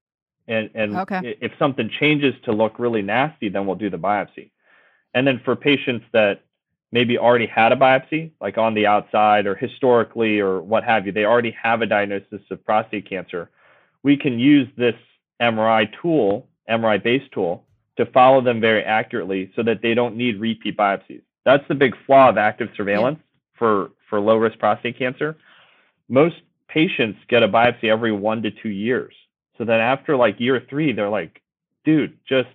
And, 0.47 0.69
and 0.73 0.97
okay. 0.97 1.37
if 1.41 1.51
something 1.57 1.89
changes 1.99 2.33
to 2.45 2.51
look 2.51 2.79
really 2.79 3.01
nasty, 3.01 3.49
then 3.49 3.65
we'll 3.65 3.75
do 3.75 3.89
the 3.89 3.97
biopsy. 3.97 4.51
And 5.13 5.25
then 5.25 5.41
for 5.45 5.55
patients 5.55 6.05
that 6.11 6.41
maybe 6.91 7.17
already 7.17 7.47
had 7.47 7.71
a 7.71 7.75
biopsy, 7.75 8.31
like 8.41 8.57
on 8.57 8.73
the 8.73 8.85
outside 8.85 9.45
or 9.45 9.55
historically 9.55 10.39
or 10.39 10.61
what 10.61 10.83
have 10.83 11.05
you, 11.05 11.11
they 11.11 11.25
already 11.25 11.55
have 11.61 11.81
a 11.81 11.85
diagnosis 11.85 12.41
of 12.51 12.63
prostate 12.65 13.09
cancer, 13.09 13.49
we 14.03 14.17
can 14.17 14.39
use 14.39 14.67
this 14.77 14.95
MRI 15.41 15.89
tool, 16.01 16.47
MRI 16.69 17.01
based 17.01 17.31
tool, 17.31 17.65
to 17.97 18.05
follow 18.07 18.41
them 18.41 18.59
very 18.59 18.83
accurately 18.83 19.51
so 19.55 19.63
that 19.63 19.81
they 19.81 19.93
don't 19.93 20.15
need 20.15 20.39
repeat 20.39 20.75
biopsies. 20.77 21.21
That's 21.45 21.67
the 21.67 21.75
big 21.75 21.95
flaw 22.05 22.29
of 22.29 22.37
active 22.37 22.69
surveillance 22.75 23.19
yeah. 23.19 23.59
for, 23.59 23.91
for 24.09 24.19
low 24.19 24.37
risk 24.37 24.59
prostate 24.59 24.97
cancer. 24.97 25.35
Most 26.09 26.35
patients 26.67 27.19
get 27.27 27.43
a 27.43 27.47
biopsy 27.47 27.85
every 27.85 28.11
one 28.11 28.41
to 28.43 28.51
two 28.51 28.69
years. 28.69 29.13
So 29.57 29.65
then 29.65 29.79
after 29.79 30.15
like 30.15 30.39
year 30.39 30.61
three, 30.69 30.93
they're 30.93 31.09
like, 31.09 31.41
dude, 31.83 32.17
just 32.27 32.49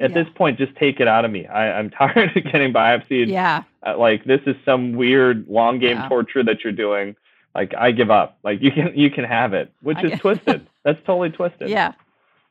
at 0.00 0.10
yeah. 0.10 0.22
this 0.22 0.32
point, 0.34 0.58
just 0.58 0.74
take 0.76 1.00
it 1.00 1.08
out 1.08 1.24
of 1.24 1.30
me. 1.30 1.46
I, 1.46 1.78
I'm 1.78 1.90
tired 1.98 2.36
of 2.36 2.44
getting 2.44 2.72
biopsied. 2.72 3.28
Yeah. 3.28 3.64
Uh, 3.86 3.98
like 3.98 4.24
this 4.24 4.40
is 4.46 4.56
some 4.64 4.94
weird 4.94 5.48
long 5.48 5.78
game 5.78 5.96
yeah. 5.96 6.08
torture 6.08 6.42
that 6.44 6.64
you're 6.64 6.72
doing. 6.72 7.16
Like 7.54 7.74
I 7.74 7.92
give 7.92 8.10
up. 8.10 8.38
Like 8.42 8.60
you 8.62 8.72
can 8.72 8.96
you 8.96 9.10
can 9.10 9.24
have 9.24 9.54
it, 9.54 9.72
which 9.82 9.98
I 9.98 10.06
is 10.06 10.20
twisted. 10.20 10.66
That's 10.84 10.98
totally 11.06 11.30
twisted. 11.30 11.68
Yeah. 11.68 11.92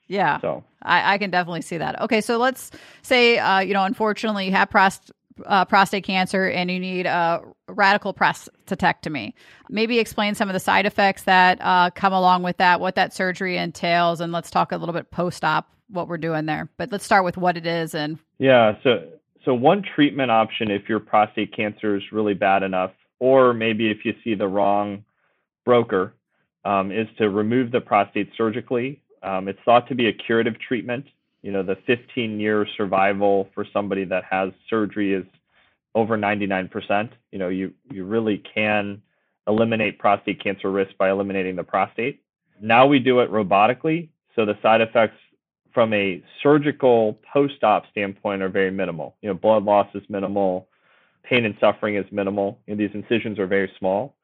Yeah. 0.08 0.40
So 0.42 0.64
I, 0.82 1.16
I 1.16 1.18
can 1.18 1.30
definitely 1.30 1.62
see 1.62 1.78
that. 1.78 2.00
Okay, 2.02 2.22
so 2.22 2.38
let's 2.38 2.72
say 3.02 3.38
uh, 3.38 3.60
you 3.60 3.74
know, 3.74 3.84
unfortunately, 3.84 4.46
you 4.46 4.52
have 4.52 4.70
prost- 4.70 5.12
uh, 5.46 5.66
prostate 5.66 6.04
cancer 6.04 6.48
and 6.48 6.70
you 6.70 6.80
need 6.80 7.06
a 7.06 7.42
radical 7.68 8.14
prostatectomy. 8.66 9.34
Maybe 9.70 10.00
explain 10.00 10.36
some 10.36 10.50
of 10.50 10.54
the 10.54 10.60
side 10.60 10.86
effects 10.86 11.24
that 11.24 11.60
uh, 11.62 11.90
come 11.92 12.14
along 12.14 12.44
with 12.44 12.58
that, 12.58 12.80
what 12.80 12.96
that 12.96 13.14
surgery 13.14 13.58
entails, 13.58 14.20
and 14.22 14.32
let's 14.32 14.50
talk 14.52 14.72
a 14.72 14.78
little 14.78 14.94
bit 14.94 15.12
post-op 15.12 15.70
what 15.90 16.08
we're 16.08 16.18
doing 16.18 16.46
there. 16.46 16.70
But 16.78 16.92
let's 16.92 17.06
start 17.06 17.24
with 17.24 17.38
what 17.38 17.58
it 17.58 17.68
is 17.68 17.94
and 17.94 18.18
yeah. 18.40 18.76
So 18.84 19.08
so 19.46 19.54
one 19.54 19.84
treatment 19.96 20.32
option 20.32 20.72
if 20.72 20.90
your 20.90 21.00
prostate 21.00 21.56
cancer 21.56 21.96
is 21.96 22.04
really 22.12 22.34
bad 22.34 22.64
enough, 22.64 22.92
or 23.20 23.54
maybe 23.54 23.92
if 23.92 24.06
you 24.06 24.14
see 24.24 24.36
the 24.36 24.48
wrong 24.48 25.04
broker, 25.66 26.14
um, 26.66 26.92
is 26.92 27.08
to 27.18 27.30
remove 27.30 27.72
the 27.72 27.82
prostate 27.82 28.30
surgically. 28.36 29.02
Um, 29.22 29.48
it's 29.48 29.60
thought 29.64 29.88
to 29.90 29.96
be 29.96 30.08
a 30.08 30.14
curative 30.14 30.60
treatment. 30.60 31.06
You 31.42 31.52
know, 31.52 31.64
the 31.64 31.78
15 31.88 32.40
year 32.40 32.66
survival 32.78 33.50
for 33.54 33.66
somebody 33.72 34.06
that 34.06 34.24
has 34.30 34.52
surgery 34.70 35.14
is 35.14 35.26
over 35.96 36.18
99%. 36.18 37.10
You 37.32 37.40
know, 37.40 37.50
you 37.50 37.74
you 37.92 38.06
really 38.06 38.44
can 38.54 39.02
eliminate 39.48 40.00
prostate 40.00 40.42
cancer 40.42 40.72
risk 40.72 40.98
by 40.98 41.10
eliminating 41.10 41.56
the 41.56 41.64
prostate. 41.64 42.22
Now 42.62 42.86
we 42.86 43.00
do 43.00 43.20
it 43.20 43.32
robotically, 43.32 44.10
so 44.36 44.46
the 44.46 44.58
side 44.62 44.82
effects 44.82 45.18
from 45.74 45.94
a 45.94 46.24
surgical 46.42 47.20
post-op 47.34 47.90
standpoint 47.90 48.42
are 48.42 48.50
very 48.50 48.72
minimal. 48.72 49.16
You 49.22 49.30
know, 49.30 49.34
blood 49.34 49.64
loss 49.64 49.88
is 49.96 50.04
minimal, 50.08 50.68
pain 51.24 51.46
and 51.46 51.56
suffering 51.60 51.96
is 51.96 52.06
minimal. 52.12 52.60
You 52.68 52.76
know, 52.76 52.78
these 52.78 52.96
incisions 52.96 53.40
are 53.40 53.48
very 53.48 53.72
small, 53.80 54.16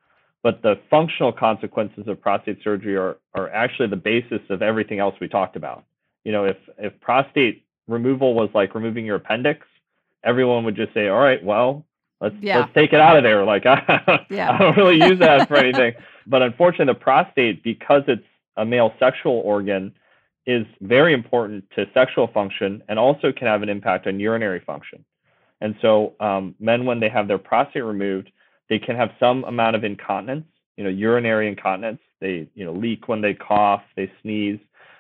but 0.43 0.61
the 0.61 0.80
functional 0.89 1.34
consequences 1.34 2.07
of 2.07 2.22
prostate 2.22 2.59
surgery 2.63 2.95
are 2.95 3.17
are 3.34 3.49
actually 3.49 3.89
the 3.89 3.95
basis 3.95 4.41
of 4.49 4.61
everything 4.61 4.99
else 4.99 5.15
we 5.20 5.28
talked 5.28 5.55
about. 5.55 5.84
You 6.24 6.32
know, 6.32 6.45
if 6.45 6.57
if 6.78 6.99
prostate 7.01 7.65
removal 7.88 8.36
was 8.36 8.49
like 8.53 8.76
removing 8.76 9.05
your 9.05 9.15
appendix, 9.15 9.65
everyone 10.24 10.63
would 10.65 10.76
just 10.76 10.93
say, 10.93 11.07
"All 11.07 11.20
right, 11.20 11.43
well, 11.43 11.86
let's 12.22 12.36
Yeah. 12.41 12.59
let's 12.59 12.74
take 12.74 12.93
it 12.93 12.99
out 12.99 13.17
of 13.17 13.24
there." 13.24 13.43
Like 13.45 13.65
I, 13.67 14.26
Yeah. 14.30 14.51
I 14.51 14.57
don't 14.57 14.78
really 14.78 14.97
use 15.03 15.20
that 15.20 15.47
for 15.47 15.57
anything. 15.57 15.93
But 16.28 16.43
unfortunately, 16.43 16.93
the 16.93 16.99
prostate, 16.99 17.63
because 17.63 18.03
it's 18.07 18.22
a 18.55 18.63
male 18.63 18.93
sexual 18.99 19.41
organ, 19.43 19.91
is 20.45 20.63
very 20.82 21.11
important 21.13 21.63
to 21.72 21.88
sexual 21.91 22.28
function 22.28 22.84
and 22.88 22.99
also 22.99 23.32
can 23.32 23.47
have 23.47 23.63
an 23.63 23.70
impact 23.70 24.05
on 24.05 24.20
urinary 24.20 24.59
function. 24.59 25.03
And 25.61 25.76
so, 25.82 26.13
um, 26.20 26.53
men, 26.59 26.86
when 26.86 26.99
they 26.99 27.09
have 27.09 27.28
their 27.28 27.39
prostate 27.39 27.84
removed, 27.84 28.32
they 28.70 28.78
can 28.80 28.95
have 28.95 29.09
some 29.20 29.43
amount 29.45 29.76
of 29.76 29.84
incontinence, 29.84 30.45
you 30.78 30.84
know, 30.84 30.89
urinary 30.89 31.47
incontinence. 31.47 31.99
They, 32.22 32.47
you 32.53 32.63
know, 32.65 32.74
leak 32.74 33.07
when 33.07 33.22
they 33.22 33.34
cough, 33.34 33.82
they 33.95 34.11
sneeze. 34.22 34.59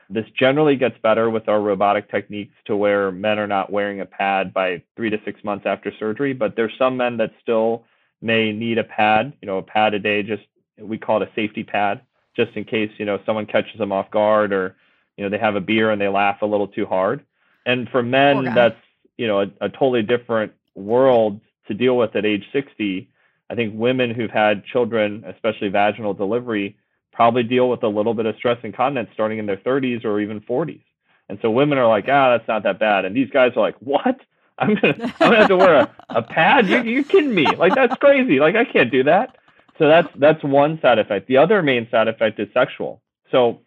This 0.09 0.25
generally 0.37 0.75
gets 0.75 0.97
better 1.03 1.29
with 1.29 1.47
our 1.47 1.61
robotic 1.61 2.09
techniques 2.09 2.55
to 2.65 2.75
where 2.75 3.11
men 3.11 3.37
are 3.37 3.47
not 3.47 3.71
wearing 3.71 4.01
a 4.01 4.05
pad 4.05 4.53
by 4.53 4.81
three 4.95 5.09
to 5.11 5.19
six 5.23 5.43
months 5.43 5.65
after 5.67 5.91
surgery. 5.99 6.33
But 6.33 6.55
there's 6.55 6.73
some 6.77 6.97
men 6.97 7.17
that 7.17 7.31
still 7.41 7.83
may 8.21 8.51
need 8.51 8.79
a 8.79 8.83
pad, 8.83 9.33
you 9.41 9.45
know, 9.45 9.59
a 9.59 9.63
pad 9.63 9.93
a 9.93 9.99
day, 9.99 10.23
just 10.23 10.43
we 10.79 10.97
call 10.97 11.21
it 11.21 11.29
a 11.29 11.31
safety 11.35 11.63
pad, 11.63 12.01
just 12.35 12.55
in 12.55 12.63
case, 12.65 12.91
you 12.97 13.05
know, 13.05 13.19
someone 13.25 13.45
catches 13.45 13.77
them 13.77 13.91
off 13.91 14.09
guard 14.09 14.51
or, 14.51 14.75
you 15.15 15.23
know, 15.23 15.29
they 15.29 15.37
have 15.37 15.55
a 15.55 15.61
beer 15.61 15.91
and 15.91 16.01
they 16.01 16.07
laugh 16.07 16.41
a 16.41 16.45
little 16.45 16.67
too 16.67 16.85
hard. 16.85 17.23
And 17.65 17.87
for 17.89 18.01
men, 18.01 18.45
that's, 18.55 18.77
you 19.17 19.27
know, 19.27 19.41
a, 19.41 19.47
a 19.61 19.69
totally 19.69 20.01
different 20.01 20.53
world 20.75 21.39
to 21.67 21.73
deal 21.73 21.97
with 21.97 22.15
at 22.15 22.25
age 22.25 22.45
60. 22.51 23.09
I 23.49 23.55
think 23.55 23.73
women 23.75 24.11
who've 24.11 24.31
had 24.31 24.65
children, 24.65 25.23
especially 25.27 25.69
vaginal 25.69 26.13
delivery, 26.13 26.77
probably 27.19 27.43
deal 27.43 27.67
with 27.67 27.83
a 27.83 27.87
little 27.89 28.13
bit 28.13 28.25
of 28.25 28.33
stress 28.37 28.55
and 28.63 28.67
incontinence 28.67 29.09
starting 29.13 29.39
in 29.39 29.45
their 29.45 29.57
30s 29.57 30.05
or 30.05 30.21
even 30.21 30.39
40s. 30.39 30.81
And 31.27 31.37
so 31.41 31.51
women 31.51 31.77
are 31.77 31.85
like, 31.85 32.05
ah, 32.07 32.29
that's 32.29 32.47
not 32.47 32.63
that 32.63 32.79
bad. 32.79 33.03
And 33.03 33.13
these 33.13 33.29
guys 33.29 33.51
are 33.57 33.59
like, 33.59 33.75
what? 33.81 34.21
I'm 34.57 34.75
gonna, 34.75 34.95
I'm 35.19 35.29
gonna 35.29 35.35
have 35.35 35.47
to 35.49 35.57
wear 35.57 35.75
a, 35.75 35.95
a 36.07 36.21
pad? 36.21 36.69
You, 36.69 36.81
you 36.83 37.03
kidding 37.03 37.35
me? 37.35 37.45
Like 37.57 37.75
that's 37.75 37.93
crazy. 37.97 38.39
Like 38.39 38.55
I 38.55 38.63
can't 38.63 38.89
do 38.89 39.03
that. 39.03 39.35
So 39.77 39.89
that's 39.89 40.07
that's 40.15 40.41
one 40.45 40.79
side 40.81 40.97
effect. 40.97 41.27
The 41.27 41.35
other 41.35 41.61
main 41.61 41.89
side 41.91 42.07
effect 42.07 42.39
is 42.39 42.47
sexual. 42.53 43.01
So 43.31 43.59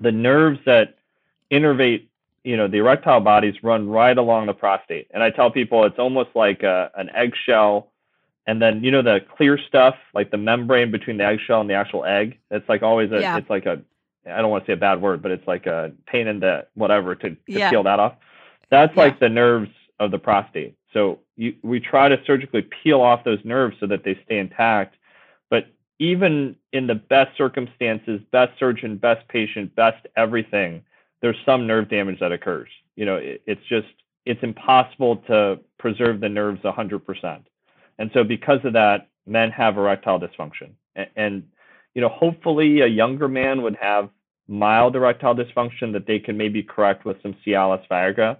the 0.00 0.12
nerves 0.12 0.60
that 0.64 0.94
innervate, 1.50 2.06
you 2.44 2.56
know, 2.56 2.68
the 2.68 2.76
erectile 2.76 3.20
bodies 3.20 3.56
run 3.64 3.88
right 3.88 4.16
along 4.16 4.46
the 4.46 4.54
prostate. 4.54 5.08
And 5.12 5.24
I 5.24 5.30
tell 5.30 5.50
people 5.50 5.84
it's 5.86 5.98
almost 5.98 6.30
like 6.36 6.62
a, 6.62 6.92
an 6.94 7.10
eggshell 7.10 7.90
and 8.46 8.60
then 8.62 8.82
you 8.82 8.90
know 8.90 9.02
the 9.02 9.20
clear 9.36 9.58
stuff 9.58 9.94
like 10.14 10.30
the 10.30 10.36
membrane 10.36 10.90
between 10.90 11.16
the 11.16 11.24
eggshell 11.24 11.60
and 11.60 11.68
the 11.70 11.74
actual 11.74 12.04
egg 12.04 12.38
it's 12.50 12.68
like 12.68 12.82
always 12.82 13.10
a 13.12 13.20
Yeah. 13.20 13.36
it's 13.38 13.50
like 13.50 13.66
a 13.66 13.80
i 14.26 14.40
don't 14.40 14.50
want 14.50 14.64
to 14.64 14.70
say 14.70 14.72
a 14.74 14.76
bad 14.76 15.00
word 15.00 15.22
but 15.22 15.30
it's 15.30 15.46
like 15.46 15.66
a 15.66 15.92
pain 16.06 16.26
in 16.26 16.40
the 16.40 16.66
whatever 16.74 17.14
to, 17.14 17.30
to 17.30 17.36
Yeah. 17.46 17.70
peel 17.70 17.82
that 17.84 17.98
off 18.00 18.14
that's 18.70 18.94
Yeah. 18.96 19.02
like 19.04 19.20
the 19.20 19.28
nerves 19.28 19.70
of 19.98 20.10
the 20.10 20.18
prostate 20.18 20.76
so 20.92 21.18
you, 21.36 21.54
we 21.62 21.80
try 21.80 22.08
to 22.08 22.18
surgically 22.26 22.62
peel 22.62 23.00
off 23.00 23.24
those 23.24 23.40
nerves 23.44 23.76
so 23.80 23.86
that 23.86 24.04
they 24.04 24.18
stay 24.24 24.38
intact 24.38 24.96
but 25.50 25.66
even 25.98 26.56
in 26.72 26.86
the 26.86 26.94
best 26.94 27.36
circumstances 27.36 28.20
best 28.30 28.58
surgeon 28.58 28.96
best 28.96 29.26
patient 29.28 29.74
best 29.74 30.06
everything 30.16 30.82
there's 31.22 31.36
some 31.44 31.66
nerve 31.66 31.88
damage 31.88 32.20
that 32.20 32.32
occurs 32.32 32.68
you 32.96 33.04
know 33.06 33.16
it, 33.16 33.42
it's 33.46 33.64
just 33.68 33.88
it's 34.26 34.42
impossible 34.42 35.16
to 35.18 35.58
preserve 35.78 36.18
the 36.20 36.28
nerves 36.28 36.60
100% 36.62 37.42
and 37.98 38.10
so 38.12 38.24
because 38.24 38.60
of 38.64 38.74
that, 38.74 39.08
men 39.26 39.50
have 39.50 39.76
erectile 39.76 40.20
dysfunction. 40.20 40.72
And, 40.94 41.08
and, 41.16 41.42
you 41.94 42.02
know, 42.02 42.08
hopefully 42.08 42.80
a 42.80 42.86
younger 42.86 43.28
man 43.28 43.62
would 43.62 43.76
have 43.80 44.10
mild 44.48 44.94
erectile 44.94 45.34
dysfunction 45.34 45.92
that 45.92 46.06
they 46.06 46.18
can 46.18 46.36
maybe 46.36 46.62
correct 46.62 47.04
with 47.04 47.20
some 47.22 47.34
Cialis 47.44 47.86
Viagra. 47.90 48.36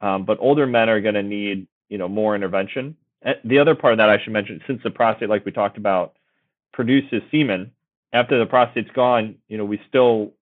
Um, 0.00 0.24
but 0.24 0.38
older 0.40 0.66
men 0.66 0.88
are 0.88 1.00
going 1.00 1.14
to 1.14 1.22
need, 1.22 1.66
you 1.88 1.98
know, 1.98 2.08
more 2.08 2.34
intervention. 2.34 2.96
And 3.22 3.36
the 3.44 3.58
other 3.58 3.74
part 3.74 3.94
of 3.94 3.98
that 3.98 4.08
I 4.08 4.22
should 4.22 4.32
mention, 4.32 4.60
since 4.66 4.80
the 4.84 4.90
prostate, 4.90 5.28
like 5.28 5.44
we 5.44 5.50
talked 5.50 5.76
about, 5.76 6.14
produces 6.72 7.22
semen, 7.30 7.72
after 8.12 8.38
the 8.38 8.46
prostate's 8.46 8.90
gone, 8.94 9.34
you 9.48 9.58
know, 9.58 9.64
we 9.64 9.80
still 9.88 10.32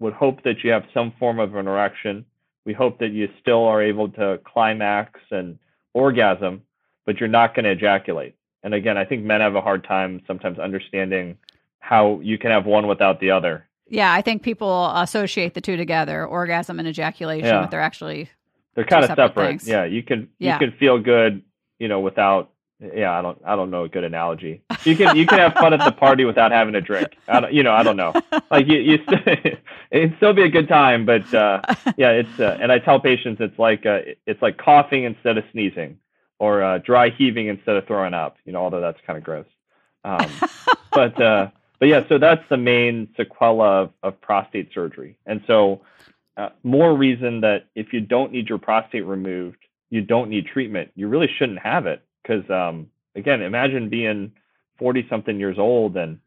would 0.00 0.12
hope 0.12 0.42
that 0.42 0.64
you 0.64 0.70
have 0.70 0.84
some 0.92 1.12
form 1.18 1.38
of 1.38 1.54
an 1.54 1.68
erection. 1.68 2.24
We 2.64 2.72
hope 2.72 2.98
that 2.98 3.12
you 3.12 3.28
still 3.40 3.64
are 3.64 3.82
able 3.82 4.08
to 4.10 4.40
climax 4.44 5.20
and 5.30 5.58
orgasm 5.92 6.62
but 7.04 7.20
you're 7.20 7.28
not 7.28 7.54
going 7.54 7.64
to 7.64 7.70
ejaculate. 7.70 8.34
And 8.62 8.74
again, 8.74 8.96
I 8.96 9.04
think 9.04 9.24
men 9.24 9.40
have 9.40 9.54
a 9.54 9.60
hard 9.60 9.84
time 9.84 10.22
sometimes 10.26 10.58
understanding 10.58 11.36
how 11.80 12.20
you 12.22 12.38
can 12.38 12.50
have 12.50 12.64
one 12.66 12.86
without 12.86 13.20
the 13.20 13.30
other. 13.30 13.66
Yeah, 13.88 14.12
I 14.12 14.22
think 14.22 14.42
people 14.42 14.90
associate 14.96 15.52
the 15.54 15.60
two 15.60 15.76
together, 15.76 16.24
orgasm 16.26 16.78
and 16.78 16.88
ejaculation, 16.88 17.46
Yeah. 17.46 17.60
but 17.60 17.70
they're 17.70 17.80
actually 17.82 18.30
They're 18.74 18.84
kind 18.86 19.04
of 19.04 19.08
separate 19.10 19.28
separate. 19.28 19.46
things. 19.48 19.68
Yeah, 19.68 19.84
you 19.84 20.02
can 20.02 20.28
Yeah. 20.38 20.54
you 20.54 20.58
can 20.68 20.72
feel 20.78 20.98
good, 20.98 21.42
you 21.78 21.88
know, 21.88 22.00
without 22.00 22.50
yeah, 22.94 23.16
I 23.16 23.22
don't 23.22 23.38
I 23.46 23.54
don't 23.56 23.70
know 23.70 23.84
a 23.84 23.88
good 23.88 24.04
analogy. 24.04 24.62
You 24.84 24.96
can 24.96 25.14
you 25.16 25.26
can 25.26 25.38
have 25.38 25.52
fun 25.54 25.72
at 25.74 25.84
the 25.84 25.92
party 25.92 26.24
without 26.24 26.50
having 26.50 26.74
a 26.74 26.80
drink. 26.80 27.08
I 27.28 27.40
don't, 27.40 27.52
you 27.52 27.62
know, 27.62 27.72
I 27.72 27.82
don't 27.82 27.96
know. 27.96 28.12
Like 28.50 28.66
you 28.66 28.78
you 28.78 28.98
st- 29.06 29.58
it'd 29.90 30.14
still 30.16 30.32
be 30.32 30.42
a 30.42 30.48
good 30.48 30.68
time, 30.68 31.04
but 31.04 31.32
uh 31.34 31.60
yeah, 31.98 32.10
it's 32.10 32.40
uh, 32.40 32.56
and 32.60 32.72
I 32.72 32.78
tell 32.78 32.98
patients 32.98 33.40
it's 33.42 33.58
like 33.58 33.84
uh, 33.84 34.00
it's 34.26 34.40
like 34.40 34.56
coughing 34.56 35.04
instead 35.04 35.36
of 35.38 35.44
sneezing 35.52 35.98
or 36.38 36.62
uh, 36.62 36.78
dry 36.78 37.10
heaving 37.10 37.48
instead 37.48 37.76
of 37.76 37.86
throwing 37.86 38.14
up. 38.14 38.36
You 38.44 38.52
know, 38.52 38.60
although 38.60 38.80
that's 38.80 39.00
kind 39.06 39.16
of 39.16 39.24
gross. 39.24 39.46
Um, 40.04 40.30
but 40.92 41.20
uh, 41.20 41.48
but 41.78 41.88
yeah, 41.88 42.06
so 42.08 42.18
that's 42.18 42.42
the 42.48 42.56
main 42.56 43.08
sequela 43.18 43.84
of, 43.84 43.90
of 44.02 44.20
prostate 44.20 44.72
surgery. 44.72 45.16
And 45.26 45.42
so, 45.46 45.82
uh, 46.36 46.50
more 46.62 46.94
reason 46.94 47.40
that 47.42 47.66
if 47.74 47.92
you 47.92 48.00
don't 48.00 48.32
need 48.32 48.48
your 48.48 48.58
prostate 48.58 49.04
removed, 49.04 49.58
you 49.90 50.00
don't 50.00 50.30
need 50.30 50.46
treatment. 50.46 50.90
You 50.94 51.08
really 51.08 51.28
shouldn't 51.38 51.60
have 51.60 51.86
it 51.86 52.02
because, 52.22 52.48
um, 52.50 52.88
again, 53.14 53.42
imagine 53.42 53.88
being 53.88 54.32
forty 54.78 55.06
something 55.08 55.38
years 55.38 55.58
old 55.58 55.96
and 55.96 56.18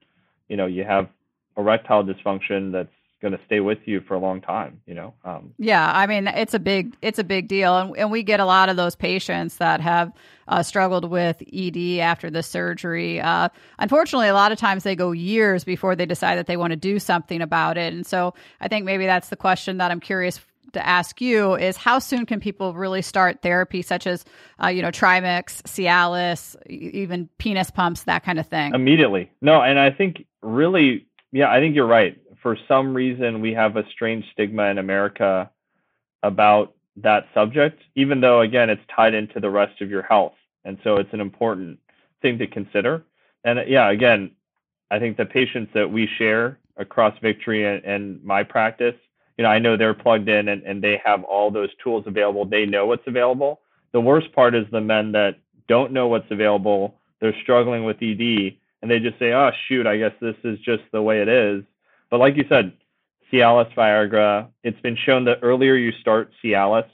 you 0.48 0.58
know 0.58 0.66
you 0.66 0.84
have 0.84 1.10
erectile 1.58 2.04
dysfunction 2.04 2.72
that's 2.72 2.94
going 3.22 3.32
to 3.34 3.40
stay 3.46 3.60
with 3.60 3.80
you 3.86 4.02
for 4.02 4.14
a 4.14 4.20
long 4.20 4.42
time. 4.42 4.82
You 4.86 4.96
know, 4.96 5.14
um, 5.26 5.54
Yeah, 5.58 5.92
I 5.94 6.08
mean 6.08 6.28
it's 6.28 6.54
a 6.54 6.60
big 6.60 6.96
it's 7.02 7.20
a 7.20 7.24
big 7.24 7.48
deal, 7.48 7.78
and, 7.78 7.98
and 7.98 8.12
we 8.12 8.24
get 8.24 8.40
a 8.40 8.46
lot 8.46 8.70
of 8.70 8.78
those 8.78 8.96
patients 8.96 9.58
that 9.58 9.82
have 9.82 10.12
uh, 10.48 10.64
struggled 10.64 11.10
with 11.10 11.42
ED 11.52 12.00
after 12.00 12.30
the 12.30 12.44
surgery. 12.44 13.20
Uh, 13.20 13.50
unfortunately, 13.80 14.28
a 14.28 14.34
lot 14.34 14.52
of 14.52 14.58
times 14.58 14.84
they 14.84 14.96
go 14.96 15.12
years 15.12 15.64
before 15.64 15.96
they 15.96 16.06
decide 16.06 16.38
that 16.38 16.48
they 16.48 16.58
want 16.58 16.72
to 16.72 16.78
do 16.78 17.00
something 17.00 17.42
about 17.42 17.78
it, 17.78 17.94
and 17.94 18.06
so 18.06 18.34
I 18.62 18.68
think 18.68 18.86
maybe 18.86 19.06
that's 19.06 19.30
the 19.30 19.36
question 19.36 19.78
that 19.78 19.92
I'm 19.92 20.00
curious 20.00 20.40
to 20.74 20.86
ask 20.86 21.22
you 21.22 21.56
is 21.56 21.78
how 21.78 22.00
soon 22.00 22.26
can 22.26 22.40
people 22.40 22.74
really 22.74 23.02
start 23.02 23.42
therapy, 23.42 23.82
such 23.82 24.08
as 24.08 24.26
uh, 24.64 24.68
you 24.68 24.82
know 24.82 24.90
Trimix, 24.92 25.62
Cialis, 25.64 26.56
even 26.68 27.30
penis 27.38 27.72
pumps, 27.72 28.04
that 28.04 28.24
kind 28.24 28.40
of 28.40 28.48
thing. 28.48 28.74
immediately. 28.74 29.32
No, 29.42 29.62
and 29.62 29.80
I 29.80 29.92
think 29.92 30.26
really, 30.42 31.08
yeah, 31.32 31.52
I 31.52 31.60
think 31.60 31.76
you're 31.76 31.88
right. 31.88 32.18
For 32.48 32.58
some 32.66 32.94
reason, 32.94 33.42
we 33.42 33.54
have 33.56 33.76
a 33.76 33.84
strange 33.90 34.24
stigma 34.32 34.68
in 34.68 34.78
America 34.78 35.52
about 36.24 36.76
that 36.96 37.28
subject, 37.34 37.82
even 37.96 38.22
though, 38.22 38.40
again, 38.40 38.70
it's 38.70 38.82
tied 38.96 39.14
into 39.14 39.42
the 39.42 39.50
rest 39.50 39.82
of 39.82 39.90
your 39.90 40.04
health. 40.04 40.32
And 40.64 40.78
so 40.82 40.96
it's 40.96 41.12
an 41.12 41.20
important 41.20 41.78
thing 42.22 42.38
to 42.38 42.48
consider. 42.48 43.04
And 43.44 43.68
yeah, 43.68 43.90
again, 43.90 44.32
I 44.90 44.98
think 44.98 45.18
the 45.18 45.26
patients 45.26 45.72
that 45.74 45.92
we 45.92 46.08
share 46.18 46.58
across 46.78 47.20
Victory 47.22 47.66
and, 47.66 47.84
and 47.84 48.24
my 48.24 48.44
practice, 48.44 48.96
you 49.38 49.44
know, 49.44 49.50
I 49.50 49.60
know 49.60 49.76
they're 49.76 49.94
plugged 49.94 50.30
in 50.30 50.48
and, 50.48 50.64
and 50.64 50.82
they 50.82 51.02
have 51.04 51.26
all 51.26 51.52
those 51.52 51.76
tools 51.84 52.06
available. 52.08 52.46
They 52.46 52.66
know 52.66 52.86
what's 52.86 53.08
available. 53.08 53.60
The 53.92 54.00
worst 54.00 54.32
part 54.32 54.56
is 54.56 54.64
the 54.72 54.80
men 54.80 55.12
that 55.12 55.36
don't 55.68 55.92
know 55.92 56.08
what's 56.08 56.32
available. 56.32 56.96
They're 57.20 57.36
struggling 57.44 57.84
with 57.84 57.98
ED 58.02 58.56
and 58.82 58.90
they 58.90 59.00
just 59.00 59.20
say, 59.20 59.34
oh, 59.34 59.52
shoot, 59.68 59.86
I 59.86 59.98
guess 59.98 60.14
this 60.22 60.38
is 60.46 60.58
just 60.60 60.84
the 60.94 61.02
way 61.02 61.22
it 61.22 61.28
is. 61.28 61.66
But 62.10 62.20
like 62.20 62.36
you 62.36 62.46
said, 62.50 62.74
Cialis, 63.32 63.74
Viagra, 63.76 64.48
it's 64.64 64.80
been 64.82 64.98
shown 65.06 65.26
that 65.26 65.40
earlier 65.42 65.76
you 65.76 65.92
start 66.00 66.32
Cialis, 66.44 66.90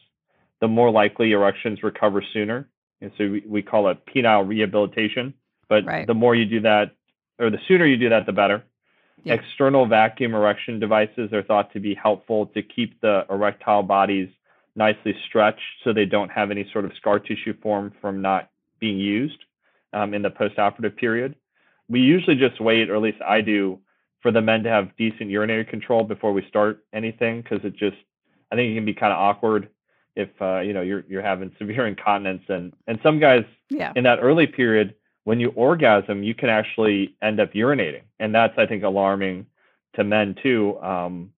the 0.60 0.68
more 0.68 0.90
likely 0.90 1.32
erections 1.32 1.84
recover 1.84 2.24
sooner. 2.34 2.68
And 3.02 3.12
so 3.18 3.30
we, 3.30 3.44
we 3.46 3.62
call 3.62 3.90
it 3.90 4.06
penile 4.06 4.48
rehabilitation. 4.48 5.34
But 5.70 5.86
Right. 5.86 6.08
the 6.08 6.14
more 6.14 6.36
you 6.36 6.46
do 6.46 6.62
that, 6.62 6.92
or 7.40 7.50
the 7.50 7.60
sooner 7.68 7.86
you 7.86 7.98
do 7.98 8.10
that, 8.10 8.26
the 8.26 8.32
better. 8.32 8.64
Yeah. 9.24 9.36
External 9.36 9.86
vacuum 9.86 10.34
erection 10.34 10.80
devices 10.80 11.32
are 11.34 11.44
thought 11.44 11.72
to 11.74 11.80
be 11.80 11.94
helpful 11.94 12.48
to 12.48 12.62
keep 12.62 13.00
the 13.02 13.26
erectile 13.30 13.84
bodies 13.84 14.30
nicely 14.76 15.16
stretched 15.28 15.62
so 15.84 15.94
they 15.94 16.06
don't 16.06 16.30
have 16.32 16.52
any 16.52 16.68
sort 16.72 16.86
of 16.86 16.92
scar 16.98 17.20
tissue 17.20 17.54
form 17.62 17.94
from 18.02 18.22
not 18.22 18.50
being 18.80 18.98
used 18.98 19.38
um, 19.94 20.14
in 20.14 20.22
the 20.22 20.30
postoperative 20.32 20.96
period. 20.96 21.36
We 21.90 22.02
usually 22.02 22.36
just 22.36 22.60
wait, 22.60 22.90
or 22.90 22.96
at 22.96 23.02
least 23.02 23.22
I 23.22 23.42
do, 23.42 23.80
for 24.24 24.32
the 24.32 24.42
men 24.42 24.64
to 24.64 24.70
have 24.70 24.96
decent 24.98 25.30
urinary 25.30 25.66
control 25.66 26.04
before 26.04 26.34
we 26.34 26.44
start 26.48 26.84
anything 26.94 27.42
because 27.44 27.64
it 27.64 27.76
just, 27.76 27.98
I 28.52 28.56
think 28.56 28.72
it 28.72 28.76
can 28.76 28.86
be 28.86 28.94
kind 28.96 29.14
of 29.14 29.20
awkward 29.20 29.70
if 30.16 30.30
uh, 30.42 30.60
you 30.62 30.74
know 30.74 30.82
you're 30.82 31.04
you're 31.08 31.22
having 31.22 31.52
severe 31.60 31.86
incontinence 31.86 32.44
and 32.50 32.74
and 32.88 33.00
some 33.04 33.20
guys 33.20 33.46
yeah, 33.70 33.94
in 33.96 34.04
that 34.06 34.20
early 34.22 34.48
period 34.48 34.96
when 35.26 35.40
you 35.40 35.50
orgasm 35.50 36.24
you 36.24 36.34
can 36.36 36.50
actually 36.50 37.16
end 37.22 37.40
up 37.40 37.52
urinating 37.54 38.04
and 38.20 38.36
that's 38.36 38.54
i 38.58 38.66
think 38.66 38.84
alarming 38.84 39.46
to 39.96 40.04
men 40.04 40.36
too 40.44 40.80
um, 40.82 41.32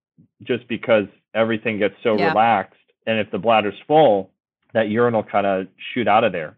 just 0.43 0.67
because 0.67 1.05
everything 1.33 1.77
gets 1.77 1.95
so 2.03 2.17
Yeah. 2.17 2.29
relaxed 2.29 2.79
and 3.07 3.17
if 3.19 3.31
the 3.31 3.37
bladder's 3.39 3.79
full 3.87 4.31
that 4.75 4.89
urine 4.89 5.13
will 5.13 5.23
kind 5.23 5.47
of 5.47 5.67
shoot 5.93 6.07
out 6.07 6.23
of 6.25 6.33
there. 6.33 6.57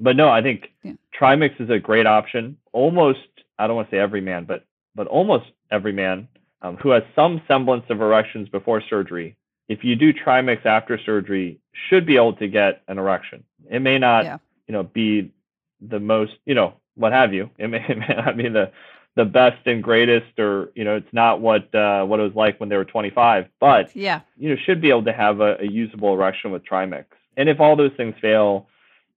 But 0.00 0.16
no, 0.16 0.28
I 0.28 0.42
think 0.42 0.72
yeah. 0.82 0.92
Trimix 1.18 1.58
is 1.60 1.70
a 1.70 1.78
great 1.78 2.06
option. 2.06 2.58
Almost, 2.72 3.20
I 3.58 3.66
don't 3.66 3.76
want 3.76 3.88
to 3.88 3.96
say 3.96 4.00
every 4.00 4.20
man, 4.20 4.44
but 4.44 4.64
but 4.96 5.06
almost 5.06 5.44
every 5.70 5.92
man 5.92 6.26
um, 6.62 6.76
who 6.78 6.90
has 6.90 7.02
some 7.14 7.42
semblance 7.46 7.84
of 7.90 8.00
erections 8.00 8.48
before 8.48 8.82
surgery, 8.88 9.36
if 9.68 9.84
you 9.84 9.94
do 9.94 10.12
Trimix 10.12 10.64
after 10.64 10.98
surgery, 10.98 11.60
should 11.88 12.06
be 12.06 12.16
able 12.16 12.32
to 12.34 12.48
get 12.48 12.82
an 12.88 12.98
erection. 12.98 13.44
It 13.70 13.80
may 13.80 13.98
not, 13.98 14.24
yeah. 14.24 14.38
you 14.66 14.72
know, 14.72 14.82
be 14.82 15.32
the 15.80 16.00
most, 16.00 16.32
you 16.46 16.54
know, 16.54 16.74
what 16.94 17.12
have 17.12 17.34
you. 17.34 17.50
It 17.58 17.68
may, 17.68 17.84
it 17.88 17.98
may 17.98 18.14
not 18.16 18.36
be 18.36 18.48
the 18.48 18.72
the 19.16 19.24
best 19.24 19.66
and 19.66 19.82
greatest, 19.82 20.38
or 20.38 20.70
you 20.74 20.84
know, 20.84 20.96
it's 20.96 21.12
not 21.12 21.40
what 21.40 21.74
uh, 21.74 22.04
what 22.04 22.20
it 22.20 22.22
was 22.22 22.34
like 22.34 22.60
when 22.60 22.68
they 22.68 22.76
were 22.76 22.84
25. 22.84 23.46
But 23.58 23.94
yeah, 23.96 24.20
you 24.36 24.50
know, 24.50 24.56
should 24.64 24.80
be 24.80 24.90
able 24.90 25.04
to 25.04 25.12
have 25.12 25.40
a, 25.40 25.56
a 25.60 25.66
usable 25.66 26.12
erection 26.12 26.50
with 26.50 26.64
Trimix. 26.64 27.06
And 27.36 27.48
if 27.48 27.60
all 27.60 27.76
those 27.76 27.92
things 27.96 28.14
fail, 28.20 28.68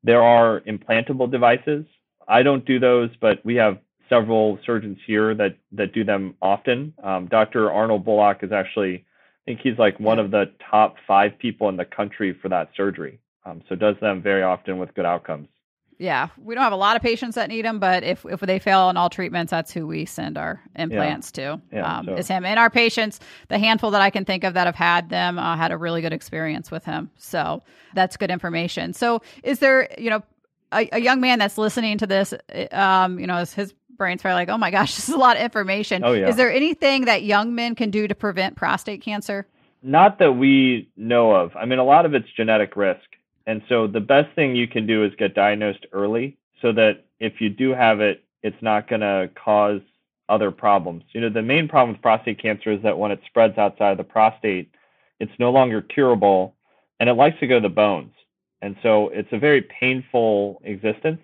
there 0.04 0.24
are 0.24 0.62
implantable 0.62 1.30
devices. 1.30 1.86
I 2.28 2.44
don't 2.44 2.66
do 2.66 2.80
those, 2.80 3.10
but 3.20 3.44
we 3.44 3.56
have 3.56 3.80
several 4.10 4.60
surgeons 4.66 4.98
here 5.06 5.34
that 5.36 5.58
that 5.72 5.94
do 5.94 6.04
them 6.04 6.36
often. 6.42 6.94
Um, 7.04 7.28
Dr. 7.28 7.72
Arnold 7.72 8.06
Bullock 8.06 8.40
is 8.44 8.52
actually, 8.52 8.96
I 8.96 9.46
think 9.46 9.60
he's 9.62 9.78
like 9.78 10.00
one 10.00 10.20
of 10.20 10.32
the 10.32 10.52
top 10.70 10.96
five 11.08 11.38
people 11.40 11.70
in 11.70 11.78
the 11.78 11.86
country 11.86 12.38
for 12.42 12.50
that 12.50 12.70
surgery. 12.76 13.20
Um, 13.46 13.62
so 13.70 13.76
does 13.76 13.96
them 14.02 14.22
very 14.22 14.44
often 14.44 14.78
with 14.78 14.94
good 14.94 15.06
outcomes 15.06 15.48
yeah, 16.00 16.30
we 16.42 16.56
don't 16.56 16.64
have 16.64 16.72
a 16.72 16.78
lot 16.78 16.96
of 16.96 17.02
patients 17.02 17.36
that 17.36 17.50
need 17.50 17.66
them, 17.66 17.80
but 17.80 18.04
if 18.04 18.26
if 18.26 18.40
they 18.40 18.58
fail 18.58 18.80
on 18.80 18.96
all 18.96 19.10
treatments, 19.10 19.52
that's 19.52 19.74
who 19.74 19.86
we 19.86 20.06
send 20.06 20.38
our 20.38 20.62
implants 20.74 21.32
yeah. 21.36 21.56
to. 21.56 21.62
Yeah, 21.74 21.98
um, 21.98 22.06
so. 22.06 22.16
Is 22.16 22.28
him 22.30 22.46
and 22.46 22.58
our 22.58 22.70
patients. 22.70 23.20
The 23.50 23.60
handful 23.60 23.92
that 23.92 24.02
I 24.02 24.10
can 24.10 24.24
think 24.24 24.46
of 24.46 24.54
that 24.54 24.66
have 24.66 24.76
had 24.76 25.10
them 25.10 25.38
uh, 25.38 25.58
had 25.58 25.74
a 25.74 25.78
really 25.78 26.02
good 26.02 26.14
experience 26.14 26.72
with 26.72 26.86
him. 26.86 27.12
So 27.18 27.62
that's 27.94 28.16
good 28.16 28.32
information. 28.32 28.94
So 28.94 29.22
is 29.44 29.60
there, 29.60 29.90
you 29.98 30.10
know, 30.10 30.24
a, 30.72 30.88
a 30.94 31.00
young 31.00 31.20
man 31.20 31.38
that's 31.38 31.58
listening 31.58 31.98
to 31.98 32.08
this, 32.08 32.34
um, 32.72 33.20
you 33.20 33.28
know, 33.28 33.40
is 33.40 33.54
his 33.54 33.74
brain's 34.00 34.24
probably 34.24 34.36
like, 34.36 34.50
oh 34.50 34.58
my 34.58 34.72
gosh, 34.72 34.96
this 34.96 35.08
is 35.08 35.14
a 35.14 35.20
lot 35.20 35.38
of 35.38 35.44
information. 35.44 36.04
Oh, 36.04 36.14
yeah. 36.14 36.30
Is 36.30 36.36
there 36.36 36.52
anything 36.52 37.06
that 37.06 37.22
young 37.22 37.54
men 37.54 37.76
can 37.76 37.92
do 37.92 38.08
to 38.08 38.16
prevent 38.16 38.56
prostate 38.56 39.04
cancer? 39.04 39.46
Not 39.84 40.18
that 40.18 40.34
we 40.34 40.90
know 40.98 41.32
of. 41.36 41.56
I 41.56 41.66
mean, 41.66 41.78
a 41.78 41.84
lot 41.84 42.08
of 42.08 42.16
it's 42.16 42.28
genetic 42.36 42.76
risk. 42.76 43.06
And 43.46 43.62
so 43.70 43.86
the 43.86 44.00
best 44.00 44.34
thing 44.36 44.56
you 44.56 44.68
can 44.68 44.88
do 44.88 45.04
is 45.06 45.12
get 45.18 45.36
diagnosed 45.36 45.86
early 45.94 46.38
so 46.62 46.72
that 46.74 47.06
if 47.20 47.40
you 47.40 47.50
do 47.50 47.70
have 47.74 48.02
it, 48.02 48.24
it's 48.42 48.62
not 48.62 48.90
going 48.90 49.02
to 49.02 49.30
cause 49.36 49.82
other 50.28 50.52
problems. 50.52 51.04
You 51.12 51.22
know, 51.22 51.30
the 51.30 51.42
main 51.42 51.68
problem 51.68 51.94
with 51.94 52.02
prostate 52.02 52.42
cancer 52.42 52.72
is 52.72 52.82
that 52.84 52.98
when 52.98 53.12
it 53.12 53.22
spreads 53.26 53.58
outside 53.58 53.92
of 53.92 53.98
the 53.98 54.04
prostate, 54.04 54.72
it's 55.20 55.32
no 55.40 55.52
longer 55.52 55.82
curable 55.82 56.56
and 57.00 57.10
it 57.10 57.14
likes 57.14 57.40
to 57.40 57.48
go 57.48 57.56
to 57.56 57.62
the 57.62 57.74
bones. 57.74 58.14
And 58.62 58.76
so 58.84 59.10
it's 59.10 59.30
a 59.32 59.40
very 59.40 59.62
painful 59.62 60.62
existence. 60.64 61.22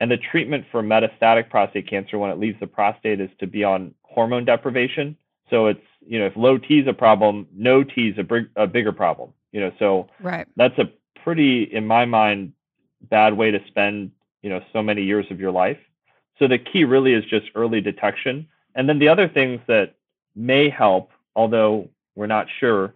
And 0.00 0.10
the 0.10 0.18
treatment 0.18 0.66
for 0.70 0.82
metastatic 0.82 1.48
prostate 1.48 1.88
cancer 1.88 2.18
when 2.18 2.30
it 2.30 2.38
leaves 2.38 2.60
the 2.60 2.66
prostate 2.66 3.20
is 3.20 3.30
to 3.40 3.46
be 3.46 3.64
on 3.64 3.94
hormone 4.02 4.44
deprivation. 4.44 5.16
So 5.48 5.66
it's, 5.66 5.80
you 6.06 6.18
know, 6.18 6.26
if 6.26 6.36
low 6.36 6.58
T 6.58 6.80
is 6.80 6.86
a 6.86 6.92
problem, 6.92 7.46
no 7.54 7.82
T 7.82 8.08
is 8.08 8.18
a, 8.18 8.22
big, 8.22 8.48
a 8.56 8.66
bigger 8.66 8.92
problem. 8.92 9.32
You 9.52 9.60
know, 9.60 9.72
so 9.78 10.08
right. 10.20 10.46
that's 10.56 10.78
a 10.78 10.90
pretty, 11.22 11.62
in 11.62 11.86
my 11.86 12.04
mind, 12.04 12.52
bad 13.08 13.34
way 13.34 13.50
to 13.50 13.60
spend 13.68 14.10
you 14.46 14.50
know 14.50 14.60
so 14.72 14.80
many 14.80 15.02
years 15.02 15.26
of 15.30 15.40
your 15.40 15.50
life. 15.50 15.78
So 16.38 16.46
the 16.46 16.58
key 16.58 16.84
really 16.84 17.14
is 17.14 17.24
just 17.24 17.46
early 17.56 17.80
detection, 17.80 18.46
and 18.76 18.88
then 18.88 19.00
the 19.00 19.08
other 19.08 19.28
things 19.28 19.60
that 19.66 19.94
may 20.36 20.68
help, 20.70 21.10
although 21.34 21.88
we're 22.14 22.26
not 22.26 22.46
sure, 22.60 22.94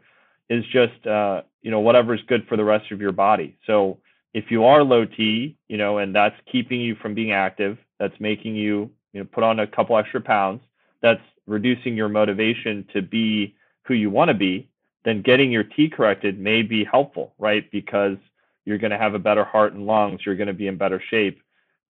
is 0.49 0.65
just 0.67 1.07
uh, 1.09 1.43
you 1.63 1.73
know 1.73 1.81
whatever's 1.81 2.23
good 2.29 2.47
for 2.47 2.57
the 2.57 2.65
rest 2.65 2.93
of 2.93 3.01
your 3.01 3.11
body. 3.11 3.57
So 3.67 3.99
if 4.33 4.51
you 4.51 4.64
are 4.64 4.83
low 4.83 5.05
T, 5.05 5.57
you 5.68 5.76
know, 5.76 5.99
and 5.99 6.14
that's 6.14 6.37
keeping 6.51 6.81
you 6.81 6.95
from 6.95 7.14
being 7.14 7.33
active, 7.33 7.78
that's 7.99 8.18
making 8.20 8.55
you 8.57 8.91
you 9.12 9.20
know 9.20 9.26
put 9.31 9.45
on 9.45 9.61
a 9.61 9.66
couple 9.66 9.97
extra 9.97 10.20
pounds, 10.20 10.61
that's 11.03 11.22
reducing 11.47 11.97
your 11.97 12.09
motivation 12.09 12.87
to 12.93 13.03
be 13.03 13.55
who 13.85 13.95
you 13.95 14.11
want 14.11 14.28
to 14.28 14.35
be, 14.35 14.68
then 15.05 15.22
getting 15.22 15.51
your 15.51 15.64
T 15.64 15.89
corrected 15.89 16.39
may 16.39 16.62
be 16.62 16.85
helpful, 16.85 17.35
right? 17.39 17.68
Because 17.70 18.16
you're 18.64 18.78
going 18.78 18.93
to 18.93 18.99
have 18.99 19.14
a 19.14 19.18
better 19.18 19.45
heart 19.45 19.72
and 19.72 19.87
lungs, 19.87 20.20
you're 20.24 20.37
going 20.37 20.47
to 20.47 20.55
be 20.55 20.68
in 20.68 20.76
better 20.76 21.03
shape. 21.11 21.41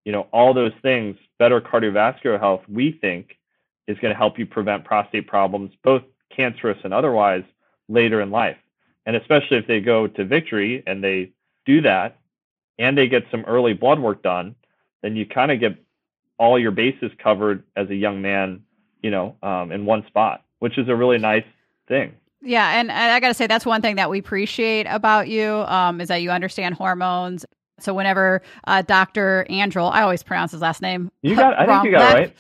You 0.05 0.13
know, 0.13 0.29
all 0.33 0.55
those 0.55 0.73
things, 0.81 1.17
better 1.39 1.61
cardiovascular 1.61 2.41
health, 2.41 2.63
we 2.69 2.93
think 2.93 3.37
is 3.87 3.99
going 3.99 4.15
to 4.15 4.19
help 4.19 4.39
you 4.39 4.47
prevent 4.47 4.85
prostate 4.85 5.27
problems, 5.27 5.73
both 5.83 6.03
cancerous 6.35 6.79
and 6.85 6.95
otherwise, 6.95 7.43
later 7.89 8.21
in 8.23 8.31
life. 8.31 8.57
And 9.05 9.17
especially 9.17 9.59
if 9.59 9.67
they 9.67 9.81
go 9.81 10.07
to 10.07 10.25
victory 10.25 10.83
and 10.87 11.03
they 11.03 11.33
do 11.67 11.83
that 11.83 12.20
and 12.81 12.97
they 12.99 13.07
get 13.07 13.25
some 13.31 13.45
early 13.47 13.75
blood 13.75 14.01
work 14.01 14.23
done, 14.23 14.57
then 15.03 15.15
you 15.15 15.27
kind 15.27 15.53
of 15.53 15.61
get 15.61 15.77
all 16.39 16.59
your 16.59 16.71
bases 16.71 17.13
covered 17.23 17.63
as 17.77 17.89
a 17.91 17.95
young 17.95 18.23
man, 18.23 18.63
you 19.03 19.11
know, 19.11 19.37
um, 19.43 19.71
in 19.71 19.85
one 19.85 20.05
spot, 20.07 20.43
which 20.59 20.79
is 20.79 20.89
a 20.89 20.97
really 20.97 21.19
nice 21.19 21.45
thing. 21.87 22.15
Yeah, 22.43 22.81
and, 22.81 22.91
I 22.91 23.21
got 23.21 23.29
to 23.29 23.35
say 23.35 23.47
that's 23.47 23.67
one 23.67 23.83
thing 23.83 23.97
that 23.97 24.09
we 24.09 24.19
appreciate 24.19 24.87
about 24.87 25.29
you 25.29 25.53
um, 25.53 26.01
is 26.01 26.09
that 26.09 26.23
you 26.23 26.31
understand 26.31 26.75
hormones. 26.75 27.45
So 27.79 27.93
whenever 27.93 28.41
uh, 28.67 28.81
Dr. 28.83 29.47
Andriole, 29.51 29.93
I 29.93 30.01
always 30.03 30.23
pronounce 30.23 30.53
his 30.53 30.63
last 30.63 30.81
name. 30.81 31.11
You 31.21 31.37
got, 31.37 31.59
I 31.59 31.67
think 31.67 31.85
you 31.85 31.91
got 31.91 32.15
right. 32.15 32.37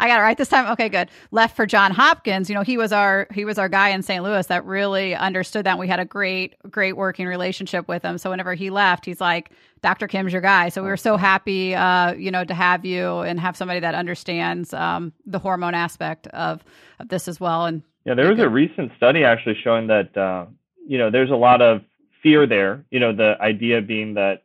I 0.00 0.08
got 0.08 0.18
it 0.18 0.22
right 0.22 0.38
this 0.38 0.48
time. 0.48 0.66
Okay, 0.72 0.88
good. 0.88 1.10
Left 1.30 1.54
for 1.54 1.66
John 1.66 1.92
Hopkins. 1.92 2.48
You 2.48 2.54
know, 2.54 2.62
he 2.62 2.78
was 2.78 2.90
our 2.90 3.26
he 3.34 3.44
was 3.44 3.58
our 3.58 3.68
guy 3.68 3.90
in 3.90 4.02
St. 4.02 4.24
Louis 4.24 4.46
that 4.46 4.64
really 4.64 5.14
understood 5.14 5.66
that. 5.66 5.78
we 5.78 5.88
had 5.88 6.00
a 6.00 6.06
great 6.06 6.56
great 6.70 6.96
working 6.96 7.26
relationship 7.26 7.86
with 7.86 8.02
him. 8.02 8.16
So 8.16 8.30
whenever 8.30 8.54
he 8.54 8.70
left, 8.70 9.04
he's 9.04 9.20
like, 9.20 9.50
"Dr. 9.82 10.08
Kim's 10.08 10.32
your 10.32 10.40
guy." 10.40 10.70
So 10.70 10.82
we 10.82 10.88
were 10.88 10.96
so 10.96 11.18
happy, 11.18 11.74
uh, 11.74 12.14
you 12.14 12.30
know, 12.30 12.44
to 12.44 12.54
have 12.54 12.86
you 12.86 13.18
and 13.18 13.38
have 13.38 13.58
somebody 13.58 13.80
that 13.80 13.94
understands 13.94 14.72
um, 14.72 15.12
the 15.26 15.38
hormone 15.38 15.74
aspect 15.74 16.26
of 16.28 16.64
of 16.98 17.08
this 17.08 17.28
as 17.28 17.38
well. 17.38 17.66
And 17.66 17.82
yeah, 18.06 18.14
there 18.14 18.30
was 18.30 18.40
a 18.40 18.48
recent 18.48 18.92
study 18.96 19.22
actually 19.22 19.56
showing 19.62 19.88
that 19.88 20.16
uh, 20.16 20.46
you 20.88 20.96
know 20.96 21.10
there's 21.10 21.30
a 21.30 21.36
lot 21.36 21.60
of 21.60 21.82
fear 22.22 22.46
there. 22.46 22.86
You 22.90 23.00
know, 23.00 23.14
the 23.14 23.36
idea 23.38 23.82
being 23.82 24.14
that 24.14 24.44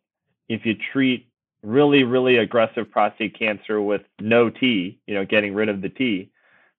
if 0.50 0.66
you 0.66 0.76
treat 0.92 1.25
really 1.66 2.04
really 2.04 2.38
aggressive 2.38 2.90
prostate 2.90 3.38
cancer 3.38 3.82
with 3.82 4.02
no 4.20 4.50
T, 4.50 5.00
you 5.08 5.14
know, 5.14 5.26
getting 5.26 5.54
rid 5.54 5.70
of 5.70 5.82
the 5.82 5.90
T, 5.90 6.30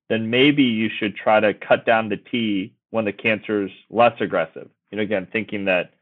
then 0.09 0.31
maybe 0.31 0.63
you 0.63 0.89
should 0.89 1.17
try 1.17 1.41
to 1.41 1.55
cut 1.55 1.85
down 1.85 2.09
the 2.09 2.17
T 2.17 2.75
when 2.91 3.05
the 3.05 3.13
cancer's 3.13 3.71
less 3.91 4.19
aggressive. 4.21 4.69
You 4.91 4.97
know, 4.97 5.03
again, 5.03 5.27
thinking 5.33 5.65
that 5.67 5.93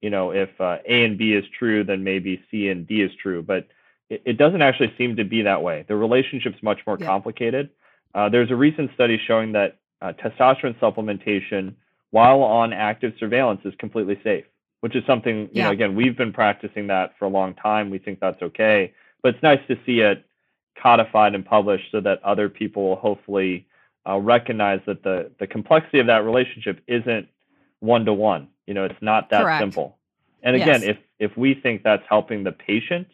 you 0.00 0.10
know 0.10 0.32
if 0.32 0.48
uh, 0.60 0.78
A 0.86 1.04
and 1.04 1.16
B 1.16 1.32
is 1.32 1.44
true, 1.58 1.84
then 1.84 2.04
maybe 2.04 2.42
C 2.50 2.68
and 2.68 2.86
D 2.86 3.02
is 3.02 3.12
true, 3.22 3.42
but 3.42 3.68
it, 4.10 4.22
it 4.26 4.36
doesn't 4.36 4.62
actually 4.62 4.92
seem 4.98 5.16
to 5.16 5.24
be 5.24 5.42
that 5.42 5.62
way. 5.62 5.84
The 5.88 5.96
relationship's 5.96 6.62
much 6.62 6.80
more 6.86 6.98
yeah. 7.00 7.06
complicated. 7.06 7.70
Uh, 8.14 8.28
there's 8.28 8.50
a 8.50 8.56
recent 8.56 8.90
study 8.94 9.18
showing 9.26 9.52
that 9.52 9.78
uh, 10.02 10.12
testosterone 10.12 10.78
supplementation 10.78 11.74
while 12.10 12.42
on 12.42 12.72
active 12.72 13.14
surveillance 13.18 13.62
is 13.64 13.72
completely 13.78 14.20
safe, 14.22 14.44
which 14.82 14.96
is 14.96 15.04
something, 15.06 15.42
you 15.42 15.48
yeah. 15.52 15.64
know, 15.64 15.70
again, 15.70 15.94
we've 15.94 16.16
been 16.16 16.32
practicing 16.32 16.88
that 16.88 17.16
for 17.18 17.26
a 17.26 17.28
long 17.28 17.54
time. 17.54 17.88
We 17.88 17.98
think 17.98 18.18
that's 18.18 18.42
okay, 18.42 18.92
but 19.22 19.34
it's 19.34 19.42
nice 19.42 19.60
to 19.68 19.78
see 19.86 20.00
it 20.00 20.26
codified 20.80 21.34
and 21.34 21.46
published 21.46 21.92
so 21.92 22.00
that 22.00 22.22
other 22.24 22.48
people 22.48 22.88
will 22.88 22.96
hopefully 22.96 23.66
uh, 24.08 24.18
recognize 24.18 24.80
that 24.86 25.04
the, 25.04 25.30
the 25.38 25.46
complexity 25.46 26.00
of 26.00 26.06
that 26.08 26.24
relationship 26.24 26.82
isn't 26.88 27.28
one 27.78 28.04
to 28.04 28.12
one. 28.12 28.48
You 28.66 28.74
know, 28.74 28.84
it's 28.84 29.00
not 29.00 29.30
that 29.30 29.42
Correct. 29.42 29.62
simple. 29.62 29.98
And 30.42 30.56
again, 30.56 30.82
yes. 30.82 30.96
if, 31.20 31.30
if 31.30 31.36
we 31.36 31.54
think 31.54 31.84
that's 31.84 32.02
helping 32.08 32.42
the 32.42 32.50
patient 32.52 33.06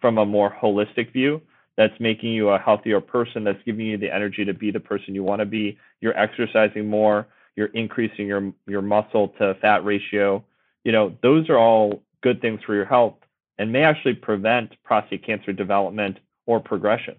from 0.00 0.18
a 0.18 0.24
more 0.24 0.54
holistic 0.62 1.12
view, 1.12 1.42
that's 1.76 1.98
making 1.98 2.32
you 2.32 2.50
a 2.50 2.58
healthier 2.58 3.00
person, 3.00 3.42
that's 3.42 3.62
giving 3.64 3.86
you 3.86 3.98
the 3.98 4.14
energy 4.14 4.44
to 4.44 4.54
be 4.54 4.70
the 4.70 4.80
person 4.80 5.14
you 5.14 5.24
want 5.24 5.40
to 5.40 5.46
be. 5.46 5.76
You're 6.00 6.16
exercising 6.16 6.88
more, 6.88 7.26
you're 7.56 7.68
increasing 7.68 8.26
your 8.26 8.52
your 8.66 8.82
muscle 8.82 9.28
to 9.38 9.54
fat 9.60 9.84
ratio. 9.84 10.44
You 10.86 10.92
know, 10.92 11.16
those 11.20 11.50
are 11.50 11.58
all 11.58 12.04
good 12.20 12.40
things 12.40 12.60
for 12.64 12.72
your 12.72 12.84
health 12.84 13.16
and 13.58 13.72
may 13.72 13.82
actually 13.82 14.14
prevent 14.14 14.80
prostate 14.84 15.26
cancer 15.26 15.52
development 15.52 16.20
or 16.46 16.60
progression. 16.60 17.16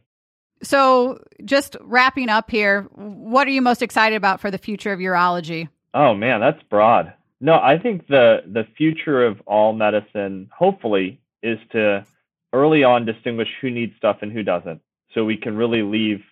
So, 0.63 1.21
just 1.43 1.75
wrapping 1.81 2.29
up 2.29 2.49
here, 2.49 2.83
what 2.93 3.45
are 3.45 3.51
you 3.51 3.61
most 3.61 3.81
excited 3.81 4.15
about 4.15 4.39
for 4.39 4.49
the 4.49 4.57
future 4.57 4.93
of 4.93 4.99
urology? 5.01 5.67
Oh 5.93 6.13
man, 6.13 6.39
that's 6.39 6.63
broad. 6.69 7.13
No, 7.41 7.55
I 7.55 7.77
think 7.77 8.07
the 8.07 8.43
the 8.45 8.65
future 8.77 9.25
of 9.25 9.41
all 9.45 9.73
medicine 9.73 10.49
hopefully 10.57 11.19
is 11.43 11.59
to 11.73 12.05
early 12.53 12.85
on 12.85 13.03
distinguish 13.03 13.49
who 13.59 13.69
needs 13.69 13.97
stuff 13.97 14.19
and 14.21 14.31
who 14.31 14.43
doesn't 14.43 14.79
so 15.13 15.25
we 15.25 15.35
can 15.35 15.57
really 15.57 15.81
leave 15.81 16.23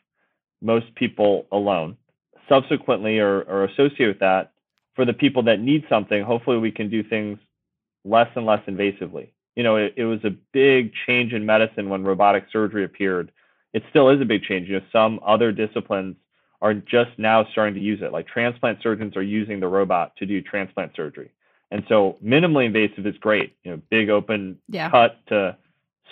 most 0.62 0.96
people 0.96 1.48
alone 1.52 1.98
subsequently 2.48 3.20
or, 3.20 3.42
or 3.42 3.66
associate 3.66 4.08
with 4.08 4.20
that 4.20 4.54
for 4.96 5.06
the 5.06 5.14
people 5.14 5.44
that 5.44 5.60
need 5.60 5.86
something 5.90 6.24
hopefully 6.24 6.58
we 6.58 6.72
can 6.72 6.90
do 6.90 7.04
things 7.04 7.38
less 8.04 8.30
and 8.36 8.46
less 8.46 8.62
invasively 8.68 9.30
you 9.56 9.64
know 9.64 9.76
it, 9.76 9.94
it 9.98 10.06
was 10.06 10.24
a 10.24 10.30
big 10.54 10.92
change 11.06 11.34
in 11.34 11.46
medicine 11.46 11.90
when 11.90 12.04
robotic 12.04 12.46
surgery 12.52 12.84
appeared 12.84 13.32
it 13.74 13.84
still 13.90 14.10
is 14.10 14.22
a 14.22 14.26
big 14.26 14.44
change 14.44 14.68
you 14.68 14.80
know 14.80 14.86
some 14.92 15.20
other 15.26 15.52
disciplines 15.52 16.16
are 16.62 16.74
just 16.74 17.12
now 17.18 17.46
starting 17.52 17.76
to 17.76 17.82
use 17.82 18.02
it 18.02 18.12
like 18.12 18.28
transplant 18.28 18.82
surgeons 18.82 19.16
are 19.16 19.24
using 19.24 19.60
the 19.60 19.68
robot 19.68 20.16
to 20.16 20.26
do 20.26 20.42
transplant 20.42 20.96
surgery 20.96 21.30
And 21.72 21.84
so 21.90 22.18
minimally 22.24 22.66
invasive 22.66 23.06
is 23.06 23.18
great, 23.18 23.56
you 23.64 23.72
know, 23.72 23.82
big 23.90 24.10
open 24.10 24.58
yeah. 24.70 24.90
cut 24.90 25.20
to 25.28 25.58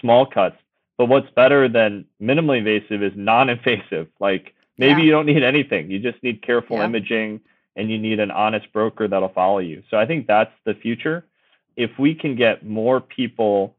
small 0.02 0.26
cuts. 0.26 0.58
But 0.98 1.06
what's 1.06 1.30
better 1.32 1.68
than 1.70 2.06
minimally 2.22 2.60
invasive 2.60 3.02
is 3.02 3.14
non-invasive. 3.16 4.08
Like 4.20 4.54
maybe 4.78 5.02
yeah. 5.02 5.06
you 5.06 5.12
don't 5.12 5.26
need 5.26 5.44
anything. 5.44 5.90
You 5.90 6.00
just 6.00 6.22
need 6.24 6.42
careful 6.42 6.78
yeah. 6.78 6.86
imaging 6.86 7.42
and 7.76 7.90
you 7.90 7.98
need 7.98 8.20
an 8.20 8.32
honest 8.32 8.72
broker 8.74 9.08
that'll 9.08 9.30
follow 9.30 9.60
you. 9.60 9.84
So 9.90 9.98
I 9.98 10.06
think 10.06 10.28
that's 10.28 10.54
the 10.66 10.76
future. 10.76 11.26
If 11.76 11.92
we 11.98 12.14
can 12.14 12.36
get 12.36 12.66
more 12.66 13.02
people 13.02 13.76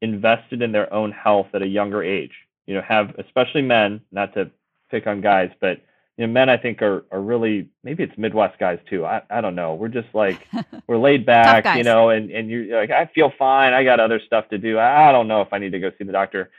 invested 0.00 0.62
in 0.62 0.72
their 0.72 0.92
own 0.92 1.12
health 1.12 1.48
at 1.54 1.62
a 1.62 1.66
younger 1.66 2.02
age, 2.02 2.32
you 2.66 2.74
know, 2.74 2.82
have 2.82 3.14
especially 3.18 3.62
men, 3.62 4.00
not 4.12 4.34
to 4.34 4.50
pick 4.90 5.06
on 5.06 5.20
guys, 5.20 5.50
but 5.60 5.80
you 6.16 6.26
know, 6.26 6.32
men 6.32 6.48
I 6.48 6.56
think 6.56 6.80
are 6.80 7.04
are 7.10 7.20
really 7.20 7.68
maybe 7.82 8.02
it's 8.02 8.16
Midwest 8.16 8.58
guys 8.58 8.78
too. 8.88 9.04
I, 9.04 9.22
I 9.28 9.40
don't 9.40 9.54
know. 9.54 9.74
We're 9.74 9.88
just 9.88 10.08
like 10.14 10.46
we're 10.86 10.98
laid 10.98 11.26
back, 11.26 11.76
you 11.76 11.82
know, 11.82 12.10
and 12.10 12.30
and 12.30 12.48
you're 12.48 12.80
like 12.80 12.90
I 12.90 13.06
feel 13.14 13.32
fine. 13.38 13.72
I 13.72 13.84
got 13.84 14.00
other 14.00 14.20
stuff 14.24 14.48
to 14.50 14.58
do. 14.58 14.78
I, 14.78 15.08
I 15.08 15.12
don't 15.12 15.28
know 15.28 15.40
if 15.40 15.52
I 15.52 15.58
need 15.58 15.72
to 15.72 15.80
go 15.80 15.90
see 15.98 16.04
the 16.04 16.12
doctor. 16.12 16.50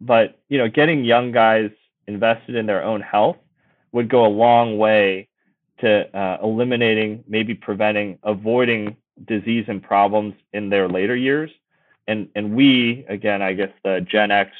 But 0.00 0.38
you 0.48 0.58
know, 0.58 0.68
getting 0.68 1.04
young 1.04 1.32
guys 1.32 1.70
invested 2.06 2.54
in 2.54 2.66
their 2.66 2.84
own 2.84 3.00
health 3.00 3.36
would 3.92 4.08
go 4.08 4.26
a 4.26 4.28
long 4.28 4.78
way 4.78 5.27
to 5.80 6.16
uh, 6.16 6.38
eliminating, 6.42 7.24
maybe 7.28 7.54
preventing, 7.54 8.18
avoiding 8.22 8.96
disease 9.26 9.64
and 9.68 9.82
problems 9.82 10.34
in 10.52 10.70
their 10.70 10.88
later 10.88 11.16
years. 11.16 11.50
And 12.06 12.28
and 12.34 12.54
we 12.54 13.04
again, 13.08 13.42
I 13.42 13.52
guess 13.52 13.70
the 13.84 14.00
Gen 14.00 14.30
X, 14.30 14.52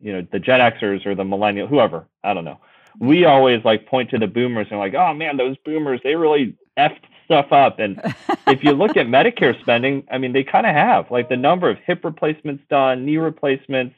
you 0.00 0.12
know, 0.12 0.26
the 0.32 0.38
Gen 0.38 0.60
Xers 0.60 1.06
or 1.06 1.14
the 1.14 1.24
millennial, 1.24 1.66
whoever, 1.66 2.06
I 2.24 2.34
don't 2.34 2.44
know 2.44 2.58
we 2.98 3.24
always 3.24 3.64
like 3.64 3.86
point 3.86 4.10
to 4.10 4.18
the 4.18 4.26
boomers 4.26 4.66
and 4.70 4.78
like, 4.78 4.94
oh 4.94 5.14
man, 5.14 5.36
those 5.36 5.56
boomers, 5.64 6.00
they 6.02 6.14
really 6.14 6.56
effed 6.78 7.04
stuff 7.24 7.52
up. 7.52 7.78
And 7.78 8.00
if 8.46 8.64
you 8.64 8.72
look 8.72 8.96
at 8.96 9.06
Medicare 9.06 9.58
spending, 9.60 10.04
I 10.10 10.18
mean, 10.18 10.32
they 10.32 10.44
kind 10.44 10.66
of 10.66 10.74
have 10.74 11.10
like 11.10 11.28
the 11.28 11.36
number 11.36 11.70
of 11.70 11.78
hip 11.78 12.04
replacements 12.04 12.64
done, 12.68 13.04
knee 13.04 13.18
replacements, 13.18 13.94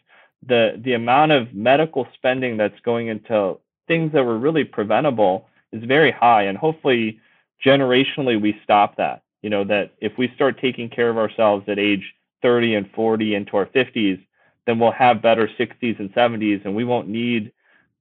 the 0.46 0.80
the 0.82 0.94
amount 0.94 1.32
of 1.32 1.52
medical 1.52 2.08
spending 2.14 2.56
that's 2.56 2.78
going 2.80 3.08
into 3.08 3.58
things 3.86 4.12
that 4.12 4.24
were 4.24 4.38
really 4.38 4.64
preventable 4.64 5.48
is 5.72 5.84
very 5.84 6.10
high. 6.10 6.44
And 6.44 6.56
hopefully, 6.56 7.20
generationally, 7.64 8.40
we 8.40 8.58
stop 8.64 8.96
that. 8.96 9.22
You 9.42 9.50
know, 9.50 9.64
that 9.64 9.92
if 10.00 10.18
we 10.18 10.30
start 10.34 10.60
taking 10.60 10.88
care 10.88 11.08
of 11.08 11.16
ourselves 11.16 11.64
at 11.68 11.78
age 11.78 12.14
30 12.42 12.74
and 12.74 12.90
40 12.90 13.34
into 13.34 13.56
our 13.56 13.66
50s, 13.66 14.20
then 14.66 14.78
we'll 14.78 14.92
have 14.92 15.22
better 15.22 15.48
60s 15.58 15.98
and 15.98 16.12
70s, 16.12 16.64
and 16.64 16.74
we 16.74 16.84
won't 16.84 17.08
need 17.08 17.52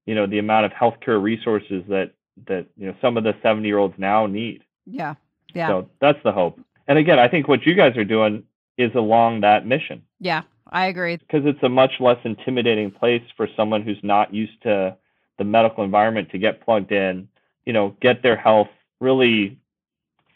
you 0.09 0.15
know 0.15 0.25
the 0.25 0.39
amount 0.39 0.65
of 0.65 0.71
healthcare 0.71 1.21
resources 1.21 1.83
that 1.87 2.11
that 2.47 2.65
you 2.75 2.87
know 2.87 2.95
some 2.99 3.15
of 3.15 3.23
the 3.23 3.35
70 3.43 3.67
year 3.67 3.77
olds 3.77 3.93
now 3.99 4.25
need. 4.25 4.63
Yeah. 4.87 5.13
Yeah. 5.53 5.67
So 5.67 5.89
that's 6.01 6.17
the 6.23 6.31
hope. 6.31 6.59
And 6.87 6.97
again 6.97 7.19
i 7.19 7.27
think 7.27 7.47
what 7.47 7.63
you 7.65 7.75
guys 7.75 7.95
are 7.95 8.03
doing 8.03 8.43
is 8.77 8.93
along 8.95 9.41
that 9.41 9.67
mission. 9.67 10.01
Yeah 10.19 10.41
i 10.71 10.87
agree. 10.87 11.17
Because 11.17 11.45
it's 11.45 11.61
a 11.61 11.69
much 11.69 11.93
less 11.99 12.17
intimidating 12.23 12.89
place 12.89 13.21
for 13.37 13.47
someone 13.55 13.83
who's 13.83 13.99
not 14.01 14.33
used 14.33 14.59
to 14.63 14.97
the 15.37 15.43
medical 15.43 15.83
environment 15.83 16.31
to 16.31 16.39
get 16.39 16.65
plugged 16.65 16.91
in 16.91 17.27
you 17.69 17.73
know 17.73 17.95
get 18.01 18.23
their 18.23 18.35
health 18.35 18.69
really 18.99 19.59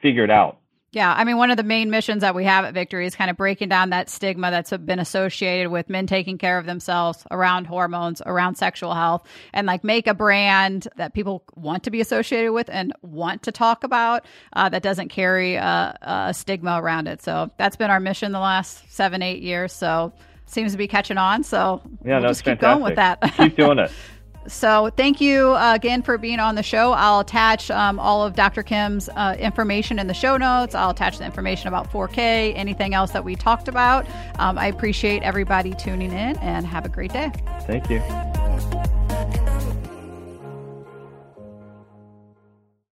figured 0.04 0.30
out 0.30 0.60
yeah, 0.92 1.12
I 1.12 1.24
mean, 1.24 1.38
one 1.38 1.50
of 1.50 1.58
the 1.58 1.64
main 1.64 1.90
missions 1.90 2.22
that 2.22 2.36
we 2.36 2.44
have 2.44 2.66
at 2.66 2.76
Victory 2.76 3.08
is 3.08 3.16
kind 3.16 3.32
of 3.32 3.36
breaking 3.36 3.68
down 3.68 3.90
that 3.90 4.12
stigma 4.12 4.52
that's 4.52 4.70
been 4.70 5.00
associated 5.00 5.72
with 5.72 5.90
men 5.90 6.06
taking 6.06 6.38
care 6.38 6.60
of 6.60 6.68
themselves 6.68 7.26
around 7.32 7.66
hormones, 7.66 8.22
around 8.24 8.58
sexual 8.58 8.94
health, 8.94 9.28
and 9.54 9.66
like 9.66 9.84
make 9.84 10.06
a 10.06 10.14
brand 10.14 10.88
that 10.98 11.16
people 11.16 11.44
want 11.56 11.86
to 11.86 11.90
be 11.90 12.00
associated 12.00 12.52
with 12.52 12.70
and 12.70 12.94
want 13.02 13.42
to 13.42 13.52
talk 13.52 13.84
about 13.84 14.24
uh, 14.56 14.70
that 14.70 14.84
doesn't 14.84 15.10
carry 15.10 15.56
a, 15.56 15.98
a 16.04 16.32
stigma 16.32 16.80
around 16.80 17.08
it. 17.08 17.24
So 17.24 17.50
that's 17.58 17.76
been 17.76 17.90
our 17.90 18.00
mission 18.00 18.32
the 18.32 18.40
last 18.40 18.84
seven, 18.94 19.24
eight 19.24 19.42
years. 19.42 19.74
So 19.74 20.14
seems 20.46 20.74
to 20.74 20.78
be 20.78 20.88
catching 20.88 21.18
on. 21.18 21.44
So 21.44 21.82
yeah, 22.06 22.20
we'll 22.20 22.30
just 22.30 22.44
keep 22.44 22.60
fantastic. 22.60 22.62
going 22.62 22.84
with 22.84 22.96
that. 22.98 23.20
keep 23.38 23.58
doing 23.58 23.80
it. 23.80 23.92
So, 24.48 24.90
thank 24.96 25.22
you 25.22 25.54
uh, 25.54 25.74
again 25.76 26.02
for 26.02 26.18
being 26.18 26.40
on 26.40 26.56
the 26.56 26.64
show. 26.64 26.92
I'll 26.92 27.22
attach 27.22 27.72
um, 27.72 28.00
all 28.00 28.26
of 28.26 28.36
Dr. 28.36 28.64
Kim's 28.64 29.10
uh, 29.10 29.36
information 29.40 30.00
in 30.00 30.08
the 30.08 30.14
show 30.14 30.38
notes. 30.38 30.76
I'll 30.76 30.92
attach 30.92 31.18
the 31.18 31.26
information 31.26 31.68
about 31.68 31.92
4K, 31.92 32.54
anything 32.56 32.94
else 32.94 33.12
that 33.12 33.24
we 33.24 33.36
talked 33.36 33.68
about. 33.68 34.06
Um, 34.40 34.58
I 34.58 34.68
appreciate 34.68 35.24
everybody 35.24 35.74
tuning 35.74 36.12
in 36.12 36.38
and 36.38 36.66
have 36.66 36.86
a 36.86 36.90
great 36.90 37.14
day. 37.14 37.32
Thank 37.62 37.90
you. 37.90 38.02